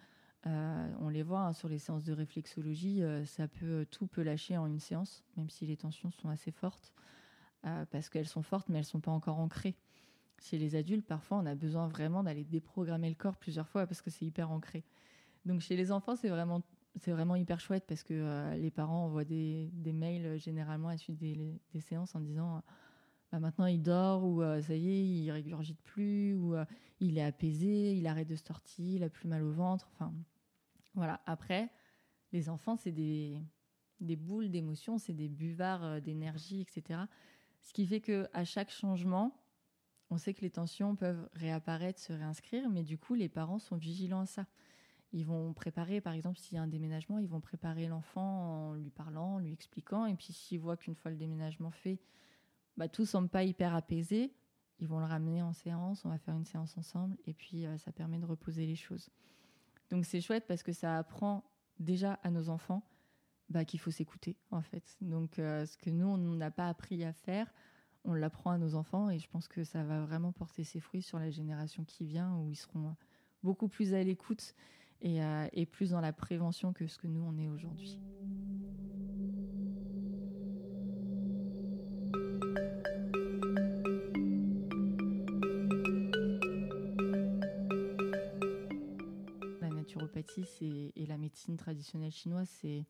on 0.45 1.09
les 1.09 1.23
voit 1.23 1.41
hein, 1.41 1.53
sur 1.53 1.67
les 1.69 1.79
séances 1.79 2.03
de 2.03 2.13
réflexologie, 2.13 3.01
ça 3.25 3.47
peut 3.47 3.85
tout 3.89 4.07
peut 4.07 4.21
lâcher 4.21 4.57
en 4.57 4.67
une 4.67 4.79
séance, 4.79 5.23
même 5.37 5.49
si 5.49 5.65
les 5.65 5.77
tensions 5.77 6.11
sont 6.11 6.29
assez 6.29 6.51
fortes, 6.51 6.93
parce 7.61 8.09
qu'elles 8.09 8.27
sont 8.27 8.43
fortes, 8.43 8.69
mais 8.69 8.79
elles 8.79 8.85
sont 8.85 8.99
pas 8.99 9.11
encore 9.11 9.39
ancrées. 9.39 9.75
Chez 10.41 10.57
les 10.57 10.75
adultes, 10.75 11.05
parfois, 11.05 11.37
on 11.37 11.45
a 11.45 11.55
besoin 11.55 11.87
vraiment 11.87 12.23
d'aller 12.23 12.43
déprogrammer 12.43 13.09
le 13.09 13.15
corps 13.15 13.37
plusieurs 13.37 13.67
fois 13.67 13.85
parce 13.85 14.01
que 14.01 14.09
c'est 14.09 14.25
hyper 14.25 14.51
ancré. 14.51 14.83
Donc 15.45 15.61
chez 15.61 15.75
les 15.75 15.91
enfants, 15.91 16.15
c'est 16.15 16.29
vraiment 16.29 16.61
c'est 16.99 17.11
vraiment 17.11 17.35
hyper 17.35 17.59
chouette 17.59 17.85
parce 17.87 18.03
que 18.03 18.13
euh, 18.13 18.55
les 18.55 18.71
parents 18.71 19.05
envoient 19.05 19.23
des, 19.23 19.71
mails 19.93 20.25
euh, 20.25 20.37
généralement 20.37 20.89
à 20.89 20.91
la 20.91 20.97
suite 20.97 21.17
des, 21.17 21.59
séances 21.79 22.15
en 22.15 22.19
disant 22.19 22.57
euh, 22.57 22.59
bah 23.31 23.39
maintenant 23.39 23.65
il 23.65 23.81
dort 23.81 24.25
ou 24.25 24.41
ça 24.61 24.75
y 24.75 24.89
est, 24.89 25.05
il 25.05 25.31
régurgite 25.31 25.81
plus 25.83 26.35
ou 26.35 26.53
il 26.99 27.17
est 27.17 27.23
apaisé, 27.23 27.93
il 27.93 28.05
arrête 28.05 28.27
de 28.27 28.35
sortir, 28.35 28.95
il 28.95 29.03
a 29.03 29.09
plus 29.09 29.29
mal 29.29 29.41
au 29.41 29.51
ventre. 29.51 29.89
Enfin, 29.93 30.13
voilà. 30.95 31.21
Après, 31.25 31.69
les 32.33 32.49
enfants, 32.49 32.75
c'est 32.75 32.91
des, 32.91 33.39
des 34.01 34.17
boules 34.17 34.49
d'émotions, 34.49 34.97
c'est 34.97 35.13
des 35.13 35.29
buvards 35.29 36.01
d'énergie, 36.01 36.59
etc. 36.59 36.99
Ce 37.61 37.71
qui 37.71 37.85
fait 37.85 38.01
que 38.01 38.27
à 38.33 38.43
chaque 38.43 38.69
changement, 38.69 39.41
on 40.09 40.17
sait 40.17 40.33
que 40.33 40.41
les 40.41 40.51
tensions 40.51 40.97
peuvent 40.97 41.29
réapparaître, 41.31 42.01
se 42.01 42.11
réinscrire, 42.11 42.69
mais 42.69 42.83
du 42.83 42.97
coup, 42.97 43.13
les 43.13 43.29
parents 43.29 43.59
sont 43.59 43.77
vigilants 43.77 44.19
à 44.19 44.25
ça. 44.25 44.45
Ils 45.13 45.25
vont 45.25 45.53
préparer, 45.53 45.99
par 45.99 46.13
exemple, 46.13 46.39
s'il 46.39 46.55
y 46.55 46.57
a 46.57 46.61
un 46.61 46.67
déménagement, 46.67 47.17
ils 47.19 47.27
vont 47.27 47.41
préparer 47.41 47.87
l'enfant 47.87 48.69
en 48.69 48.73
lui 48.75 48.89
parlant, 48.89 49.35
en 49.35 49.39
lui 49.39 49.51
expliquant. 49.51 50.05
Et 50.05 50.15
puis, 50.15 50.31
s'ils 50.31 50.59
voient 50.59 50.77
qu'une 50.77 50.95
fois 50.95 51.11
le 51.11 51.17
déménagement 51.17 51.71
fait, 51.71 51.99
bah, 52.77 52.87
tout 52.87 53.05
semble 53.05 53.27
pas 53.27 53.43
hyper 53.43 53.75
apaisé, 53.75 54.33
ils 54.79 54.87
vont 54.87 54.99
le 54.99 55.05
ramener 55.05 55.41
en 55.41 55.53
séance, 55.53 56.05
on 56.05 56.09
va 56.09 56.17
faire 56.17 56.35
une 56.35 56.45
séance 56.45 56.77
ensemble, 56.77 57.17
et 57.25 57.33
puis 57.33 57.65
euh, 57.65 57.77
ça 57.77 57.91
permet 57.91 58.17
de 58.17 58.25
reposer 58.25 58.65
les 58.65 58.75
choses. 58.75 59.09
Donc, 59.89 60.05
c'est 60.05 60.21
chouette 60.21 60.45
parce 60.47 60.63
que 60.63 60.71
ça 60.71 60.97
apprend 60.97 61.43
déjà 61.79 62.13
à 62.23 62.31
nos 62.31 62.49
enfants 62.49 62.87
bah, 63.49 63.65
qu'il 63.65 63.79
faut 63.81 63.91
s'écouter, 63.91 64.37
en 64.49 64.61
fait. 64.61 64.95
Donc, 65.01 65.39
euh, 65.39 65.65
ce 65.65 65.77
que 65.77 65.89
nous, 65.89 66.07
on 66.07 66.17
n'a 66.17 66.51
pas 66.51 66.69
appris 66.69 67.03
à 67.03 67.11
faire, 67.11 67.53
on 68.05 68.13
l'apprend 68.13 68.51
à 68.51 68.57
nos 68.57 68.75
enfants, 68.75 69.09
et 69.09 69.19
je 69.19 69.29
pense 69.29 69.49
que 69.49 69.65
ça 69.65 69.83
va 69.83 69.99
vraiment 70.01 70.31
porter 70.31 70.63
ses 70.63 70.79
fruits 70.79 71.01
sur 71.01 71.19
la 71.19 71.29
génération 71.29 71.83
qui 71.83 72.05
vient, 72.05 72.37
où 72.37 72.49
ils 72.49 72.55
seront 72.55 72.95
beaucoup 73.43 73.67
plus 73.67 73.93
à 73.93 74.01
l'écoute 74.03 74.55
euh, 75.03 75.47
et, 75.53 75.65
plus 75.65 75.91
dans 75.91 76.01
la 76.01 76.13
prévention 76.13 76.73
que 76.73 76.87
ce 76.87 76.97
que 76.97 77.07
nous, 77.07 77.23
on 77.23 77.37
est 77.37 77.47
aujourd'hui. 77.47 77.99
La 89.59 89.69
naturopathie 89.69 90.91
et 90.95 91.05
la 91.07 91.17
médecine 91.17 91.57
traditionnelle 91.57 92.11
chinoise, 92.11 92.49
c'est 92.61 92.85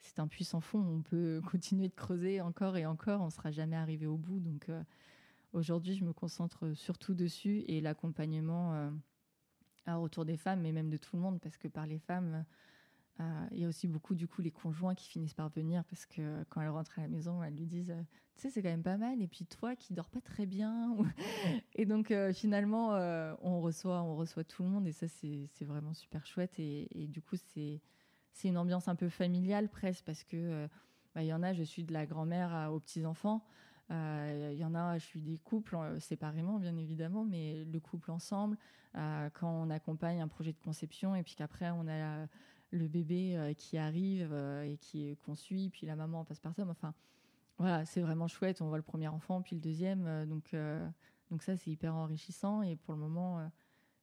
c'est 0.00 0.20
un 0.20 0.28
puissant 0.28 0.60
fond. 0.60 0.78
On 0.78 1.02
peut 1.02 1.40
continuer 1.50 1.88
de 1.88 1.94
creuser 1.94 2.40
encore 2.40 2.76
et 2.76 2.86
encore. 2.86 3.20
On 3.20 3.26
ne 3.26 3.30
sera 3.30 3.50
jamais 3.50 3.76
arrivé 3.76 4.06
au 4.06 4.16
bout. 4.16 4.38
Donc 4.38 4.68
euh, 4.68 4.82
aujourd'hui, 5.52 5.96
je 5.96 6.04
me 6.04 6.12
concentre 6.12 6.72
surtout 6.74 7.14
dessus 7.14 7.64
et 7.66 7.80
l'accompagnement 7.80 8.92
euh, 9.88 9.94
autour 9.94 10.24
des 10.24 10.36
femmes, 10.36 10.60
mais 10.60 10.72
même 10.72 10.90
de 10.90 10.96
tout 10.96 11.16
le 11.16 11.22
monde, 11.22 11.40
parce 11.40 11.56
que 11.56 11.68
par 11.68 11.86
les 11.86 11.98
femmes, 11.98 12.44
euh, 13.20 13.46
il 13.50 13.58
y 13.58 13.64
a 13.64 13.68
aussi 13.68 13.88
beaucoup 13.88 14.14
du 14.14 14.28
coup 14.28 14.42
les 14.42 14.52
conjoints 14.52 14.94
qui 14.94 15.08
finissent 15.08 15.34
par 15.34 15.48
venir 15.48 15.82
parce 15.84 16.06
que 16.06 16.44
quand 16.50 16.60
elles 16.60 16.68
rentrent 16.68 16.98
à 16.98 17.02
la 17.02 17.08
maison, 17.08 17.42
elles 17.42 17.54
lui 17.54 17.66
disent, 17.66 17.90
euh, 17.90 18.02
tu 18.36 18.42
sais, 18.42 18.50
c'est 18.50 18.62
quand 18.62 18.68
même 18.68 18.84
pas 18.84 18.96
mal. 18.96 19.20
Et 19.20 19.26
puis 19.26 19.44
toi 19.44 19.74
qui 19.74 19.92
dors 19.92 20.08
pas 20.08 20.20
très 20.20 20.46
bien. 20.46 20.96
et 21.74 21.84
donc 21.84 22.10
euh, 22.10 22.32
finalement, 22.32 22.90
on 23.42 23.60
reçoit, 23.60 24.02
on 24.02 24.14
reçoit 24.16 24.44
tout 24.44 24.62
le 24.62 24.68
monde 24.68 24.86
et 24.86 24.92
ça 24.92 25.06
c'est 25.08 25.64
vraiment 25.64 25.94
super 25.94 26.26
chouette. 26.26 26.58
Et, 26.58 26.88
du 27.08 27.20
coup 27.20 27.36
c'est 27.36 27.80
une 28.48 28.58
ambiance 28.58 28.86
un 28.86 28.94
peu 28.94 29.08
familiale 29.08 29.68
presque 29.68 30.04
parce 30.04 30.22
que 30.22 30.68
bah, 31.14 31.22
il 31.22 31.26
y 31.26 31.32
en 31.32 31.42
a, 31.42 31.52
je 31.52 31.64
suis 31.64 31.82
de 31.82 31.92
la 31.92 32.06
grand-mère 32.06 32.70
aux 32.72 32.78
petits 32.78 33.04
enfants. 33.04 33.44
Il 33.90 33.94
euh, 33.94 34.52
y 34.52 34.64
en 34.64 34.74
a, 34.74 34.98
je 34.98 35.04
suis 35.04 35.22
des 35.22 35.38
couples 35.38 35.74
euh, 35.74 35.98
séparément, 35.98 36.58
bien 36.58 36.76
évidemment, 36.76 37.24
mais 37.24 37.64
le 37.64 37.80
couple 37.80 38.10
ensemble, 38.10 38.58
euh, 38.96 39.30
quand 39.32 39.50
on 39.50 39.70
accompagne 39.70 40.20
un 40.20 40.28
projet 40.28 40.52
de 40.52 40.58
conception 40.58 41.14
et 41.14 41.22
puis 41.22 41.34
qu'après 41.34 41.70
on 41.70 41.88
a 41.88 42.26
le 42.70 42.86
bébé 42.86 43.54
qui 43.56 43.78
arrive 43.78 44.34
et 44.62 44.76
qui 44.76 45.16
qu'on 45.24 45.34
suit, 45.34 45.70
puis 45.70 45.86
la 45.86 45.96
maman 45.96 46.24
passe 46.24 46.38
par 46.38 46.54
ça. 46.54 46.66
Enfin, 46.68 46.92
voilà, 47.56 47.86
c'est 47.86 48.02
vraiment 48.02 48.28
chouette. 48.28 48.60
On 48.60 48.68
voit 48.68 48.76
le 48.76 48.82
premier 48.82 49.08
enfant, 49.08 49.40
puis 49.40 49.56
le 49.56 49.62
deuxième. 49.62 50.26
donc, 50.26 50.54
donc 51.30 51.42
ça, 51.42 51.56
c'est 51.56 51.70
hyper 51.70 51.94
enrichissant. 51.94 52.60
Et 52.60 52.76
pour 52.76 52.92
le 52.92 53.00
moment, 53.00 53.40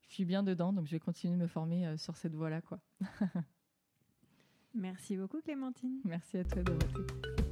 je 0.07 0.15
suis 0.15 0.25
bien 0.25 0.41
dedans. 0.41 0.73
Donc, 0.73 0.87
je 0.87 0.91
vais 0.91 0.99
continuer 0.99 1.35
de 1.35 1.41
me 1.41 1.47
former 1.47 1.95
sur 1.97 2.17
cette 2.17 2.33
voie-là, 2.33 2.61
quoi. 2.61 2.79
Merci 4.73 5.15
beaucoup, 5.15 5.41
Clémentine. 5.41 5.99
Merci 6.03 6.39
à 6.39 6.43
toi, 6.43 6.63
Dorothée. 6.63 7.44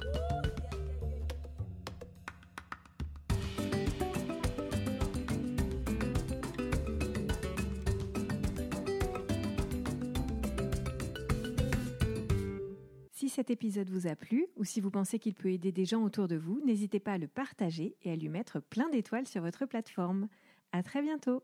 Cet 13.34 13.50
épisode 13.50 13.90
vous 13.90 14.06
a 14.06 14.14
plu 14.14 14.46
ou 14.54 14.62
si 14.62 14.80
vous 14.80 14.92
pensez 14.92 15.18
qu'il 15.18 15.34
peut 15.34 15.50
aider 15.50 15.72
des 15.72 15.84
gens 15.84 16.04
autour 16.04 16.28
de 16.28 16.36
vous, 16.36 16.60
n'hésitez 16.64 17.00
pas 17.00 17.14
à 17.14 17.18
le 17.18 17.26
partager 17.26 17.96
et 18.02 18.12
à 18.12 18.16
lui 18.16 18.28
mettre 18.28 18.60
plein 18.60 18.88
d'étoiles 18.90 19.26
sur 19.26 19.42
votre 19.42 19.66
plateforme. 19.66 20.28
À 20.70 20.84
très 20.84 21.02
bientôt! 21.02 21.42